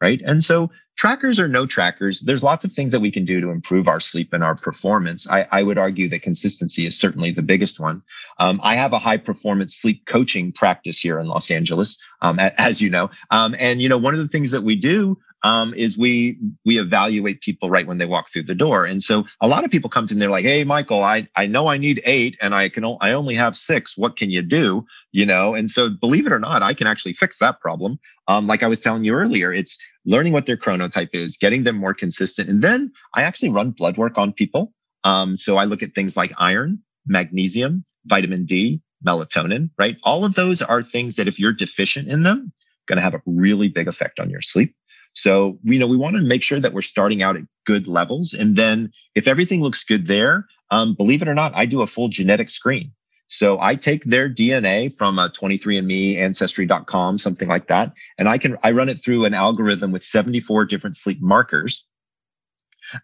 Right. 0.00 0.20
And 0.26 0.44
so 0.44 0.70
trackers 0.96 1.38
or 1.38 1.48
no 1.48 1.66
trackers, 1.66 2.20
there's 2.20 2.42
lots 2.42 2.64
of 2.64 2.72
things 2.72 2.92
that 2.92 3.00
we 3.00 3.10
can 3.10 3.24
do 3.24 3.40
to 3.40 3.50
improve 3.50 3.88
our 3.88 4.00
sleep 4.00 4.32
and 4.32 4.44
our 4.44 4.54
performance. 4.54 5.28
I, 5.28 5.46
I 5.50 5.62
would 5.62 5.78
argue 5.78 6.08
that 6.10 6.22
consistency 6.22 6.86
is 6.86 6.98
certainly 6.98 7.30
the 7.30 7.42
biggest 7.42 7.80
one. 7.80 8.02
Um, 8.38 8.60
I 8.62 8.74
have 8.76 8.92
a 8.92 8.98
high 8.98 9.16
performance 9.16 9.74
sleep 9.74 10.04
coaching 10.06 10.52
practice 10.52 10.98
here 10.98 11.18
in 11.18 11.28
Los 11.28 11.50
Angeles, 11.50 11.98
um, 12.20 12.38
as 12.38 12.80
you 12.80 12.90
know. 12.90 13.10
Um, 13.30 13.54
and, 13.58 13.80
you 13.80 13.88
know, 13.88 13.98
one 13.98 14.14
of 14.14 14.20
the 14.20 14.28
things 14.28 14.50
that 14.50 14.62
we 14.62 14.76
do 14.76 15.18
um, 15.46 15.72
is 15.74 15.96
we 15.96 16.36
we 16.64 16.80
evaluate 16.80 17.40
people 17.40 17.70
right 17.70 17.86
when 17.86 17.98
they 17.98 18.04
walk 18.04 18.28
through 18.28 18.42
the 18.42 18.54
door. 18.54 18.84
And 18.84 19.00
so 19.00 19.24
a 19.40 19.46
lot 19.46 19.64
of 19.64 19.70
people 19.70 19.88
come 19.88 20.08
to 20.08 20.14
me, 20.14 20.18
they're 20.18 20.28
like, 20.28 20.44
"Hey, 20.44 20.64
Michael, 20.64 21.04
I 21.04 21.28
I 21.36 21.46
know 21.46 21.68
I 21.68 21.78
need 21.78 22.02
eight, 22.04 22.36
and 22.42 22.52
I 22.52 22.68
can 22.68 22.84
I 23.00 23.12
only 23.12 23.36
have 23.36 23.54
six. 23.54 23.96
What 23.96 24.16
can 24.16 24.28
you 24.28 24.42
do?" 24.42 24.84
You 25.12 25.24
know, 25.24 25.54
and 25.54 25.70
so 25.70 25.88
believe 25.88 26.26
it 26.26 26.32
or 26.32 26.40
not, 26.40 26.62
I 26.62 26.74
can 26.74 26.88
actually 26.88 27.12
fix 27.12 27.38
that 27.38 27.60
problem. 27.60 28.00
Um, 28.26 28.48
like 28.48 28.64
I 28.64 28.66
was 28.66 28.80
telling 28.80 29.04
you 29.04 29.14
earlier, 29.14 29.52
it's 29.52 29.78
learning 30.04 30.32
what 30.32 30.46
their 30.46 30.56
chronotype 30.56 31.10
is, 31.12 31.36
getting 31.36 31.62
them 31.62 31.76
more 31.76 31.94
consistent, 31.94 32.48
and 32.48 32.60
then 32.60 32.90
I 33.14 33.22
actually 33.22 33.50
run 33.50 33.70
blood 33.70 33.96
work 33.96 34.18
on 34.18 34.32
people. 34.32 34.72
Um, 35.04 35.36
so 35.36 35.58
I 35.58 35.64
look 35.64 35.84
at 35.84 35.94
things 35.94 36.16
like 36.16 36.32
iron, 36.38 36.80
magnesium, 37.06 37.84
vitamin 38.06 38.46
D, 38.46 38.80
melatonin, 39.06 39.70
right? 39.78 39.96
All 40.02 40.24
of 40.24 40.34
those 40.34 40.60
are 40.60 40.82
things 40.82 41.14
that 41.16 41.28
if 41.28 41.38
you're 41.38 41.52
deficient 41.52 42.08
in 42.08 42.24
them, 42.24 42.52
going 42.86 42.96
to 42.96 43.02
have 43.02 43.14
a 43.14 43.22
really 43.26 43.68
big 43.68 43.86
effect 43.86 44.18
on 44.18 44.30
your 44.30 44.40
sleep. 44.40 44.74
So, 45.16 45.58
you 45.62 45.78
know, 45.78 45.86
we 45.86 45.96
want 45.96 46.14
to 46.16 46.22
make 46.22 46.42
sure 46.42 46.60
that 46.60 46.74
we're 46.74 46.82
starting 46.82 47.22
out 47.22 47.36
at 47.36 47.42
good 47.64 47.88
levels. 47.88 48.34
And 48.34 48.54
then 48.54 48.92
if 49.14 49.26
everything 49.26 49.62
looks 49.62 49.82
good 49.82 50.06
there, 50.06 50.46
um, 50.70 50.94
believe 50.94 51.22
it 51.22 51.28
or 51.28 51.34
not, 51.34 51.54
I 51.54 51.64
do 51.64 51.80
a 51.80 51.86
full 51.86 52.08
genetic 52.08 52.50
screen. 52.50 52.92
So 53.26 53.58
I 53.58 53.76
take 53.76 54.04
their 54.04 54.28
DNA 54.28 54.94
from 54.94 55.18
a 55.18 55.30
23andMe, 55.30 56.18
Ancestry.com, 56.18 57.18
something 57.18 57.48
like 57.48 57.66
that, 57.68 57.92
and 58.18 58.28
I 58.28 58.38
can 58.38 58.56
I 58.62 58.70
run 58.70 58.88
it 58.88 59.02
through 59.02 59.24
an 59.24 59.34
algorithm 59.34 59.90
with 59.90 60.02
74 60.04 60.66
different 60.66 60.94
sleep 60.94 61.18
markers, 61.20 61.88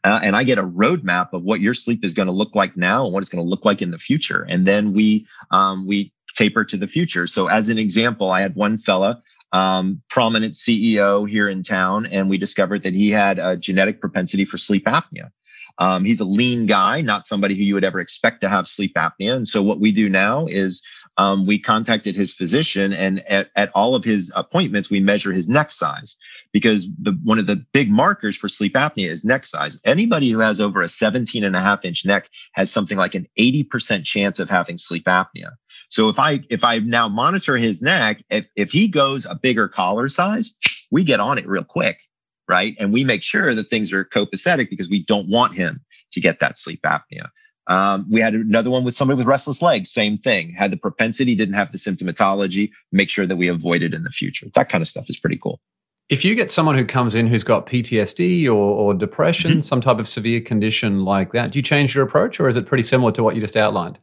uh, 0.04 0.20
and 0.22 0.36
I 0.36 0.44
get 0.44 0.58
a 0.58 0.62
roadmap 0.62 1.32
of 1.32 1.42
what 1.42 1.60
your 1.60 1.74
sleep 1.74 2.04
is 2.04 2.14
going 2.14 2.26
to 2.26 2.32
look 2.32 2.54
like 2.54 2.76
now 2.76 3.04
and 3.04 3.12
what 3.12 3.24
it's 3.24 3.32
going 3.32 3.44
to 3.44 3.50
look 3.50 3.64
like 3.64 3.82
in 3.82 3.90
the 3.90 3.98
future. 3.98 4.46
And 4.48 4.64
then 4.64 4.92
we 4.92 5.26
um, 5.50 5.88
we 5.88 6.12
taper 6.36 6.64
to 6.64 6.76
the 6.76 6.86
future. 6.86 7.26
So 7.26 7.48
as 7.48 7.68
an 7.68 7.78
example, 7.78 8.30
I 8.30 8.42
had 8.42 8.54
one 8.54 8.78
fella 8.78 9.22
um, 9.52 10.02
prominent 10.08 10.54
CEO 10.54 11.28
here 11.28 11.48
in 11.48 11.62
town, 11.62 12.06
and 12.06 12.28
we 12.28 12.38
discovered 12.38 12.82
that 12.82 12.94
he 12.94 13.10
had 13.10 13.38
a 13.38 13.56
genetic 13.56 14.00
propensity 14.00 14.44
for 14.44 14.58
sleep 14.58 14.86
apnea. 14.86 15.30
Um, 15.78 16.04
he's 16.04 16.20
a 16.20 16.24
lean 16.24 16.66
guy, 16.66 17.00
not 17.00 17.24
somebody 17.24 17.54
who 17.54 17.62
you 17.62 17.74
would 17.74 17.84
ever 17.84 18.00
expect 18.00 18.42
to 18.42 18.48
have 18.48 18.66
sleep 18.66 18.94
apnea. 18.94 19.34
And 19.34 19.48
so 19.48 19.62
what 19.62 19.80
we 19.80 19.90
do 19.90 20.08
now 20.08 20.46
is 20.46 20.82
um, 21.16 21.44
we 21.44 21.58
contacted 21.58 22.14
his 22.14 22.32
physician, 22.32 22.92
and 22.92 23.20
at, 23.28 23.50
at 23.54 23.70
all 23.74 23.94
of 23.94 24.04
his 24.04 24.32
appointments, 24.34 24.90
we 24.90 25.00
measure 25.00 25.32
his 25.32 25.48
neck 25.48 25.70
size 25.70 26.16
because 26.52 26.88
the 26.98 27.18
one 27.22 27.38
of 27.38 27.46
the 27.46 27.64
big 27.72 27.90
markers 27.90 28.36
for 28.36 28.48
sleep 28.48 28.74
apnea 28.74 29.08
is 29.08 29.24
neck 29.24 29.44
size. 29.44 29.78
Anybody 29.84 30.30
who 30.30 30.38
has 30.38 30.60
over 30.60 30.80
a 30.80 30.88
17 30.88 31.44
and 31.44 31.56
a 31.56 31.60
half 31.60 31.84
inch 31.84 32.06
neck 32.06 32.28
has 32.52 32.70
something 32.70 32.96
like 32.96 33.14
an 33.14 33.26
80% 33.38 34.04
chance 34.04 34.40
of 34.40 34.48
having 34.48 34.78
sleep 34.78 35.04
apnea. 35.04 35.52
So 35.92 36.08
if 36.08 36.18
I 36.18 36.40
if 36.48 36.64
I 36.64 36.78
now 36.78 37.06
monitor 37.06 37.58
his 37.58 37.82
neck, 37.82 38.24
if 38.30 38.48
if 38.56 38.72
he 38.72 38.88
goes 38.88 39.26
a 39.26 39.34
bigger 39.34 39.68
collar 39.68 40.08
size, 40.08 40.54
we 40.90 41.04
get 41.04 41.20
on 41.20 41.36
it 41.36 41.46
real 41.46 41.64
quick, 41.64 42.00
right? 42.48 42.74
And 42.80 42.94
we 42.94 43.04
make 43.04 43.22
sure 43.22 43.54
that 43.54 43.68
things 43.68 43.92
are 43.92 44.02
copacetic 44.02 44.70
because 44.70 44.88
we 44.88 45.04
don't 45.04 45.28
want 45.28 45.52
him 45.52 45.82
to 46.12 46.20
get 46.22 46.38
that 46.38 46.56
sleep 46.56 46.80
apnea. 46.86 47.28
Um, 47.66 48.06
we 48.10 48.20
had 48.20 48.32
another 48.32 48.70
one 48.70 48.84
with 48.84 48.96
somebody 48.96 49.18
with 49.18 49.26
restless 49.26 49.60
legs, 49.60 49.92
same 49.92 50.16
thing. 50.16 50.54
Had 50.54 50.70
the 50.70 50.78
propensity, 50.78 51.34
didn't 51.34 51.56
have 51.56 51.72
the 51.72 51.78
symptomatology. 51.78 52.70
Make 52.90 53.10
sure 53.10 53.26
that 53.26 53.36
we 53.36 53.48
avoid 53.48 53.82
it 53.82 53.92
in 53.92 54.02
the 54.02 54.10
future. 54.10 54.46
That 54.54 54.70
kind 54.70 54.80
of 54.80 54.88
stuff 54.88 55.10
is 55.10 55.20
pretty 55.20 55.36
cool. 55.36 55.60
If 56.08 56.24
you 56.24 56.34
get 56.34 56.50
someone 56.50 56.78
who 56.78 56.86
comes 56.86 57.14
in 57.14 57.26
who's 57.26 57.44
got 57.44 57.66
PTSD 57.66 58.46
or, 58.46 58.52
or 58.52 58.94
depression, 58.94 59.50
mm-hmm. 59.50 59.60
some 59.60 59.82
type 59.82 59.98
of 59.98 60.08
severe 60.08 60.40
condition 60.40 61.04
like 61.04 61.32
that, 61.32 61.52
do 61.52 61.58
you 61.58 61.62
change 61.62 61.94
your 61.94 62.02
approach 62.02 62.40
or 62.40 62.48
is 62.48 62.56
it 62.56 62.64
pretty 62.64 62.82
similar 62.82 63.12
to 63.12 63.22
what 63.22 63.34
you 63.34 63.42
just 63.42 63.58
outlined? 63.58 63.98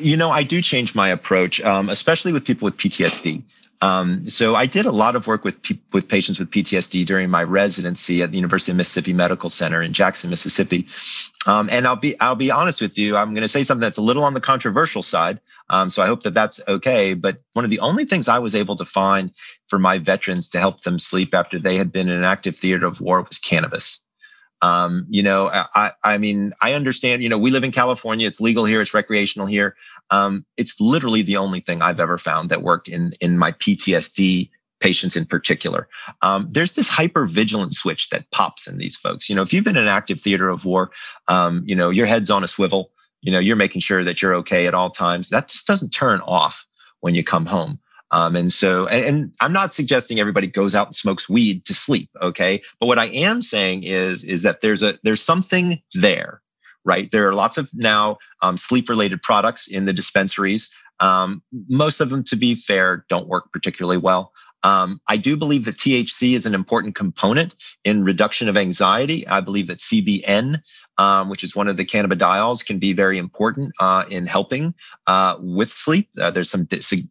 You 0.00 0.16
know, 0.16 0.30
I 0.30 0.42
do 0.42 0.62
change 0.62 0.94
my 0.94 1.08
approach, 1.08 1.60
um, 1.60 1.88
especially 1.88 2.32
with 2.32 2.44
people 2.44 2.66
with 2.66 2.76
PTSD. 2.76 3.42
Um, 3.82 4.30
so 4.30 4.54
I 4.54 4.66
did 4.66 4.86
a 4.86 4.92
lot 4.92 5.16
of 5.16 5.26
work 5.26 5.42
with 5.44 5.60
pe- 5.60 5.80
with 5.92 6.06
patients 6.06 6.38
with 6.38 6.50
PTSD 6.50 7.04
during 7.04 7.28
my 7.30 7.42
residency 7.42 8.22
at 8.22 8.30
the 8.30 8.36
University 8.36 8.70
of 8.70 8.76
Mississippi 8.76 9.12
Medical 9.12 9.50
Center 9.50 9.82
in 9.82 9.92
Jackson, 9.92 10.30
Mississippi. 10.30 10.86
Um, 11.48 11.68
and 11.68 11.84
I'll 11.84 11.96
be 11.96 12.18
I'll 12.20 12.36
be 12.36 12.52
honest 12.52 12.80
with 12.80 12.96
you. 12.96 13.16
I'm 13.16 13.34
going 13.34 13.42
to 13.42 13.48
say 13.48 13.64
something 13.64 13.80
that's 13.80 13.98
a 13.98 14.02
little 14.02 14.22
on 14.22 14.34
the 14.34 14.40
controversial 14.40 15.02
side. 15.02 15.40
Um, 15.68 15.90
so 15.90 16.00
I 16.00 16.06
hope 16.06 16.22
that 16.22 16.32
that's 16.32 16.60
okay. 16.68 17.14
But 17.14 17.38
one 17.54 17.64
of 17.64 17.72
the 17.72 17.80
only 17.80 18.04
things 18.04 18.28
I 18.28 18.38
was 18.38 18.54
able 18.54 18.76
to 18.76 18.84
find 18.84 19.32
for 19.66 19.80
my 19.80 19.98
veterans 19.98 20.50
to 20.50 20.60
help 20.60 20.82
them 20.82 21.00
sleep 21.00 21.34
after 21.34 21.58
they 21.58 21.76
had 21.76 21.90
been 21.90 22.08
in 22.08 22.16
an 22.16 22.24
active 22.24 22.56
theater 22.56 22.86
of 22.86 23.00
war 23.00 23.20
was 23.22 23.40
cannabis. 23.40 24.00
Um, 24.62 25.06
you 25.10 25.22
know, 25.22 25.50
I, 25.52 25.92
I 26.04 26.18
mean, 26.18 26.52
I 26.62 26.74
understand, 26.74 27.22
you 27.22 27.28
know, 27.28 27.38
we 27.38 27.50
live 27.50 27.64
in 27.64 27.72
California. 27.72 28.26
It's 28.28 28.40
legal 28.40 28.64
here. 28.64 28.80
It's 28.80 28.94
recreational 28.94 29.46
here. 29.46 29.76
Um, 30.10 30.46
it's 30.56 30.80
literally 30.80 31.22
the 31.22 31.36
only 31.36 31.60
thing 31.60 31.82
I've 31.82 32.00
ever 32.00 32.16
found 32.16 32.50
that 32.50 32.62
worked 32.62 32.88
in, 32.88 33.10
in 33.20 33.36
my 33.36 33.52
PTSD 33.52 34.50
patients 34.78 35.16
in 35.16 35.26
particular. 35.26 35.88
Um, 36.22 36.48
there's 36.50 36.72
this 36.72 36.88
hyper 36.88 37.26
vigilant 37.26 37.74
switch 37.74 38.10
that 38.10 38.30
pops 38.30 38.66
in 38.66 38.78
these 38.78 38.96
folks. 38.96 39.28
You 39.28 39.36
know, 39.36 39.42
if 39.42 39.52
you've 39.52 39.64
been 39.64 39.76
in 39.76 39.82
an 39.82 39.88
active 39.88 40.20
theater 40.20 40.48
of 40.48 40.64
war, 40.64 40.90
um, 41.28 41.62
you 41.66 41.76
know, 41.76 41.90
your 41.90 42.06
head's 42.06 42.30
on 42.30 42.44
a 42.44 42.48
swivel, 42.48 42.92
you 43.20 43.32
know, 43.32 43.38
you're 43.38 43.56
making 43.56 43.80
sure 43.80 44.04
that 44.04 44.22
you're 44.22 44.34
okay 44.36 44.66
at 44.66 44.74
all 44.74 44.90
times. 44.90 45.30
That 45.30 45.48
just 45.48 45.66
doesn't 45.66 45.90
turn 45.90 46.20
off 46.20 46.66
when 47.00 47.14
you 47.14 47.24
come 47.24 47.46
home. 47.46 47.78
Um, 48.12 48.36
and 48.36 48.52
so, 48.52 48.86
and, 48.86 49.04
and, 49.04 49.32
I'm 49.40 49.54
not 49.54 49.72
suggesting 49.72 50.20
everybody 50.20 50.46
goes 50.46 50.74
out 50.74 50.86
and 50.86 50.94
smokes 50.94 51.28
weed 51.28 51.64
to 51.64 51.74
sleep. 51.74 52.10
Okay. 52.20 52.60
But 52.78 52.86
what 52.86 52.98
I 52.98 53.06
am 53.06 53.40
saying 53.40 53.84
is, 53.84 54.22
is 54.22 54.42
that 54.42 54.60
there's 54.60 54.82
a, 54.82 54.98
there's 55.02 55.22
something 55.22 55.80
there, 55.94 56.42
right? 56.84 57.10
There 57.10 57.26
are 57.26 57.34
lots 57.34 57.56
of 57.56 57.70
now 57.72 58.18
um, 58.42 58.58
sleep 58.58 58.90
related 58.90 59.22
products 59.22 59.66
in 59.66 59.86
the 59.86 59.94
dispensaries. 59.94 60.70
Um, 61.00 61.42
most 61.68 62.00
of 62.00 62.10
them, 62.10 62.22
to 62.24 62.36
be 62.36 62.54
fair, 62.54 63.06
don't 63.08 63.28
work 63.28 63.50
particularly 63.50 63.98
well. 63.98 64.32
Um, 64.62 65.00
I 65.08 65.16
do 65.16 65.36
believe 65.36 65.64
that 65.64 65.76
THC 65.76 66.34
is 66.34 66.46
an 66.46 66.54
important 66.54 66.94
component 66.94 67.56
in 67.82 68.04
reduction 68.04 68.48
of 68.48 68.56
anxiety. 68.56 69.26
I 69.26 69.40
believe 69.40 69.66
that 69.66 69.78
CBN, 69.78 70.60
um, 70.98 71.28
which 71.28 71.44
is 71.44 71.56
one 71.56 71.68
of 71.68 71.76
the 71.76 71.84
cannabidiols, 71.84 72.64
can 72.64 72.78
be 72.78 72.92
very 72.92 73.18
important 73.18 73.72
uh, 73.80 74.04
in 74.08 74.26
helping 74.26 74.74
uh, 75.06 75.36
with 75.40 75.70
sleep. 75.72 76.08
Uh, 76.20 76.30
there's 76.30 76.50
some 76.50 76.66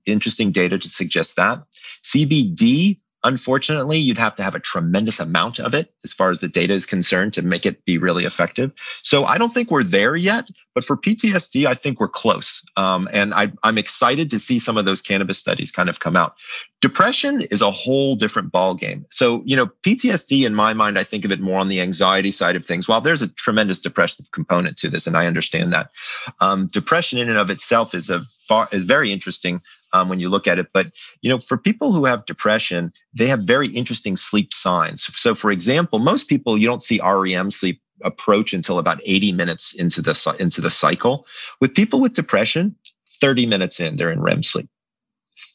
interesting 0.05 0.51
data 0.51 0.77
to 0.77 0.89
suggest 0.89 1.35
that. 1.35 1.63
CBD 2.03 2.99
Unfortunately, 3.23 3.97
you'd 3.97 4.17
have 4.17 4.35
to 4.35 4.43
have 4.43 4.55
a 4.55 4.59
tremendous 4.59 5.19
amount 5.19 5.59
of 5.59 5.73
it 5.73 5.93
as 6.03 6.11
far 6.11 6.31
as 6.31 6.39
the 6.39 6.47
data 6.47 6.73
is 6.73 6.85
concerned 6.85 7.33
to 7.33 7.41
make 7.41 7.65
it 7.65 7.85
be 7.85 7.97
really 7.97 8.25
effective. 8.25 8.71
So 9.03 9.25
I 9.25 9.37
don't 9.37 9.53
think 9.53 9.69
we're 9.69 9.83
there 9.83 10.15
yet, 10.15 10.49
but 10.73 10.83
for 10.83 10.97
PTSD, 10.97 11.65
I 11.67 11.75
think 11.75 11.99
we're 11.99 12.07
close. 12.07 12.63
Um, 12.77 13.07
and 13.13 13.33
I, 13.33 13.51
I'm 13.63 13.77
excited 13.77 14.31
to 14.31 14.39
see 14.39 14.57
some 14.57 14.77
of 14.77 14.85
those 14.85 15.01
cannabis 15.01 15.37
studies 15.37 15.71
kind 15.71 15.89
of 15.89 15.99
come 15.99 16.15
out. 16.15 16.35
Depression 16.81 17.41
is 17.41 17.61
a 17.61 17.69
whole 17.69 18.15
different 18.15 18.51
ballgame. 18.51 19.05
So, 19.11 19.43
you 19.45 19.55
know, 19.55 19.67
PTSD 19.83 20.45
in 20.45 20.55
my 20.55 20.73
mind, 20.73 20.97
I 20.97 21.03
think 21.03 21.23
of 21.23 21.31
it 21.31 21.39
more 21.39 21.59
on 21.59 21.69
the 21.69 21.79
anxiety 21.81 22.31
side 22.31 22.55
of 22.55 22.65
things. 22.65 22.87
While 22.87 23.01
there's 23.01 23.21
a 23.21 23.27
tremendous 23.27 23.81
depressive 23.81 24.31
component 24.31 24.77
to 24.77 24.89
this, 24.89 25.05
and 25.05 25.15
I 25.15 25.27
understand 25.27 25.73
that, 25.73 25.91
um, 26.39 26.67
depression 26.67 27.19
in 27.19 27.29
and 27.29 27.37
of 27.37 27.51
itself 27.51 27.93
is 27.93 28.09
a 28.09 28.23
far 28.51 28.67
is 28.73 28.83
very 28.83 29.13
interesting 29.13 29.61
um, 29.93 30.09
when 30.09 30.19
you 30.19 30.27
look 30.27 30.45
at 30.45 30.59
it. 30.59 30.67
But 30.73 30.91
you 31.21 31.29
know, 31.29 31.39
for 31.39 31.57
people 31.57 31.93
who 31.93 32.03
have 32.03 32.25
depression, 32.25 32.91
they 33.13 33.27
have 33.27 33.43
very 33.43 33.69
interesting 33.69 34.17
sleep 34.17 34.53
signs. 34.53 35.03
So, 35.03 35.33
for 35.33 35.51
example, 35.51 35.99
most 35.99 36.27
people 36.27 36.57
you 36.57 36.67
don't 36.67 36.83
see 36.83 36.99
REM 37.01 37.49
sleep 37.51 37.81
approach 38.03 38.51
until 38.51 38.77
about 38.77 38.99
80 39.05 39.31
minutes 39.31 39.73
into 39.73 40.01
the 40.01 40.35
into 40.37 40.59
the 40.59 40.69
cycle. 40.69 41.25
With 41.61 41.73
people 41.73 42.01
with 42.01 42.13
depression, 42.13 42.75
30 43.21 43.45
minutes 43.45 43.79
in, 43.79 43.95
they're 43.95 44.11
in 44.11 44.19
REM 44.21 44.43
sleep. 44.43 44.67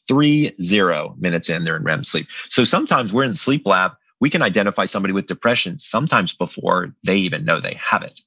Three 0.07 0.51
zero 0.59 1.13
minutes 1.19 1.51
in, 1.51 1.65
they're 1.65 1.77
in 1.77 1.83
REM 1.83 2.03
sleep. 2.03 2.27
So 2.49 2.63
sometimes 2.63 3.13
we're 3.13 3.25
in 3.25 3.29
the 3.29 3.45
sleep 3.47 3.67
lab. 3.67 3.91
We 4.19 4.31
can 4.31 4.41
identify 4.41 4.85
somebody 4.85 5.13
with 5.13 5.27
depression 5.27 5.77
sometimes 5.77 6.33
before 6.33 6.95
they 7.03 7.17
even 7.17 7.45
know 7.45 7.59
they 7.59 7.75
have 7.79 8.01
it, 8.01 8.21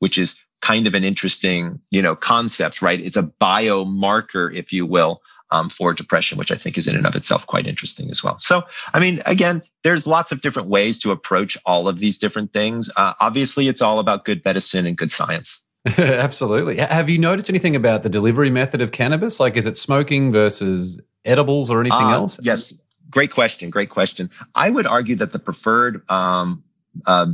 which 0.00 0.18
is 0.18 0.40
kind 0.66 0.88
of 0.88 0.94
an 0.94 1.04
interesting, 1.04 1.80
you 1.90 2.02
know, 2.02 2.16
concept, 2.16 2.82
right? 2.82 3.00
It's 3.00 3.16
a 3.16 3.22
biomarker, 3.22 4.52
if 4.52 4.72
you 4.72 4.84
will, 4.84 5.22
um, 5.52 5.68
for 5.70 5.94
depression, 5.94 6.38
which 6.38 6.50
I 6.50 6.56
think 6.56 6.76
is 6.76 6.88
in 6.88 6.96
and 6.96 7.06
of 7.06 7.14
itself 7.14 7.46
quite 7.46 7.68
interesting 7.68 8.10
as 8.10 8.24
well. 8.24 8.36
So, 8.38 8.64
I 8.92 8.98
mean, 8.98 9.22
again, 9.26 9.62
there's 9.84 10.08
lots 10.08 10.32
of 10.32 10.40
different 10.40 10.68
ways 10.68 10.98
to 11.00 11.12
approach 11.12 11.56
all 11.66 11.86
of 11.86 12.00
these 12.00 12.18
different 12.18 12.52
things. 12.52 12.90
Uh, 12.96 13.12
obviously, 13.20 13.68
it's 13.68 13.80
all 13.80 14.00
about 14.00 14.24
good 14.24 14.44
medicine 14.44 14.86
and 14.86 14.96
good 14.96 15.12
science. 15.12 15.64
Absolutely. 15.98 16.78
Have 16.78 17.08
you 17.08 17.18
noticed 17.18 17.48
anything 17.48 17.76
about 17.76 18.02
the 18.02 18.08
delivery 18.08 18.50
method 18.50 18.82
of 18.82 18.90
cannabis? 18.90 19.38
Like, 19.38 19.56
is 19.56 19.66
it 19.66 19.76
smoking 19.76 20.32
versus 20.32 21.00
edibles 21.24 21.70
or 21.70 21.80
anything 21.80 22.08
uh, 22.08 22.14
else? 22.14 22.40
Yes. 22.42 22.74
Great 23.08 23.30
question. 23.30 23.70
Great 23.70 23.90
question. 23.90 24.30
I 24.56 24.68
would 24.68 24.84
argue 24.86 25.14
that 25.14 25.32
the 25.32 25.38
preferred 25.38 26.02
um, 26.10 26.64
uh, 27.06 27.28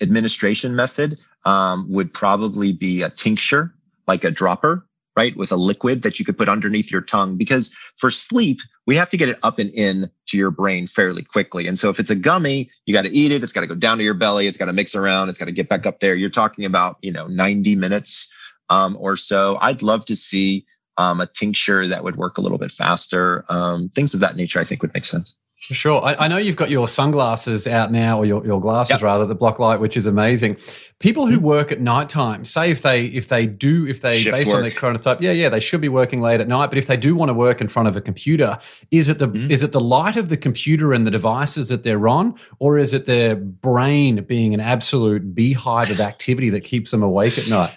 administration 0.00 0.74
method 0.76 1.18
um, 1.44 1.86
would 1.90 2.12
probably 2.12 2.72
be 2.72 3.02
a 3.02 3.10
tincture, 3.10 3.74
like 4.06 4.24
a 4.24 4.30
dropper, 4.30 4.86
right? 5.16 5.36
With 5.36 5.52
a 5.52 5.56
liquid 5.56 6.02
that 6.02 6.18
you 6.18 6.24
could 6.24 6.36
put 6.36 6.48
underneath 6.48 6.90
your 6.90 7.00
tongue. 7.00 7.36
Because 7.36 7.70
for 7.96 8.10
sleep, 8.10 8.60
we 8.86 8.96
have 8.96 9.10
to 9.10 9.16
get 9.16 9.28
it 9.28 9.38
up 9.42 9.58
and 9.58 9.70
in 9.70 10.10
to 10.26 10.36
your 10.36 10.50
brain 10.50 10.86
fairly 10.86 11.22
quickly. 11.22 11.66
And 11.66 11.78
so 11.78 11.88
if 11.90 12.00
it's 12.00 12.10
a 12.10 12.16
gummy, 12.16 12.68
you 12.86 12.92
got 12.92 13.02
to 13.02 13.10
eat 13.10 13.30
it. 13.30 13.42
It's 13.42 13.52
got 13.52 13.60
to 13.60 13.66
go 13.66 13.74
down 13.74 13.98
to 13.98 14.04
your 14.04 14.14
belly. 14.14 14.46
It's 14.46 14.58
got 14.58 14.66
to 14.66 14.72
mix 14.72 14.94
around. 14.94 15.28
It's 15.28 15.38
got 15.38 15.46
to 15.46 15.52
get 15.52 15.68
back 15.68 15.86
up 15.86 16.00
there. 16.00 16.14
You're 16.14 16.30
talking 16.30 16.64
about, 16.64 16.98
you 17.02 17.12
know, 17.12 17.26
90 17.26 17.76
minutes 17.76 18.32
um, 18.68 18.96
or 18.98 19.16
so. 19.16 19.56
I'd 19.60 19.82
love 19.82 20.04
to 20.06 20.16
see 20.16 20.66
um, 20.96 21.20
a 21.20 21.26
tincture 21.26 21.86
that 21.86 22.04
would 22.04 22.16
work 22.16 22.38
a 22.38 22.40
little 22.40 22.58
bit 22.58 22.70
faster. 22.70 23.44
Um, 23.48 23.88
things 23.90 24.14
of 24.14 24.20
that 24.20 24.36
nature, 24.36 24.60
I 24.60 24.64
think 24.64 24.82
would 24.82 24.94
make 24.94 25.04
sense. 25.04 25.34
Sure. 25.70 26.04
I, 26.04 26.14
I, 26.24 26.28
know 26.28 26.36
you've 26.36 26.56
got 26.56 26.68
your 26.68 26.86
sunglasses 26.86 27.66
out 27.66 27.90
now, 27.90 28.18
or 28.18 28.26
your, 28.26 28.44
your 28.44 28.60
glasses 28.60 28.96
yep. 28.96 29.02
rather, 29.02 29.24
the 29.24 29.34
block 29.34 29.58
light, 29.58 29.80
which 29.80 29.96
is 29.96 30.04
amazing. 30.04 30.58
People 30.98 31.26
who 31.26 31.36
mm-hmm. 31.36 31.46
work 31.46 31.72
at 31.72 31.80
nighttime, 31.80 32.44
say 32.44 32.70
if 32.70 32.82
they 32.82 33.06
if 33.06 33.28
they 33.28 33.46
do 33.46 33.86
if 33.86 34.02
they 34.02 34.18
Shift 34.18 34.36
based 34.36 34.48
work. 34.48 34.56
on 34.56 34.62
their 34.62 34.70
chronotype, 34.70 35.22
yeah, 35.22 35.32
yeah, 35.32 35.48
they 35.48 35.60
should 35.60 35.80
be 35.80 35.88
working 35.88 36.20
late 36.20 36.40
at 36.40 36.48
night. 36.48 36.66
But 36.66 36.76
if 36.76 36.86
they 36.86 36.98
do 36.98 37.16
want 37.16 37.30
to 37.30 37.34
work 37.34 37.62
in 37.62 37.68
front 37.68 37.88
of 37.88 37.96
a 37.96 38.02
computer, 38.02 38.58
is 38.90 39.08
it 39.08 39.18
the 39.18 39.28
mm-hmm. 39.28 39.50
is 39.50 39.62
it 39.62 39.72
the 39.72 39.80
light 39.80 40.16
of 40.16 40.28
the 40.28 40.36
computer 40.36 40.92
and 40.92 41.06
the 41.06 41.10
devices 41.10 41.70
that 41.70 41.82
they're 41.82 42.08
on, 42.08 42.34
or 42.58 42.76
is 42.76 42.92
it 42.92 43.06
their 43.06 43.34
brain 43.34 44.22
being 44.24 44.52
an 44.52 44.60
absolute 44.60 45.34
beehive 45.34 45.90
of 45.90 45.98
activity 45.98 46.50
that 46.50 46.60
keeps 46.60 46.90
them 46.90 47.02
awake 47.02 47.38
at 47.38 47.48
night? 47.48 47.74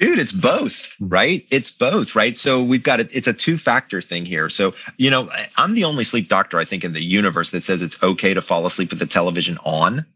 Dude, 0.00 0.18
it's 0.18 0.32
both, 0.32 0.88
hmm. 0.98 1.08
right? 1.08 1.46
It's 1.50 1.70
both, 1.70 2.16
right? 2.16 2.36
So 2.36 2.62
we've 2.62 2.82
got 2.82 3.00
it. 3.00 3.10
It's 3.12 3.28
a 3.28 3.34
two 3.34 3.58
factor 3.58 4.00
thing 4.00 4.24
here. 4.24 4.48
So, 4.48 4.74
you 4.96 5.10
know, 5.10 5.28
I'm 5.56 5.74
the 5.74 5.84
only 5.84 6.04
sleep 6.04 6.28
doctor, 6.28 6.58
I 6.58 6.64
think, 6.64 6.84
in 6.84 6.94
the 6.94 7.02
universe 7.02 7.50
that 7.50 7.62
says 7.62 7.82
it's 7.82 8.02
okay 8.02 8.34
to 8.34 8.40
fall 8.40 8.64
asleep 8.66 8.90
with 8.90 8.98
the 8.98 9.06
television 9.06 9.58
on 9.64 10.06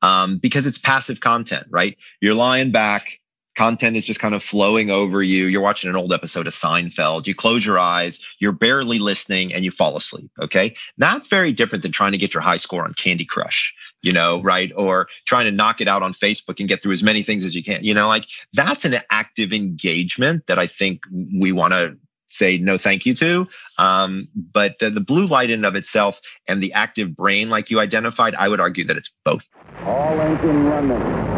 um, 0.00 0.38
because 0.38 0.66
it's 0.66 0.78
passive 0.78 1.20
content, 1.20 1.66
right? 1.70 1.98
You're 2.20 2.34
lying 2.34 2.70
back, 2.70 3.18
content 3.54 3.96
is 3.96 4.04
just 4.04 4.20
kind 4.20 4.34
of 4.34 4.42
flowing 4.42 4.90
over 4.90 5.22
you. 5.22 5.46
You're 5.46 5.60
watching 5.60 5.90
an 5.90 5.96
old 5.96 6.12
episode 6.12 6.46
of 6.46 6.52
Seinfeld. 6.52 7.26
You 7.26 7.34
close 7.34 7.64
your 7.64 7.78
eyes, 7.78 8.24
you're 8.38 8.52
barely 8.52 8.98
listening, 8.98 9.52
and 9.52 9.64
you 9.64 9.70
fall 9.70 9.96
asleep. 9.96 10.30
Okay. 10.40 10.74
That's 10.98 11.28
very 11.28 11.52
different 11.52 11.82
than 11.82 11.92
trying 11.92 12.12
to 12.12 12.18
get 12.18 12.34
your 12.34 12.42
high 12.42 12.56
score 12.56 12.84
on 12.84 12.94
Candy 12.94 13.24
Crush 13.24 13.74
you 14.02 14.12
know, 14.12 14.42
right? 14.42 14.72
Or 14.76 15.08
trying 15.26 15.44
to 15.46 15.52
knock 15.52 15.80
it 15.80 15.88
out 15.88 16.02
on 16.02 16.12
Facebook 16.12 16.58
and 16.58 16.68
get 16.68 16.82
through 16.82 16.92
as 16.92 17.02
many 17.02 17.22
things 17.22 17.44
as 17.44 17.54
you 17.54 17.62
can. 17.62 17.84
You 17.84 17.94
know, 17.94 18.08
like 18.08 18.26
that's 18.52 18.84
an 18.84 18.96
active 19.10 19.52
engagement 19.52 20.48
that 20.48 20.58
I 20.58 20.66
think 20.66 21.02
we 21.12 21.52
want 21.52 21.72
to 21.72 21.96
say 22.26 22.58
no 22.58 22.76
thank 22.78 23.06
you 23.06 23.14
to. 23.14 23.48
Um, 23.78 24.28
but 24.34 24.76
the, 24.80 24.90
blue 24.90 25.26
light 25.26 25.50
in 25.50 25.64
of 25.64 25.76
itself 25.76 26.20
and 26.48 26.62
the 26.62 26.72
active 26.72 27.14
brain, 27.14 27.50
like 27.50 27.70
you 27.70 27.78
identified, 27.78 28.34
I 28.34 28.48
would 28.48 28.60
argue 28.60 28.84
that 28.84 28.96
it's 28.96 29.14
both. 29.24 29.48
All 29.84 30.20
engine 30.20 30.64
running. 30.64 31.31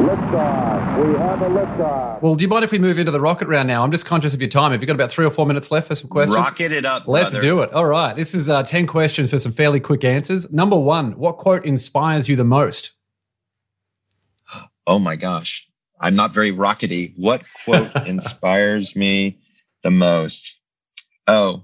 Liftoff. 0.00 1.06
We 1.06 1.18
have 1.18 1.42
a 1.42 1.48
liftoff. 1.48 2.22
Well, 2.22 2.34
do 2.34 2.42
you 2.42 2.48
mind 2.48 2.64
if 2.64 2.72
we 2.72 2.78
move 2.78 2.98
into 2.98 3.12
the 3.12 3.20
rocket 3.20 3.48
round 3.48 3.68
now? 3.68 3.84
I'm 3.84 3.90
just 3.90 4.06
conscious 4.06 4.32
of 4.32 4.40
your 4.40 4.48
time. 4.48 4.72
Have 4.72 4.80
you 4.80 4.86
got 4.86 4.94
about 4.94 5.12
three 5.12 5.26
or 5.26 5.30
four 5.30 5.44
minutes 5.44 5.70
left 5.70 5.88
for 5.88 5.94
some 5.94 6.08
questions? 6.08 6.38
Rocket 6.38 6.72
it 6.72 6.86
up. 6.86 7.06
Let's 7.06 7.34
brother. 7.34 7.46
do 7.46 7.60
it. 7.60 7.72
All 7.74 7.84
right. 7.84 8.16
This 8.16 8.34
is 8.34 8.48
uh, 8.48 8.62
10 8.62 8.86
questions 8.86 9.28
for 9.28 9.38
some 9.38 9.52
fairly 9.52 9.78
quick 9.78 10.02
answers. 10.02 10.50
Number 10.50 10.78
one, 10.78 11.18
what 11.18 11.36
quote 11.36 11.66
inspires 11.66 12.30
you 12.30 12.36
the 12.36 12.44
most? 12.44 12.92
Oh 14.86 14.98
my 14.98 15.16
gosh. 15.16 15.68
I'm 16.00 16.14
not 16.14 16.32
very 16.32 16.50
rockety. 16.50 17.12
What 17.18 17.46
quote 17.66 17.94
inspires 18.06 18.96
me 18.96 19.38
the 19.82 19.90
most? 19.90 20.58
Oh, 21.26 21.62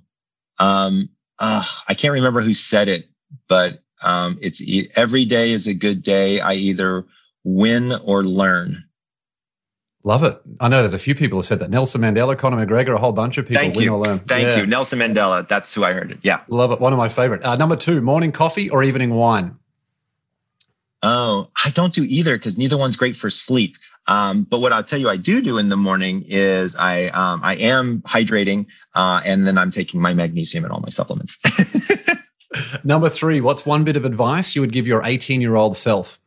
um, 0.61 1.09
uh, 1.39 1.65
I 1.89 1.95
can't 1.95 2.13
remember 2.13 2.43
who 2.43 2.53
said 2.53 2.89
it, 2.89 3.09
but 3.49 3.83
um, 4.05 4.39
it's 4.43 4.63
every 4.95 5.25
day 5.25 5.53
is 5.53 5.67
a 5.67 5.73
good 5.73 6.03
day. 6.03 6.41
I 6.41 6.53
either 6.53 7.07
win 7.47 7.93
or 8.05 8.25
learn. 8.25 8.85
Love 10.03 10.25
it. 10.25 10.41
I 10.61 10.69
know 10.69 10.81
there's 10.81 10.95
a 10.95 10.99
few 10.99 11.15
people 11.15 11.39
who 11.39 11.43
said 11.43 11.61
that. 11.61 11.71
Nelson 11.71 12.01
Mandela, 12.01 12.37
Conor 12.37 12.65
McGregor, 12.65 12.95
a 12.95 12.99
whole 12.99 13.13
bunch 13.13 13.39
of 13.39 13.47
people. 13.47 13.63
Thank 13.63 13.77
win 13.77 13.85
you. 13.85 13.95
or 13.95 14.05
learn. 14.05 14.19
Thank 14.21 14.49
yeah. 14.49 14.59
you. 14.59 14.67
Nelson 14.67 14.99
Mandela. 14.99 15.49
That's 15.49 15.73
who 15.73 15.85
I 15.85 15.93
heard 15.93 16.11
it. 16.11 16.19
Yeah. 16.23 16.41
Love 16.49 16.73
it. 16.73 16.81
One 16.81 16.93
of 16.93 16.97
my 16.97 17.09
favorite. 17.09 17.45
Uh, 17.45 17.55
number 17.57 17.77
two, 17.77 18.01
morning 18.01 18.33
coffee 18.33 18.69
or 18.69 18.83
evening 18.83 19.15
wine? 19.15 19.57
Oh, 21.03 21.51
I 21.65 21.71
don't 21.71 21.95
do 21.95 22.05
either 22.05 22.37
because 22.37 22.59
neither 22.59 22.77
one's 22.77 22.97
great 22.97 23.17
for 23.17 23.31
sleep. 23.31 23.77
Um, 24.09 24.45
but 24.45 24.61
what 24.61 24.73
I'll 24.73 24.85
tell 24.85 24.99
you, 24.99 25.09
I 25.09 25.17
do 25.17 25.41
do 25.43 25.59
in 25.59 25.69
the 25.69 25.77
morning 25.77 26.25
is 26.27 26.77
I 26.77 27.07
um, 27.07 27.41
I 27.43 27.57
am 27.57 28.01
hydrating, 28.03 28.67
uh, 28.95 29.21
and 29.25 29.47
then 29.47 29.59
I'm 29.59 29.71
taking 29.71 30.01
my 30.01 30.15
magnesium 30.15 30.65
and 30.65 30.73
all 30.73 30.81
my 30.81 30.89
supplements. 30.89 31.41
Number 32.85 33.09
three, 33.09 33.41
what's 33.41 33.67
one 33.67 33.85
bit 33.85 33.97
of 33.97 34.05
advice 34.05 34.55
you 34.55 34.63
would 34.63 34.73
give 34.73 34.87
your 34.87 35.05
18 35.05 35.41
year 35.41 35.57
old 35.57 35.77
self? 35.77 36.21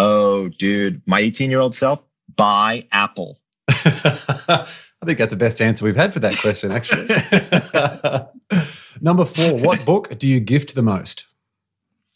Oh, 0.00 0.48
dude, 0.48 1.02
my 1.06 1.18
18 1.18 1.50
year 1.50 1.58
old 1.58 1.74
self, 1.74 2.04
buy 2.36 2.86
Apple. 2.92 3.40
I 3.68 4.64
think 5.04 5.18
that's 5.18 5.30
the 5.32 5.36
best 5.36 5.60
answer 5.60 5.84
we've 5.84 5.96
had 5.96 6.12
for 6.12 6.20
that 6.20 6.36
question, 6.38 6.70
actually. 6.70 7.08
Number 9.00 9.24
four, 9.24 9.58
what 9.58 9.84
book 9.84 10.16
do 10.16 10.28
you 10.28 10.38
gift 10.38 10.74
the 10.74 10.82
most? 10.82 11.26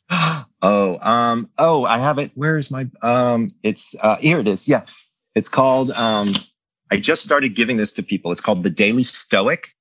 Oh, 0.64 0.96
um, 1.00 1.50
oh, 1.58 1.84
I 1.84 1.98
have 1.98 2.18
it. 2.18 2.30
Where 2.36 2.56
is 2.56 2.70
my 2.70 2.86
um 3.02 3.50
it's 3.64 3.96
uh 4.00 4.14
here 4.18 4.38
it 4.38 4.46
is. 4.46 4.68
Yeah. 4.68 4.84
It's 5.34 5.48
called 5.48 5.90
um 5.90 6.34
I 6.88 6.98
just 6.98 7.24
started 7.24 7.56
giving 7.56 7.78
this 7.78 7.94
to 7.94 8.04
people. 8.04 8.30
It's 8.30 8.40
called 8.40 8.62
The 8.62 8.70
Daily 8.70 9.02
Stoic. 9.02 9.74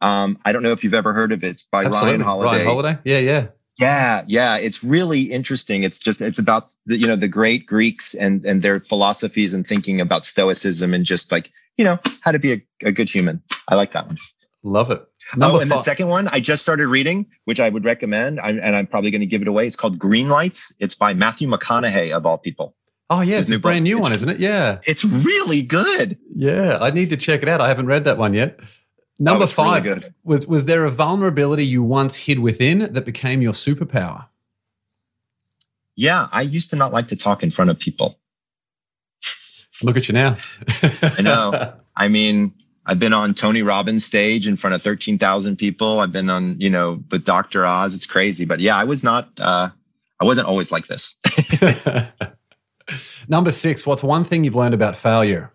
Um, 0.00 0.36
I 0.44 0.50
don't 0.50 0.64
know 0.64 0.72
if 0.72 0.82
you've 0.82 0.92
ever 0.92 1.12
heard 1.12 1.30
of 1.30 1.44
it. 1.44 1.50
It's 1.50 1.62
by 1.62 1.84
Absolutely. 1.84 2.14
Ryan 2.14 2.20
Holiday. 2.22 2.56
Ryan 2.56 2.66
Holiday? 2.66 2.98
Yeah, 3.04 3.18
yeah. 3.18 3.46
Yeah, 3.78 4.22
yeah, 4.28 4.56
it's 4.56 4.84
really 4.84 5.22
interesting. 5.22 5.82
It's 5.82 5.98
just 5.98 6.20
it's 6.20 6.38
about 6.38 6.72
the 6.86 6.96
you 6.96 7.06
know 7.06 7.16
the 7.16 7.28
great 7.28 7.66
Greeks 7.66 8.14
and 8.14 8.44
and 8.44 8.62
their 8.62 8.78
philosophies 8.78 9.52
and 9.52 9.66
thinking 9.66 10.00
about 10.00 10.24
stoicism 10.24 10.94
and 10.94 11.04
just 11.04 11.32
like 11.32 11.50
you 11.76 11.84
know 11.84 11.98
how 12.20 12.32
to 12.32 12.38
be 12.38 12.52
a, 12.52 12.62
a 12.84 12.92
good 12.92 13.08
human. 13.08 13.42
I 13.66 13.74
like 13.74 13.92
that 13.92 14.06
one. 14.06 14.18
Love 14.62 14.90
it. 14.90 15.04
Oh, 15.34 15.38
Number 15.38 15.58
oh, 15.58 15.60
and 15.60 15.68
five. 15.68 15.78
the 15.78 15.82
second 15.82 16.08
one 16.08 16.28
I 16.28 16.40
just 16.40 16.62
started 16.62 16.86
reading, 16.86 17.26
which 17.44 17.58
I 17.58 17.68
would 17.68 17.84
recommend, 17.84 18.38
I, 18.40 18.50
and 18.50 18.76
I'm 18.76 18.86
probably 18.86 19.10
going 19.10 19.20
to 19.22 19.26
give 19.26 19.42
it 19.42 19.48
away. 19.48 19.66
It's 19.66 19.76
called 19.76 19.98
Green 19.98 20.28
Lights. 20.28 20.72
It's 20.78 20.94
by 20.94 21.14
Matthew 21.14 21.48
McConaughey 21.48 22.12
of 22.12 22.26
all 22.26 22.38
people. 22.38 22.76
Oh 23.10 23.20
yeah, 23.20 23.38
it's, 23.38 23.50
it's 23.50 23.58
a 23.58 23.60
brand 23.60 23.84
new 23.84 23.98
one, 23.98 24.12
isn't 24.12 24.28
it? 24.28 24.38
Yeah, 24.38 24.78
it's 24.86 25.04
really 25.04 25.62
good. 25.62 26.16
Yeah, 26.34 26.78
I 26.80 26.90
need 26.90 27.10
to 27.10 27.16
check 27.16 27.42
it 27.42 27.48
out. 27.48 27.60
I 27.60 27.68
haven't 27.68 27.86
read 27.86 28.04
that 28.04 28.18
one 28.18 28.34
yet. 28.34 28.60
Number 29.18 29.46
five 29.46 29.84
really 29.84 30.04
was 30.24 30.46
was 30.46 30.66
there 30.66 30.84
a 30.84 30.90
vulnerability 30.90 31.64
you 31.64 31.82
once 31.82 32.16
hid 32.16 32.40
within 32.40 32.92
that 32.92 33.04
became 33.04 33.42
your 33.42 33.52
superpower? 33.52 34.26
Yeah, 35.96 36.28
I 36.32 36.42
used 36.42 36.70
to 36.70 36.76
not 36.76 36.92
like 36.92 37.08
to 37.08 37.16
talk 37.16 37.42
in 37.42 37.50
front 37.50 37.70
of 37.70 37.78
people. 37.78 38.18
Look 39.82 39.96
at 39.96 40.08
you 40.08 40.14
now. 40.14 40.36
I 41.02 41.22
know. 41.22 41.74
I 41.96 42.08
mean, 42.08 42.52
I've 42.86 42.98
been 42.98 43.12
on 43.12 43.34
Tony 43.34 43.62
Robbins 43.62 44.04
stage 44.04 44.46
in 44.46 44.56
front 44.56 44.74
of 44.74 44.82
13,000 44.82 45.56
people. 45.56 46.00
I've 46.00 46.12
been 46.12 46.28
on, 46.30 46.60
you 46.60 46.70
know, 46.70 47.02
with 47.10 47.24
Dr. 47.24 47.64
Oz. 47.64 47.94
It's 47.94 48.06
crazy. 48.06 48.44
But 48.44 48.60
yeah, 48.60 48.76
I 48.76 48.84
was 48.84 49.02
not, 49.02 49.28
uh, 49.38 49.70
I 50.20 50.24
wasn't 50.24 50.48
always 50.48 50.70
like 50.70 50.86
this. 50.86 51.16
Number 53.28 53.50
six, 53.50 53.86
what's 53.86 54.02
one 54.02 54.24
thing 54.24 54.44
you've 54.44 54.54
learned 54.54 54.74
about 54.74 54.96
failure? 54.96 55.52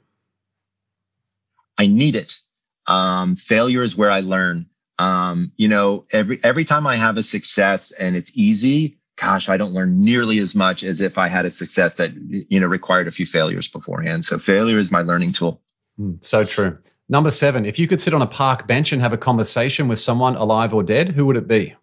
I 1.78 1.88
need 1.88 2.16
it. 2.16 2.40
Um, 2.88 3.36
failure 3.36 3.82
is 3.82 3.96
where 3.96 4.12
I 4.12 4.22
learn. 4.22 4.68
Um, 4.98 5.52
you 5.56 5.68
know, 5.68 6.06
every 6.12 6.40
every 6.44 6.66
time 6.66 6.86
I 6.86 6.96
have 6.96 7.18
a 7.18 7.24
success 7.24 7.92
and 7.92 8.16
it's 8.16 8.38
easy, 8.38 9.00
gosh, 9.16 9.50
I 9.50 9.58
don't 9.58 9.74
learn 9.74 10.04
nearly 10.04 10.40
as 10.40 10.56
much 10.56 10.84
as 10.84 11.02
if 11.02 11.18
I 11.18 11.28
had 11.28 11.46
a 11.46 11.50
success 11.50 11.96
that 11.96 12.12
you 12.16 12.60
know 12.60 12.68
required 12.68 13.08
a 13.08 13.12
few 13.12 13.26
failures 13.26 13.68
beforehand. 13.68 14.26
So 14.26 14.40
failure 14.40 14.78
is 14.78 14.92
my 14.92 15.02
learning 15.02 15.34
tool. 15.34 15.62
Mm, 16.00 16.24
so 16.24 16.44
true. 16.44 16.78
Number 17.08 17.32
seven, 17.32 17.66
if 17.66 17.80
you 17.80 17.88
could 17.88 18.00
sit 18.00 18.14
on 18.14 18.22
a 18.22 18.28
park 18.28 18.68
bench 18.68 18.92
and 18.92 19.02
have 19.02 19.14
a 19.14 19.18
conversation 19.18 19.88
with 19.88 20.00
someone 20.00 20.36
alive 20.36 20.74
or 20.74 20.84
dead, 20.84 21.10
who 21.10 21.26
would 21.26 21.38
it 21.38 21.48
be? 21.48 21.76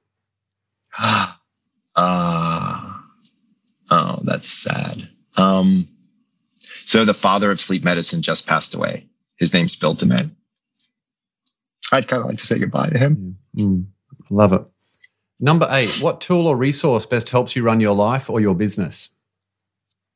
uh, 0.98 1.32
oh, 3.90 4.20
that's 4.22 4.48
sad. 4.48 5.08
Um, 5.36 5.88
so 6.84 7.04
the 7.04 7.14
father 7.14 7.50
of 7.50 7.60
sleep 7.60 7.82
medicine 7.82 8.22
just 8.22 8.46
passed 8.46 8.74
away. 8.74 9.08
His 9.36 9.52
name's 9.52 9.74
Bill 9.74 9.94
Dement. 9.94 10.32
I'd 11.92 12.08
kind 12.08 12.22
of 12.22 12.28
like 12.28 12.38
to 12.38 12.46
say 12.46 12.58
goodbye 12.58 12.90
to 12.90 12.98
him. 12.98 13.38
Mm, 13.56 13.86
love 14.30 14.52
it. 14.52 14.62
Number 15.38 15.68
eight, 15.70 15.90
what 16.00 16.20
tool 16.20 16.46
or 16.46 16.56
resource 16.56 17.06
best 17.06 17.30
helps 17.30 17.54
you 17.54 17.62
run 17.62 17.80
your 17.80 17.94
life 17.94 18.30
or 18.30 18.40
your 18.40 18.54
business? 18.54 19.10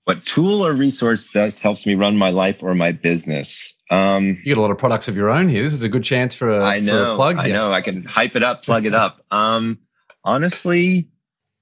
What 0.05 0.25
tool 0.25 0.67
or 0.67 0.73
resource 0.73 1.31
best 1.31 1.61
helps 1.61 1.87
me 1.87 1.95
run 1.95 2.17
my 2.17 2.31
life 2.31 2.63
or 2.63 2.75
my 2.75 2.93
business? 2.93 3.75
Um, 3.91 4.29
you 4.29 4.45
get 4.45 4.59
a 4.59 4.61
lot 4.61 4.71
of 4.71 4.79
products 4.79 5.09
of 5.09 5.17
your 5.17 5.29
own 5.29 5.49
here. 5.49 5.63
This 5.63 5.73
is 5.73 5.83
a 5.83 5.89
good 5.89 6.05
chance 6.05 6.35
for 6.35 6.51
a, 6.51 6.65
I 6.65 6.79
know, 6.79 7.05
for 7.05 7.13
a 7.13 7.17
plug. 7.17 7.37
Here. 7.45 7.55
I 7.55 7.59
know. 7.59 7.73
I 7.73 7.81
can 7.81 8.03
hype 8.05 8.35
it 8.35 8.43
up, 8.43 8.65
plug 8.65 8.87
it 8.87 8.95
up. 8.95 9.21
Um, 9.31 9.79
honestly, 10.25 11.09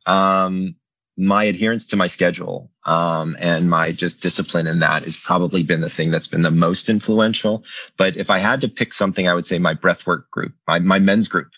um, 0.07 0.77
my 1.19 1.45
adherence 1.45 1.85
to 1.89 1.97
my 1.97 2.07
schedule 2.07 2.71
um, 2.85 3.37
and 3.41 3.69
my 3.69 3.91
just 3.91 4.23
discipline 4.23 4.69
in 4.69 4.79
that 4.79 5.03
has 5.03 5.17
probably 5.17 5.65
been 5.65 5.81
the 5.81 5.91
thing 5.91 6.13
that's 6.13 6.29
been 6.29 6.43
the 6.43 6.51
most 6.51 6.89
influential. 6.89 7.65
But 7.97 8.17
if 8.17 8.31
I 8.31 8.39
had 8.39 8.61
to 8.61 8.69
pick 8.69 8.93
something, 8.93 9.27
I 9.27 9.35
would 9.35 9.45
say 9.45 9.59
my 9.59 9.75
breathwork 9.75 10.31
group, 10.31 10.55
my 10.69 10.79
my 10.79 11.01
men's 11.01 11.27
group. 11.27 11.51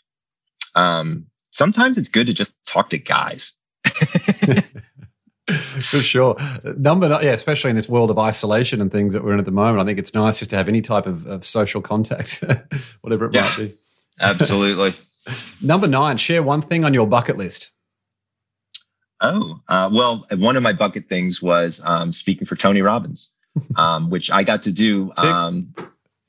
Um, 0.74 1.26
sometimes 1.50 1.98
it's 1.98 2.08
good 2.08 2.26
to 2.28 2.32
just 2.32 2.56
talk 2.66 2.90
to 2.90 2.98
guys. 2.98 3.52
For 5.50 6.00
sure. 6.00 6.36
Number 6.76 7.08
yeah, 7.22 7.32
especially 7.32 7.70
in 7.70 7.76
this 7.76 7.88
world 7.88 8.10
of 8.10 8.18
isolation 8.18 8.80
and 8.80 8.90
things 8.90 9.12
that 9.12 9.24
we're 9.24 9.32
in 9.34 9.40
at 9.40 9.44
the 9.44 9.50
moment, 9.50 9.82
I 9.82 9.84
think 9.84 9.98
it's 9.98 10.14
nice 10.14 10.38
just 10.38 10.50
to 10.50 10.56
have 10.56 10.68
any 10.68 10.80
type 10.80 11.06
of, 11.06 11.26
of 11.26 11.44
social 11.44 11.82
contact, 11.82 12.42
whatever 13.02 13.26
it 13.26 13.34
yeah, 13.34 13.42
might 13.42 13.56
be. 13.56 13.74
Absolutely. 14.20 14.94
Number 15.60 15.86
nine, 15.86 16.16
share 16.16 16.42
one 16.42 16.62
thing 16.62 16.84
on 16.84 16.94
your 16.94 17.06
bucket 17.06 17.36
list. 17.36 17.72
Oh, 19.20 19.60
uh, 19.68 19.90
well, 19.92 20.26
one 20.36 20.56
of 20.56 20.62
my 20.62 20.72
bucket 20.72 21.08
things 21.08 21.42
was 21.42 21.80
um, 21.84 22.12
speaking 22.12 22.46
for 22.46 22.56
Tony 22.56 22.82
Robbins, 22.82 23.30
um, 23.76 24.10
which 24.10 24.30
I 24.30 24.44
got 24.44 24.62
to 24.62 24.72
do. 24.72 25.12
Um, 25.18 25.74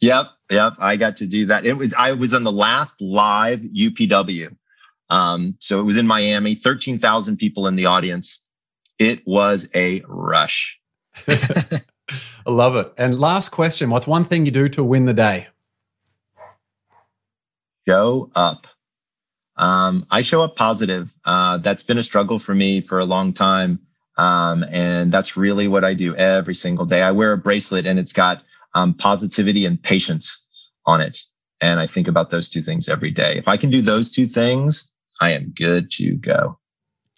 yep, 0.02 0.28
yep, 0.50 0.74
I 0.80 0.98
got 0.98 1.18
to 1.18 1.28
do 1.28 1.46
that. 1.48 1.66
It 1.66 1.74
was 1.74 1.94
I 1.94 2.14
was 2.14 2.34
on 2.34 2.44
the 2.44 2.52
last 2.52 3.02
live 3.02 3.60
UPW 3.62 4.56
Um, 5.10 5.56
so 5.60 5.80
it 5.80 5.84
was 5.84 5.98
in 5.98 6.08
Miami, 6.08 6.56
13,000 6.56 7.38
people 7.38 7.68
in 7.68 7.76
the 7.76 7.86
audience. 7.86 8.46
It 9.00 9.26
was 9.26 9.70
a 9.76 10.04
rush. 10.08 10.80
I 11.28 11.82
love 12.46 12.76
it. 12.76 12.94
And 12.98 13.20
last 13.20 13.50
question 13.50 13.90
What's 13.90 14.08
one 14.08 14.24
thing 14.24 14.46
you 14.46 14.52
do 14.52 14.70
to 14.70 14.84
win 14.84 15.06
the 15.06 15.14
day? 15.14 15.48
Show 17.88 18.32
up. 18.36 18.68
Um, 19.58 20.06
I 20.10 20.22
show 20.22 20.44
up 20.44 20.56
positive. 20.56 21.14
Uh, 21.26 21.58
that's 21.58 21.84
been 21.84 21.98
a 21.98 22.04
struggle 22.04 22.40
for 22.40 22.56
me 22.56 22.82
for 22.82 23.00
a 23.00 23.06
long 23.06 23.34
time. 23.34 23.80
Um, 24.18 24.64
and 24.64 25.12
that's 25.12 25.38
really 25.38 25.68
what 25.68 25.84
I 25.84 25.94
do 25.94 26.16
every 26.16 26.56
single 26.56 26.86
day. 26.86 27.02
I 27.02 27.12
wear 27.12 27.32
a 27.34 27.38
bracelet 27.38 27.86
and 27.86 28.00
it's 28.00 28.14
got 28.14 28.44
um, 28.74 28.94
positivity 28.94 29.66
and 29.66 29.82
patience 29.82 30.46
on 30.86 31.02
it. 31.02 31.20
And 31.60 31.80
I 31.80 31.88
think 31.88 32.08
about 32.08 32.30
those 32.30 32.50
two 32.50 32.62
things 32.62 32.90
every 32.90 33.12
day. 33.12 33.38
If 33.38 33.48
I 33.48 33.58
can 33.58 33.70
do 33.70 33.82
those 33.82 34.12
two 34.12 34.26
things, 34.26 34.92
I 35.20 35.34
am 35.34 35.54
good 35.56 35.92
to 35.92 36.16
go. 36.16 36.58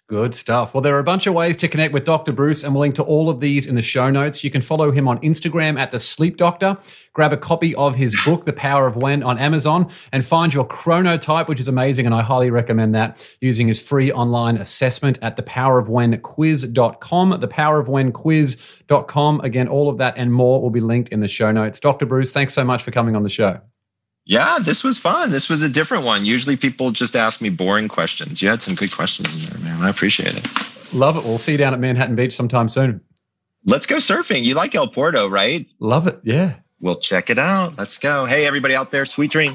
Good 0.06 0.34
stuff. 0.34 0.74
Well, 0.74 0.82
there 0.82 0.94
are 0.94 0.98
a 0.98 1.04
bunch 1.04 1.26
of 1.26 1.32
ways 1.32 1.56
to 1.56 1.66
connect 1.66 1.94
with 1.94 2.04
Dr. 2.04 2.30
Breus, 2.30 2.62
and 2.62 2.74
we'll 2.74 2.82
link 2.82 2.94
to 2.96 3.02
all 3.02 3.30
of 3.30 3.40
these 3.40 3.64
in 3.64 3.74
the 3.74 3.80
show 3.80 4.10
notes. 4.10 4.44
You 4.44 4.50
can 4.50 4.60
follow 4.60 4.92
him 4.92 5.08
on 5.08 5.18
Instagram 5.20 5.78
at 5.78 5.92
The 5.92 5.98
Sleep 5.98 6.36
Doctor, 6.36 6.76
grab 7.14 7.32
a 7.32 7.38
copy 7.38 7.74
of 7.74 7.94
his 7.94 8.14
book, 8.22 8.44
The 8.44 8.52
Power 8.52 8.86
of 8.86 8.96
When, 8.96 9.22
on 9.22 9.38
Amazon, 9.38 9.90
and 10.12 10.22
find 10.22 10.52
your 10.52 10.68
chronotype, 10.68 11.48
which 11.48 11.58
is 11.58 11.68
amazing, 11.68 12.04
and 12.04 12.14
I 12.14 12.20
highly 12.20 12.50
recommend 12.50 12.94
that 12.94 13.26
using 13.40 13.66
his 13.66 13.80
free 13.80 14.12
online 14.12 14.58
assessment 14.58 15.18
at 15.22 15.38
thepowerofwhenquiz.com. 15.38 17.32
Thepowerofwhenquiz.com. 17.32 19.40
Again, 19.40 19.68
all 19.68 19.88
of 19.88 19.96
that 19.96 20.18
and 20.18 20.34
more 20.34 20.60
will 20.60 20.68
be 20.68 20.80
linked 20.80 21.08
in 21.08 21.20
the 21.20 21.28
show 21.28 21.50
notes. 21.50 21.80
Dr. 21.80 22.04
Breus, 22.04 22.34
thanks 22.34 22.52
so 22.52 22.62
much 22.62 22.82
for 22.82 22.90
coming 22.90 23.16
on 23.16 23.22
the 23.22 23.30
show. 23.30 23.62
Yeah, 24.26 24.58
this 24.58 24.82
was 24.82 24.96
fun. 24.96 25.30
This 25.30 25.50
was 25.50 25.62
a 25.62 25.68
different 25.68 26.04
one. 26.04 26.24
Usually 26.24 26.56
people 26.56 26.90
just 26.90 27.14
ask 27.14 27.42
me 27.42 27.50
boring 27.50 27.88
questions. 27.88 28.40
You 28.40 28.48
had 28.48 28.62
some 28.62 28.74
good 28.74 28.90
questions 28.90 29.44
in 29.44 29.50
there, 29.50 29.64
man. 29.64 29.82
I 29.82 29.90
appreciate 29.90 30.34
it. 30.34 30.94
Love 30.94 31.16
it. 31.18 31.24
We'll 31.24 31.36
see 31.36 31.52
you 31.52 31.58
down 31.58 31.74
at 31.74 31.80
Manhattan 31.80 32.16
Beach 32.16 32.32
sometime 32.32 32.70
soon. 32.70 33.02
Let's 33.66 33.84
go 33.86 33.96
surfing. 33.96 34.42
You 34.42 34.54
like 34.54 34.74
El 34.74 34.88
Porto, 34.88 35.28
right? 35.28 35.66
Love 35.78 36.06
it. 36.06 36.20
Yeah. 36.22 36.54
We'll 36.80 36.98
check 36.98 37.28
it 37.28 37.38
out. 37.38 37.76
Let's 37.76 37.98
go. 37.98 38.24
Hey, 38.24 38.46
everybody 38.46 38.74
out 38.74 38.90
there, 38.90 39.04
sweet 39.04 39.30
dream. 39.30 39.52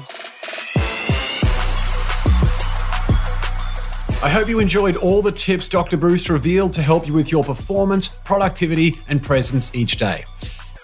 I 4.22 4.28
hope 4.28 4.48
you 4.48 4.60
enjoyed 4.60 4.96
all 4.96 5.22
the 5.22 5.32
tips 5.32 5.68
Dr. 5.68 5.96
Breus 5.96 6.28
revealed 6.28 6.74
to 6.74 6.82
help 6.82 7.08
you 7.08 7.14
with 7.14 7.32
your 7.32 7.42
performance, 7.42 8.08
productivity, 8.24 8.94
and 9.08 9.20
presence 9.22 9.74
each 9.74 9.96
day. 9.96 10.24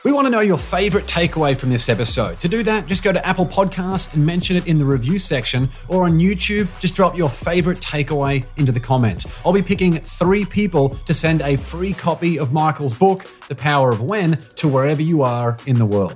We 0.06 0.12
want 0.12 0.26
to 0.26 0.30
know 0.30 0.38
your 0.38 0.56
favorite 0.56 1.06
takeaway 1.06 1.56
from 1.56 1.70
this 1.70 1.88
episode. 1.88 2.38
To 2.38 2.46
do 2.46 2.62
that, 2.62 2.86
just 2.86 3.02
go 3.02 3.10
to 3.10 3.26
Apple 3.26 3.44
Podcasts 3.44 4.14
and 4.14 4.24
mention 4.24 4.54
it 4.54 4.68
in 4.68 4.78
the 4.78 4.84
review 4.84 5.18
section, 5.18 5.68
or 5.88 6.04
on 6.04 6.12
YouTube, 6.12 6.70
just 6.78 6.94
drop 6.94 7.16
your 7.16 7.28
favorite 7.28 7.78
takeaway 7.78 8.46
into 8.56 8.70
the 8.70 8.78
comments. 8.78 9.26
I'll 9.44 9.52
be 9.52 9.62
picking 9.62 9.94
three 9.98 10.44
people 10.44 10.90
to 10.90 11.12
send 11.12 11.42
a 11.42 11.56
free 11.56 11.92
copy 11.92 12.38
of 12.38 12.52
Michael's 12.52 12.96
book, 12.96 13.28
The 13.48 13.56
Power 13.56 13.90
of 13.90 14.00
When, 14.00 14.34
to 14.34 14.68
wherever 14.68 15.02
you 15.02 15.22
are 15.22 15.56
in 15.66 15.76
the 15.76 15.86
world. 15.86 16.14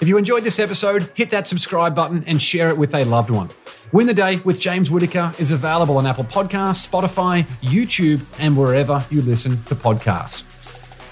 If 0.00 0.08
you 0.08 0.18
enjoyed 0.18 0.42
this 0.42 0.58
episode, 0.58 1.08
hit 1.14 1.30
that 1.30 1.46
subscribe 1.46 1.94
button 1.94 2.24
and 2.26 2.42
share 2.42 2.68
it 2.68 2.76
with 2.76 2.96
a 2.96 3.04
loved 3.04 3.30
one. 3.30 3.48
Win 3.92 4.08
the 4.08 4.14
Day 4.14 4.38
with 4.38 4.58
James 4.58 4.90
Whitaker 4.90 5.30
is 5.38 5.52
available 5.52 5.98
on 5.98 6.06
Apple 6.06 6.24
Podcasts, 6.24 6.84
Spotify, 6.84 7.44
YouTube, 7.60 8.28
and 8.40 8.56
wherever 8.56 9.06
you 9.08 9.22
listen 9.22 9.62
to 9.66 9.76
podcasts. 9.76 10.53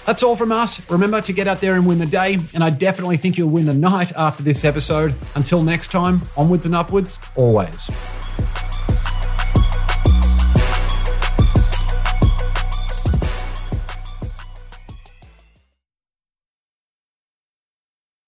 That's 0.05 0.21
all 0.23 0.35
from 0.35 0.51
us. 0.51 0.89
Remember 0.89 1.21
to 1.21 1.33
get 1.33 1.47
out 1.47 1.61
there 1.61 1.75
and 1.75 1.85
win 1.85 1.97
the 1.97 2.05
day, 2.05 2.37
and 2.53 2.63
I 2.63 2.69
definitely 2.69 3.17
think 3.17 3.37
you'll 3.37 3.49
win 3.49 3.65
the 3.65 3.73
night 3.73 4.11
after 4.13 4.43
this 4.43 4.65
episode. 4.65 5.15
Until 5.35 5.63
next 5.63 5.91
time, 5.91 6.21
onwards 6.35 6.65
and 6.65 6.75
upwards, 6.75 7.19
always. 7.35 7.89